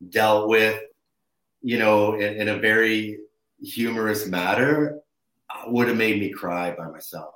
dealt 0.09 0.49
with, 0.49 0.81
you 1.63 1.79
know, 1.79 2.15
in, 2.15 2.37
in 2.37 2.49
a 2.49 2.59
very 2.59 3.19
humorous 3.63 4.27
manner, 4.27 4.99
would 5.69 5.89
have 5.89 5.97
made 5.97 6.21
me 6.21 6.31
cry 6.31 6.75
by 6.77 6.89
myself. 6.89 7.35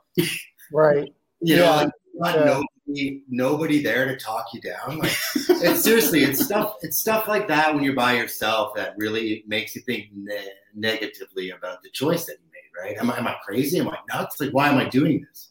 Right. 0.72 1.12
You 1.40 1.56
yeah. 1.56 1.60
know, 1.60 1.90
like, 2.16 2.36
yeah. 2.36 2.62
nobody, 2.86 3.22
nobody 3.28 3.82
there 3.82 4.06
to 4.06 4.16
talk 4.16 4.46
you 4.54 4.60
down. 4.60 4.98
Like, 4.98 5.16
it's 5.36 5.82
seriously, 5.82 6.24
it's 6.24 6.44
stuff, 6.44 6.76
it's 6.82 6.96
stuff 6.96 7.28
like 7.28 7.48
that 7.48 7.74
when 7.74 7.82
you're 7.82 7.94
by 7.94 8.14
yourself 8.14 8.74
that 8.76 8.94
really 8.96 9.44
makes 9.46 9.74
you 9.74 9.82
think 9.82 10.08
ne- 10.14 10.52
negatively 10.74 11.50
about 11.50 11.82
the 11.82 11.90
choice 11.90 12.24
that 12.26 12.32
you 12.32 12.46
made. 12.46 12.88
Right? 12.88 12.96
Am 12.98 13.10
I, 13.10 13.18
am 13.18 13.26
I 13.28 13.36
crazy? 13.44 13.78
Am 13.78 13.88
I 13.88 13.98
nuts? 14.12 14.40
Like, 14.40 14.50
why 14.50 14.68
am 14.68 14.78
I 14.78 14.88
doing 14.88 15.24
this? 15.28 15.50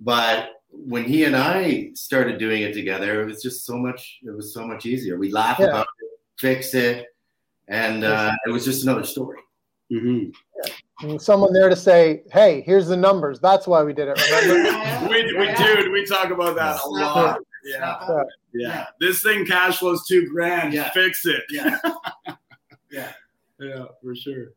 But 0.00 0.50
when 0.70 1.04
he 1.04 1.24
and 1.24 1.36
I 1.36 1.90
started 1.94 2.38
doing 2.38 2.62
it 2.62 2.74
together, 2.74 3.22
it 3.22 3.26
was 3.26 3.42
just 3.42 3.64
so 3.64 3.76
much. 3.76 4.18
It 4.24 4.30
was 4.30 4.52
so 4.52 4.66
much 4.66 4.84
easier. 4.84 5.16
We 5.16 5.30
laugh 5.30 5.58
yeah. 5.58 5.66
about 5.66 5.86
it, 6.00 6.10
fix 6.36 6.74
it, 6.74 7.06
and 7.68 8.04
uh, 8.04 8.32
it 8.46 8.50
was 8.50 8.64
just 8.64 8.82
another 8.82 9.04
story. 9.04 9.38
Mm-hmm. 9.92 10.30
Yeah. 11.02 11.18
Someone 11.18 11.52
there 11.52 11.68
to 11.68 11.76
say, 11.76 12.22
"Hey, 12.30 12.60
here's 12.62 12.88
the 12.88 12.96
numbers. 12.96 13.40
That's 13.40 13.66
why 13.66 13.82
we 13.82 13.92
did 13.92 14.08
it." 14.08 14.20
Remember? 14.30 15.08
we 15.08 15.22
we 15.38 15.54
do. 15.54 15.90
We 15.92 16.04
talk 16.04 16.30
about 16.30 16.56
that 16.56 16.80
a 16.84 16.88
lot. 16.88 17.38
Yeah. 17.64 17.98
yeah. 18.08 18.22
yeah, 18.54 18.86
This 19.00 19.22
thing 19.22 19.46
cash 19.46 19.78
flows 19.78 20.06
two 20.06 20.28
grand. 20.28 20.72
Yeah. 20.72 20.90
Fix 20.90 21.26
it. 21.26 21.42
Yeah, 21.50 21.78
yeah, 22.90 23.12
yeah, 23.60 23.84
for 24.02 24.14
sure. 24.14 24.48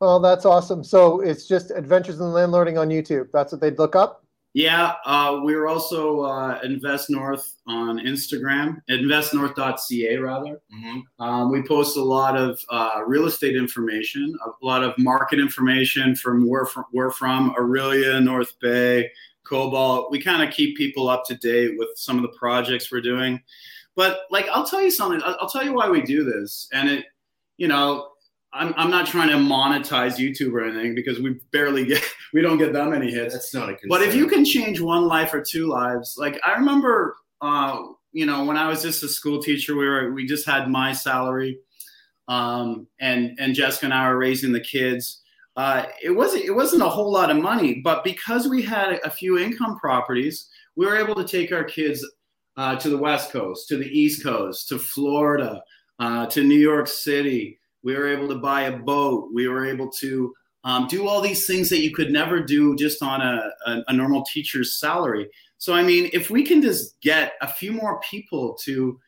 Well, 0.00 0.20
that's 0.20 0.44
awesome. 0.44 0.84
So 0.84 1.20
it's 1.20 1.46
just 1.46 1.70
Adventures 1.70 2.20
in 2.20 2.26
Landlording 2.26 2.78
on 2.78 2.88
YouTube. 2.88 3.28
That's 3.32 3.52
what 3.52 3.60
they'd 3.60 3.78
look 3.78 3.96
up. 3.96 4.23
Yeah, 4.54 4.94
uh, 5.04 5.40
we're 5.42 5.66
also 5.66 6.20
uh, 6.20 6.60
Invest 6.62 7.10
North 7.10 7.56
on 7.66 7.98
Instagram, 7.98 8.80
investnorth.ca 8.88 10.16
rather. 10.18 10.60
Mm-hmm. 10.72 11.00
Um, 11.22 11.50
we 11.50 11.62
post 11.64 11.96
a 11.96 12.02
lot 12.02 12.36
of 12.36 12.60
uh, 12.70 13.00
real 13.04 13.26
estate 13.26 13.56
information, 13.56 14.38
a 14.46 14.64
lot 14.64 14.84
of 14.84 14.96
market 14.96 15.40
information 15.40 16.14
from 16.14 16.48
where 16.48 16.66
from, 16.66 16.84
we're 16.92 17.10
from, 17.10 17.52
Orillia, 17.56 18.22
North 18.22 18.54
Bay, 18.60 19.10
Cobalt. 19.42 20.12
We 20.12 20.22
kind 20.22 20.48
of 20.48 20.54
keep 20.54 20.76
people 20.76 21.08
up 21.08 21.24
to 21.26 21.34
date 21.34 21.76
with 21.76 21.88
some 21.96 22.16
of 22.16 22.22
the 22.22 22.38
projects 22.38 22.92
we're 22.92 23.00
doing. 23.00 23.42
But 23.96 24.20
like, 24.30 24.46
I'll 24.52 24.66
tell 24.66 24.82
you 24.82 24.92
something. 24.92 25.20
I'll, 25.24 25.36
I'll 25.40 25.50
tell 25.50 25.64
you 25.64 25.72
why 25.72 25.90
we 25.90 26.00
do 26.00 26.22
this, 26.22 26.68
and 26.72 26.88
it, 26.88 27.06
you 27.56 27.66
know, 27.66 28.10
I'm, 28.54 28.72
I'm 28.76 28.90
not 28.90 29.06
trying 29.06 29.28
to 29.30 29.34
monetize 29.34 30.16
YouTube 30.16 30.52
or 30.52 30.64
anything 30.64 30.94
because 30.94 31.18
we 31.18 31.40
barely 31.52 31.84
get 31.84 32.02
we 32.32 32.40
don't 32.40 32.58
get 32.58 32.72
that 32.72 32.88
many 32.88 33.10
hits. 33.10 33.34
That's 33.34 33.52
not 33.52 33.68
a 33.68 33.72
concern. 33.72 33.88
But 33.88 34.02
if 34.02 34.14
you 34.14 34.26
can 34.26 34.44
change 34.44 34.80
one 34.80 35.06
life 35.06 35.34
or 35.34 35.42
two 35.42 35.66
lives, 35.66 36.16
like 36.18 36.40
I 36.46 36.52
remember, 36.54 37.16
uh, 37.40 37.82
you 38.12 38.26
know, 38.26 38.44
when 38.44 38.56
I 38.56 38.68
was 38.68 38.82
just 38.82 39.02
a 39.02 39.08
school 39.08 39.42
teacher, 39.42 39.76
we 39.76 39.86
were 39.86 40.12
we 40.12 40.24
just 40.24 40.46
had 40.46 40.70
my 40.70 40.92
salary, 40.92 41.58
um, 42.28 42.86
and 43.00 43.36
and 43.38 43.54
Jessica 43.54 43.86
and 43.86 43.94
I 43.94 44.08
were 44.08 44.18
raising 44.18 44.52
the 44.52 44.60
kids. 44.60 45.20
Uh, 45.56 45.86
it 46.02 46.10
wasn't 46.10 46.44
it 46.44 46.52
wasn't 46.52 46.82
a 46.82 46.88
whole 46.88 47.12
lot 47.12 47.30
of 47.30 47.36
money, 47.36 47.80
but 47.82 48.04
because 48.04 48.48
we 48.48 48.62
had 48.62 49.00
a 49.04 49.10
few 49.10 49.38
income 49.38 49.78
properties, 49.78 50.48
we 50.76 50.86
were 50.86 50.96
able 50.96 51.16
to 51.16 51.26
take 51.26 51.52
our 51.52 51.64
kids 51.64 52.06
uh, 52.56 52.76
to 52.76 52.88
the 52.88 52.98
West 52.98 53.30
Coast, 53.30 53.68
to 53.68 53.76
the 53.76 53.86
East 53.86 54.22
Coast, 54.22 54.68
to 54.68 54.78
Florida, 54.78 55.62
uh, 55.98 56.26
to 56.26 56.44
New 56.44 56.58
York 56.58 56.86
City. 56.86 57.58
We 57.84 57.94
were 57.96 58.08
able 58.08 58.28
to 58.28 58.36
buy 58.36 58.62
a 58.62 58.76
boat. 58.76 59.30
We 59.32 59.46
were 59.46 59.66
able 59.66 59.90
to 60.00 60.34
um, 60.64 60.86
do 60.88 61.06
all 61.06 61.20
these 61.20 61.46
things 61.46 61.68
that 61.68 61.80
you 61.80 61.92
could 61.92 62.10
never 62.10 62.40
do 62.40 62.74
just 62.74 63.02
on 63.02 63.20
a, 63.20 63.50
a, 63.66 63.84
a 63.88 63.92
normal 63.92 64.24
teacher's 64.24 64.78
salary. 64.80 65.28
So, 65.58 65.74
I 65.74 65.82
mean, 65.82 66.10
if 66.12 66.30
we 66.30 66.42
can 66.42 66.62
just 66.62 67.00
get 67.00 67.34
a 67.42 67.48
few 67.48 67.72
more 67.72 68.00
people 68.00 68.54
to 68.64 68.98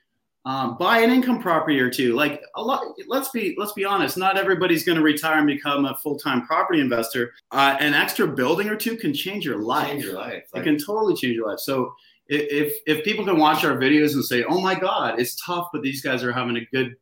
um, 0.45 0.77
buy 0.79 0.99
an 0.99 1.11
income 1.11 1.41
property 1.41 1.81
or 1.81 1.91
two, 1.91 2.14
like 2.14 2.41
a 2.55 2.62
lot, 2.62 2.83
let's 3.09 3.31
be 3.31 3.57
let's 3.59 3.72
be 3.72 3.85
honest. 3.85 4.16
Not 4.16 4.39
everybody's 4.39 4.85
going 4.85 4.97
to 4.97 5.03
retire 5.03 5.39
and 5.39 5.47
become 5.47 5.87
a 5.87 5.97
full 5.97 6.18
time 6.18 6.47
property 6.47 6.81
investor. 6.81 7.33
Uh, 7.51 7.77
an 7.81 7.95
extra 7.95 8.29
building 8.29 8.68
or 8.68 8.77
two 8.77 8.97
can 8.97 9.12
change 9.12 9.45
your 9.45 9.59
life. 9.59 9.89
Change 9.89 10.05
your 10.05 10.14
life. 10.14 10.45
It 10.55 10.62
can 10.62 10.79
totally 10.79 11.16
change 11.16 11.35
your 11.35 11.49
life. 11.49 11.59
So 11.59 11.93
if 12.29 12.74
if 12.87 13.05
people 13.05 13.24
can 13.24 13.39
watch 13.39 13.64
our 13.64 13.77
videos 13.77 14.14
and 14.14 14.24
say, 14.24 14.45
"Oh 14.45 14.61
my 14.61 14.79
God, 14.79 15.18
it's 15.18 15.35
tough," 15.45 15.68
but 15.72 15.83
these 15.83 16.01
guys 16.01 16.22
are 16.22 16.33
having 16.33 16.57
a 16.57 16.64
good 16.66 16.95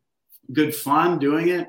good 0.53 0.75
fun 0.75 1.19
doing 1.19 1.49
it, 1.49 1.69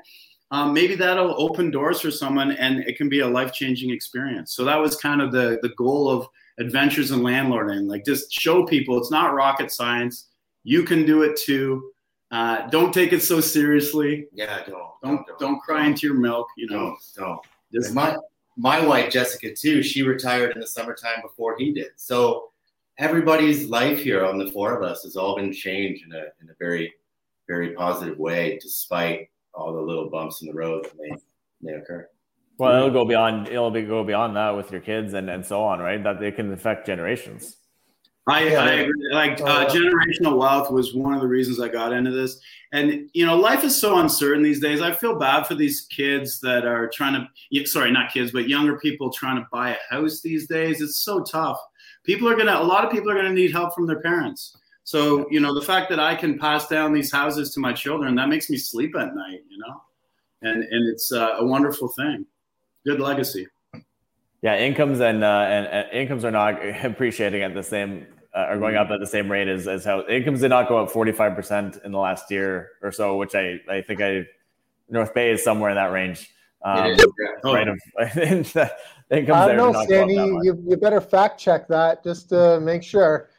um, 0.51 0.73
maybe 0.73 0.95
that'll 0.95 1.41
open 1.41 1.71
doors 1.71 2.01
for 2.01 2.11
someone, 2.11 2.51
and 2.51 2.79
it 2.81 2.97
can 2.97 3.09
be 3.09 3.21
a 3.21 3.27
life 3.27 3.51
changing 3.51 3.89
experience. 3.89 4.55
So 4.55 4.63
that 4.65 4.79
was 4.79 4.95
kind 4.95 5.21
of 5.21 5.31
the 5.31 5.59
the 5.61 5.69
goal 5.69 6.09
of 6.09 6.27
adventures 6.59 7.11
in 7.11 7.19
landlording, 7.19 7.87
like 7.87 8.05
just 8.05 8.31
show 8.31 8.65
people 8.65 8.97
it's 8.97 9.11
not 9.11 9.33
rocket 9.33 9.71
science. 9.71 10.29
You 10.63 10.83
can 10.83 11.05
do 11.05 11.23
it 11.23 11.35
too. 11.37 11.91
Uh, 12.31 12.67
don't 12.69 12.93
take 12.93 13.13
it 13.13 13.21
so 13.21 13.39
seriously. 13.39 14.27
Yeah, 14.33 14.57
don't 14.65 14.67
Don't 14.67 14.89
don't, 15.03 15.27
don't, 15.27 15.39
don't, 15.39 15.59
cry 15.61 15.85
into 15.85 16.07
your 16.07 16.15
milk. 16.15 16.47
You 16.57 16.67
know, 16.67 16.97
don't. 17.15 17.41
don't. 17.71 17.93
My 17.93 18.15
my 18.57 18.85
wife 18.85 19.11
Jessica 19.11 19.53
too. 19.53 19.83
She 19.83 20.01
retired 20.01 20.53
in 20.53 20.61
the 20.61 20.67
summertime 20.67 21.21
before 21.21 21.55
he 21.57 21.71
did. 21.71 21.91
So 21.97 22.51
everybody's 22.97 23.67
life 23.69 23.99
here 23.99 24.25
on 24.25 24.37
the 24.37 24.51
four 24.51 24.75
of 24.75 24.83
us 24.83 25.03
has 25.03 25.15
all 25.15 25.35
been 25.35 25.51
changed 25.51 26.05
in 26.05 26.13
a 26.13 26.25
in 26.41 26.49
a 26.49 26.55
very 26.59 26.93
very 27.47 27.71
positive 27.73 28.17
way, 28.17 28.59
despite 28.61 29.29
all 29.53 29.73
the 29.73 29.81
little 29.81 30.09
bumps 30.09 30.41
in 30.41 30.47
the 30.47 30.53
road 30.53 30.85
that 30.85 30.93
may 30.97 31.15
may 31.61 31.73
occur. 31.73 32.07
Well, 32.57 32.75
it'll 32.77 32.91
go 32.91 33.05
beyond. 33.05 33.47
It'll 33.47 33.71
be 33.71 33.81
go 33.83 34.03
beyond 34.03 34.35
that 34.35 34.55
with 34.55 34.71
your 34.71 34.81
kids 34.81 35.13
and 35.13 35.29
and 35.29 35.45
so 35.45 35.63
on, 35.63 35.79
right? 35.79 36.01
That 36.03 36.19
they 36.19 36.31
can 36.31 36.51
affect 36.53 36.85
generations. 36.85 37.57
I, 38.27 38.55
I 38.55 38.71
agree. 38.71 39.13
like 39.13 39.39
Oh, 39.41 39.45
uh, 39.45 39.69
generational 39.69 40.37
wealth 40.39 40.71
was 40.71 40.95
one 40.95 41.13
of 41.13 41.21
the 41.21 41.27
reasons 41.27 41.59
I 41.59 41.67
got 41.67 41.93
into 41.93 42.09
this. 42.09 42.39
And 42.71 43.07
you 43.13 43.25
know, 43.25 43.37
life 43.37 43.63
is 43.63 43.79
so 43.79 43.99
uncertain 43.99 44.41
these 44.41 44.59
days. 44.59 44.81
I 44.81 44.91
feel 44.91 45.19
bad 45.19 45.45
for 45.45 45.53
these 45.53 45.81
kids 45.81 46.39
that 46.39 46.65
are 46.65 46.89
trying 46.89 47.27
to. 47.51 47.65
Sorry, 47.65 47.91
not 47.91 48.11
kids, 48.11 48.31
but 48.31 48.49
younger 48.49 48.79
people 48.79 49.11
trying 49.11 49.37
to 49.37 49.47
buy 49.51 49.71
a 49.75 49.93
house 49.93 50.21
these 50.21 50.47
days. 50.47 50.81
It's 50.81 51.03
so 51.03 51.21
tough. 51.23 51.59
People 52.03 52.27
are 52.27 52.35
gonna. 52.35 52.59
A 52.59 52.63
lot 52.63 52.83
of 52.83 52.91
people 52.91 53.11
are 53.11 53.15
gonna 53.15 53.31
need 53.31 53.51
help 53.51 53.75
from 53.75 53.85
their 53.85 54.01
parents. 54.01 54.57
So 54.85 55.27
you 55.31 55.39
know, 55.39 55.53
the 55.53 55.65
fact 55.65 55.89
that 55.89 55.99
I 55.99 56.15
can 56.15 56.39
pass 56.39 56.67
down 56.67 56.93
these 56.93 57.11
houses 57.11 57.53
to 57.55 57.59
my 57.59 57.73
children 57.73 58.15
that 58.15 58.29
makes 58.29 58.49
me 58.49 58.57
sleep 58.57 58.95
at 58.95 59.13
night. 59.15 59.41
You 59.49 59.57
know, 59.57 59.81
and 60.43 60.63
and 60.63 60.89
it's 60.89 61.11
uh, 61.11 61.35
a 61.39 61.45
wonderful 61.45 61.89
thing. 61.89 62.25
Good 62.85 62.99
legacy. 62.99 63.47
Yeah, 64.43 64.57
incomes 64.57 65.01
and, 65.01 65.23
uh, 65.23 65.47
and 65.49 65.65
and 65.65 65.91
incomes 65.91 66.23
are 66.23 66.31
not 66.31 66.63
appreciating 66.85 67.41
at 67.41 67.55
the 67.55 67.63
same 67.63 68.05
uh, 68.35 68.41
are 68.41 68.59
going 68.59 68.75
up 68.75 68.91
at 68.91 68.99
the 68.99 69.07
same 69.07 69.29
rate 69.29 69.47
as 69.47 69.67
as 69.67 69.83
how 69.83 70.05
incomes 70.07 70.41
did 70.41 70.49
not 70.49 70.69
go 70.69 70.77
up 70.77 70.91
forty 70.91 71.11
five 71.11 71.35
percent 71.35 71.79
in 71.83 71.91
the 71.91 71.97
last 71.97 72.29
year 72.29 72.69
or 72.83 72.91
so, 72.91 73.17
which 73.17 73.33
I 73.33 73.59
I 73.67 73.81
think 73.81 74.01
I 74.01 74.27
North 74.87 75.15
Bay 75.15 75.31
is 75.31 75.43
somewhere 75.43 75.71
in 75.71 75.77
that 75.77 75.91
range. 75.91 76.29
Um, 76.63 76.91
It 76.91 76.99
is, 76.99 77.05
yeah. 77.43 77.51
Right 77.51 77.67
of 77.67 77.79
incomes 78.17 78.55
I 78.55 79.47
don't 79.47 79.57
know, 79.57 79.71
not 79.71 79.73
go 79.73 79.79
up 79.81 79.87
Sandy. 79.87 80.13
You, 80.13 80.63
you 80.67 80.77
better 80.77 81.01
fact 81.01 81.39
check 81.39 81.67
that 81.69 82.03
just 82.03 82.29
to 82.29 82.59
make 82.59 82.83
sure. 82.83 83.29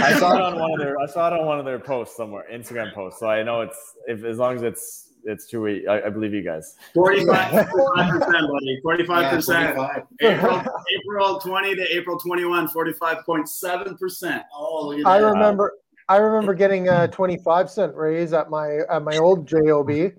I 0.00 0.18
saw 0.18 0.34
it 0.36 0.40
on 0.42 0.58
one 0.58 0.72
of 0.72 0.78
their 0.78 0.98
I 0.98 1.06
saw 1.06 1.28
it 1.28 1.38
on 1.38 1.46
one 1.46 1.58
of 1.58 1.64
their 1.64 1.78
posts 1.78 2.16
somewhere, 2.16 2.44
Instagram 2.52 2.94
posts. 2.94 3.20
So 3.20 3.28
I 3.28 3.42
know 3.42 3.60
it's 3.60 3.78
if 4.06 4.24
as 4.24 4.38
long 4.38 4.54
as 4.56 4.62
it's 4.62 5.12
it's 5.24 5.48
true, 5.50 5.66
I, 5.88 6.06
I 6.06 6.08
believe 6.10 6.32
you 6.32 6.42
guys. 6.42 6.76
45 6.94 7.50
percent, 7.70 7.70
buddy. 7.72 8.80
Forty-five 8.82 9.30
percent. 9.32 9.76
April, 10.20 10.62
April 11.00 11.40
20 11.40 11.74
to 11.74 11.96
April 11.96 12.16
21, 12.18 12.68
45.7%. 12.68 14.44
Oh, 14.54 14.86
look 14.88 15.00
at 15.00 15.06
I 15.06 15.20
that. 15.20 15.26
remember. 15.26 15.72
I 16.08 16.18
remember 16.18 16.54
getting 16.54 16.88
a 16.88 17.08
25 17.08 17.68
cent 17.68 17.94
raise 17.96 18.32
at 18.32 18.48
my 18.48 18.78
at 18.88 19.02
my 19.02 19.16
old 19.18 19.46
job. 19.46 19.90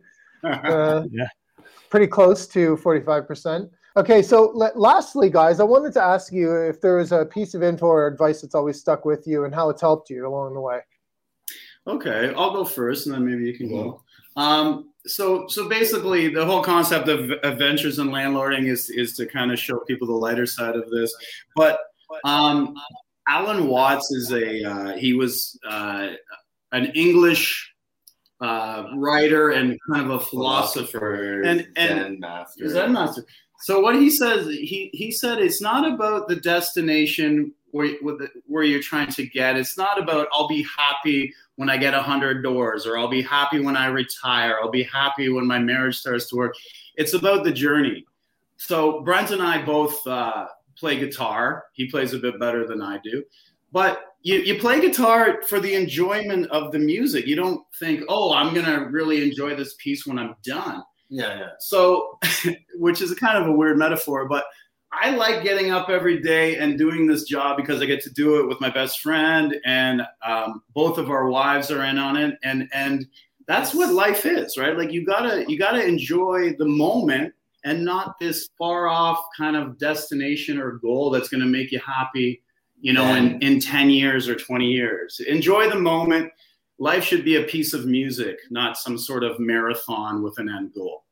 Uh, 0.43 1.03
Yeah. 1.11 1.27
Pretty 1.89 2.05
close 2.07 2.45
to 2.47 2.75
45%. 2.77 3.69
Okay, 3.97 4.21
so 4.21 4.51
le- 4.53 4.71
lastly, 4.75 5.27
guys, 5.29 5.59
I 5.59 5.63
wanted 5.63 5.91
to 5.93 6.01
ask 6.03 6.31
you 6.31 6.53
if 6.55 6.79
there 6.81 6.97
was 6.97 7.11
a 7.11 7.25
piece 7.25 7.55
of 7.55 7.63
info 7.63 7.87
or 7.87 8.05
advice 8.05 8.41
that's 8.41 8.53
always 8.53 8.79
stuck 8.79 9.05
with 9.05 9.25
you 9.25 9.45
and 9.45 9.53
how 9.55 9.69
it's 9.71 9.81
helped 9.81 10.11
you 10.11 10.27
along 10.27 10.53
the 10.53 10.61
way. 10.61 10.81
Okay, 11.87 12.31
I'll 12.37 12.53
go 12.53 12.63
first 12.63 13.07
and 13.07 13.15
then 13.15 13.25
maybe 13.25 13.45
you 13.45 13.57
can 13.57 13.69
go. 13.69 14.03
Um, 14.35 14.91
so, 15.07 15.47
so 15.47 15.67
basically, 15.67 16.27
the 16.29 16.45
whole 16.45 16.61
concept 16.61 17.07
of 17.07 17.31
adventures 17.43 17.97
in 17.97 18.09
landlording 18.09 18.67
is, 18.69 18.91
is 18.91 19.15
to 19.15 19.25
kind 19.25 19.51
of 19.51 19.57
show 19.57 19.79
people 19.79 20.05
the 20.05 20.13
lighter 20.13 20.45
side 20.45 20.75
of 20.75 20.91
this. 20.91 21.11
But 21.55 21.79
um, 22.23 22.75
Alan 23.27 23.65
Watts 23.67 24.11
is 24.11 24.31
a, 24.31 24.63
uh, 24.63 24.95
he 24.95 25.13
was 25.13 25.57
uh, 25.67 26.09
an 26.71 26.85
English 26.93 27.73
uh, 28.41 28.89
writer 28.95 29.49
and 29.51 29.75
kind 29.91 30.05
of 30.05 30.21
a 30.21 30.23
philosopher. 30.23 31.41
And- 31.41 31.67
and- 31.75 31.99
Zen 31.99 32.19
master. 32.19 32.69
Zen 32.69 32.93
master. 32.93 33.25
So 33.59 33.79
what 33.79 33.95
he 33.95 34.09
says, 34.09 34.47
he 34.47 34.89
he 34.93 35.11
said 35.11 35.39
it's 35.39 35.61
not 35.61 35.91
about 35.91 36.27
the 36.27 36.35
destination 36.35 37.53
where 37.71 37.95
where 38.45 38.63
you're 38.63 38.81
trying 38.81 39.11
to 39.11 39.27
get. 39.27 39.57
It's 39.57 39.77
not 39.77 40.01
about 40.01 40.27
I'll 40.31 40.47
be 40.47 40.65
happy 40.77 41.33
when 41.55 41.69
I 41.69 41.77
get 41.77 41.93
hundred 41.93 42.43
doors, 42.43 42.85
or 42.85 42.97
I'll 42.97 43.07
be 43.07 43.21
happy 43.21 43.59
when 43.59 43.75
I 43.75 43.87
retire. 43.87 44.57
I'll 44.61 44.71
be 44.71 44.83
happy 44.83 45.29
when 45.29 45.47
my 45.47 45.59
marriage 45.59 45.97
starts 45.97 46.29
to 46.29 46.35
work. 46.35 46.55
It's 46.95 47.13
about 47.13 47.43
the 47.43 47.51
journey. 47.51 48.05
So 48.57 49.01
Brent 49.01 49.31
and 49.31 49.41
I 49.41 49.63
both 49.63 50.05
uh, 50.07 50.47
play 50.77 50.97
guitar. 50.97 51.65
He 51.73 51.89
plays 51.89 52.13
a 52.13 52.19
bit 52.19 52.39
better 52.39 52.67
than 52.67 52.81
I 52.81 52.99
do, 53.03 53.23
but 53.71 54.03
you, 54.21 54.39
you 54.39 54.59
play 54.59 54.81
guitar 54.81 55.41
for 55.43 55.59
the 55.59 55.73
enjoyment 55.73 56.47
of 56.47 56.71
the 56.71 56.79
music. 56.79 57.25
You 57.27 57.35
don't 57.35 57.61
think, 57.79 58.03
oh, 58.09 58.33
I'm 58.33 58.53
gonna 58.53 58.87
really 58.89 59.23
enjoy 59.23 59.55
this 59.55 59.75
piece 59.75 60.05
when 60.05 60.19
I'm 60.19 60.35
done. 60.43 60.83
Yeah, 61.09 61.39
yeah. 61.39 61.49
So, 61.59 62.19
which 62.75 63.01
is 63.01 63.11
a 63.11 63.15
kind 63.15 63.37
of 63.37 63.47
a 63.47 63.51
weird 63.51 63.77
metaphor, 63.77 64.27
but 64.27 64.45
I 64.91 65.11
like 65.11 65.43
getting 65.43 65.71
up 65.71 65.89
every 65.89 66.21
day 66.21 66.57
and 66.57 66.77
doing 66.77 67.07
this 67.07 67.23
job 67.23 67.57
because 67.57 67.81
I 67.81 67.85
get 67.85 68.01
to 68.03 68.09
do 68.09 68.39
it 68.39 68.47
with 68.47 68.61
my 68.61 68.69
best 68.69 69.01
friend, 69.01 69.57
and 69.65 70.01
um, 70.25 70.63
both 70.73 70.97
of 70.97 71.09
our 71.09 71.29
wives 71.29 71.71
are 71.71 71.83
in 71.83 71.97
on 71.97 72.15
it, 72.17 72.37
and 72.43 72.69
and 72.73 73.05
that's 73.47 73.73
what 73.73 73.93
life 73.93 74.25
is, 74.25 74.57
right? 74.57 74.77
Like 74.77 74.91
you 74.91 75.05
gotta 75.05 75.45
you 75.49 75.57
gotta 75.57 75.85
enjoy 75.85 76.53
the 76.57 76.65
moment 76.65 77.33
and 77.63 77.83
not 77.83 78.17
this 78.19 78.49
far 78.57 78.87
off 78.87 79.25
kind 79.35 79.55
of 79.55 79.77
destination 79.77 80.59
or 80.59 80.73
goal 80.73 81.09
that's 81.09 81.27
going 81.27 81.41
to 81.41 81.47
make 81.47 81.71
you 81.71 81.79
happy, 81.79 82.41
you 82.79 82.93
know, 82.93 83.15
in 83.15 83.41
in 83.41 83.59
ten 83.59 83.89
years 83.89 84.29
or 84.29 84.35
twenty 84.35 84.67
years. 84.67 85.19
Enjoy 85.27 85.69
the 85.69 85.79
moment. 85.79 86.31
Life 86.79 87.03
should 87.03 87.25
be 87.25 87.37
a 87.37 87.43
piece 87.43 87.73
of 87.73 87.85
music, 87.85 88.39
not 88.49 88.77
some 88.77 88.97
sort 88.97 89.23
of 89.23 89.39
marathon 89.39 90.21
with 90.21 90.37
an 90.37 90.49
end 90.49 90.73
goal. 90.73 91.03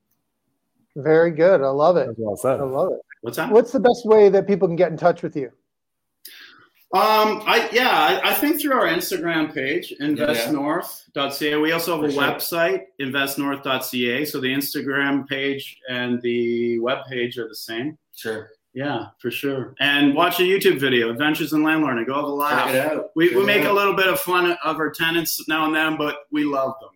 Very 0.95 1.31
good. 1.31 1.61
I 1.61 1.69
love 1.69 1.97
it. 1.97 2.09
Well 2.17 2.37
said. 2.37 2.59
I 2.59 2.63
love 2.63 2.91
it. 2.93 2.99
What's 3.21 3.37
that? 3.37 3.51
What's 3.51 3.71
the 3.71 3.79
best 3.79 4.05
way 4.05 4.29
that 4.29 4.47
people 4.47 4.67
can 4.67 4.75
get 4.75 4.91
in 4.91 4.97
touch 4.97 5.23
with 5.23 5.35
you? 5.35 5.51
Um, 6.93 7.41
I 7.45 7.67
yeah, 7.73 7.89
I, 7.89 8.29
I 8.29 8.33
think 8.35 8.61
through 8.61 8.73
our 8.73 8.87
Instagram 8.87 9.53
page, 9.53 9.93
investnorth.ca. 9.99 11.55
We 11.57 11.71
also 11.73 11.95
have 11.95 12.09
a 12.09 12.13
sure. 12.13 12.21
website, 12.21 12.83
investnorth.ca. 13.01 14.23
So 14.25 14.39
the 14.39 14.47
Instagram 14.47 15.27
page 15.27 15.77
and 15.89 16.21
the 16.21 16.79
web 16.79 16.99
page 17.09 17.37
are 17.37 17.49
the 17.49 17.55
same. 17.55 17.97
Sure. 18.15 18.51
Yeah, 18.75 19.07
for 19.19 19.31
sure. 19.31 19.73
And 19.79 20.13
watch 20.13 20.41
a 20.41 20.43
YouTube 20.43 20.81
video, 20.81 21.09
Adventures 21.09 21.53
in 21.53 21.61
Landlording. 21.61 22.05
Go 22.05 22.15
have 22.15 22.25
a 22.25 22.27
laugh. 22.27 22.65
Check 22.65 22.75
it 22.75 22.91
out. 22.91 23.11
We, 23.15 23.29
Check 23.29 23.37
we 23.37 23.43
it 23.43 23.45
make 23.45 23.65
a 23.65 23.71
little 23.71 23.93
bit 23.93 24.07
of 24.07 24.19
fun 24.19 24.51
of 24.65 24.75
our 24.75 24.91
tenants 24.91 25.47
now 25.47 25.65
and 25.65 25.73
then, 25.73 25.95
but 25.97 26.17
we 26.29 26.43
love 26.43 26.73
them. 26.81 26.89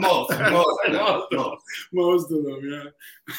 most, 0.00 0.30
most, 0.50 0.80
most, 0.90 1.26
most. 1.30 1.62
Most 1.92 2.32
of 2.32 2.42
them, 2.42 2.60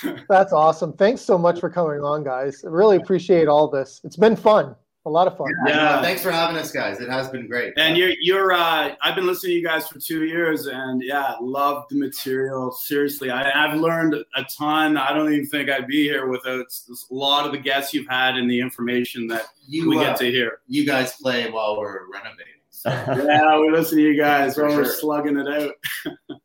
yeah. 0.01 0.17
That's 0.29 0.53
awesome. 0.53 0.93
Thanks 0.93 1.21
so 1.21 1.37
much 1.37 1.59
for 1.59 1.69
coming 1.69 1.99
on, 1.99 2.23
guys. 2.23 2.63
I 2.63 2.69
really 2.69 2.95
appreciate 2.95 3.49
all 3.49 3.69
this. 3.69 3.99
It's 4.05 4.15
been 4.15 4.37
fun. 4.37 4.73
A 5.07 5.09
lot 5.09 5.25
of 5.25 5.37
fun. 5.37 5.47
Yeah. 5.65 6.01
Thanks 6.01 6.21
for 6.21 6.31
having 6.31 6.57
us, 6.57 6.69
guys. 6.69 6.99
It 6.99 7.09
has 7.09 7.29
been 7.29 7.47
great. 7.47 7.73
And 7.77 7.95
you're 7.97 8.11
you're 8.19 8.51
uh 8.51 8.93
I've 9.01 9.15
been 9.15 9.25
listening 9.25 9.51
to 9.51 9.55
you 9.59 9.63
guys 9.65 9.87
for 9.87 9.99
two 9.99 10.25
years 10.25 10.65
and 10.67 11.01
yeah, 11.01 11.35
love 11.39 11.85
the 11.89 11.95
material. 11.97 12.71
Seriously. 12.73 13.31
I, 13.31 13.49
I've 13.65 13.79
learned 13.79 14.15
a 14.35 14.43
ton. 14.57 14.97
I 14.97 15.13
don't 15.13 15.31
even 15.31 15.45
think 15.47 15.69
I'd 15.69 15.87
be 15.87 16.03
here 16.03 16.27
without 16.27 16.65
a 16.89 17.13
lot 17.13 17.45
of 17.45 17.53
the 17.53 17.57
guests 17.57 17.93
you've 17.93 18.09
had 18.09 18.35
and 18.35 18.51
the 18.51 18.59
information 18.59 19.27
that 19.27 19.43
you, 19.65 19.89
we 19.89 19.97
uh, 19.97 20.01
get 20.03 20.17
to 20.17 20.25
hear. 20.29 20.59
you 20.67 20.85
guys 20.85 21.13
play 21.21 21.49
while 21.49 21.79
we're 21.79 22.01
renovating. 22.11 22.59
So 22.69 22.89
Yeah, 23.25 23.57
we 23.61 23.71
listen 23.71 23.99
to 23.99 24.03
you 24.03 24.17
guys 24.17 24.55
For 24.55 24.67
when 24.67 24.75
we're 24.75 24.83
sure. 24.83 24.93
slugging 24.93 25.37
it 25.37 25.47
out. 25.47 25.71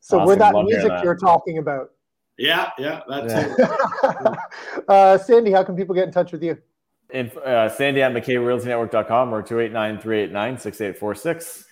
So 0.00 0.18
Awesome. 0.18 0.28
with 0.28 0.38
that 0.40 0.54
Love 0.54 0.64
music 0.66 0.88
that. 0.88 1.04
you're 1.04 1.16
talking 1.16 1.58
about, 1.58 1.92
Yeah, 2.36 2.70
yeah, 2.76 3.00
that's 3.08 3.32
Yeah. 3.32 3.54
it. 4.34 4.38
uh, 4.88 5.16
Sandy, 5.16 5.52
how 5.52 5.62
can 5.62 5.76
people 5.76 5.94
get 5.94 6.04
in 6.08 6.12
touch 6.12 6.32
with 6.32 6.42
you? 6.42 6.58
In, 7.12 7.30
uh, 7.44 7.68
Sandy 7.68 8.02
at 8.02 8.12
McKayRealtyNetwork.com 8.12 9.34
or 9.34 9.42
289 9.42 10.00
389 10.00 10.58
6846. 10.58 11.66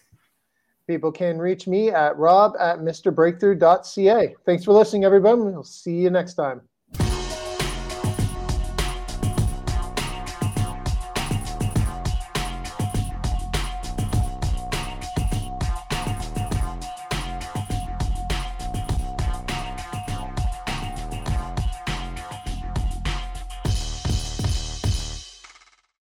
People 0.87 1.13
can 1.13 1.39
reach 1.39 1.67
me 1.67 1.91
at 1.91 2.17
rob 2.17 2.55
at 2.59 2.81
mrbreakthrough.ca. 2.81 4.35
Thanks 4.45 4.65
for 4.65 4.73
listening, 4.73 5.05
everyone. 5.05 5.45
We'll 5.45 5.63
see 5.63 5.95
you 5.95 6.11
next 6.11 6.35
time. 6.35 6.63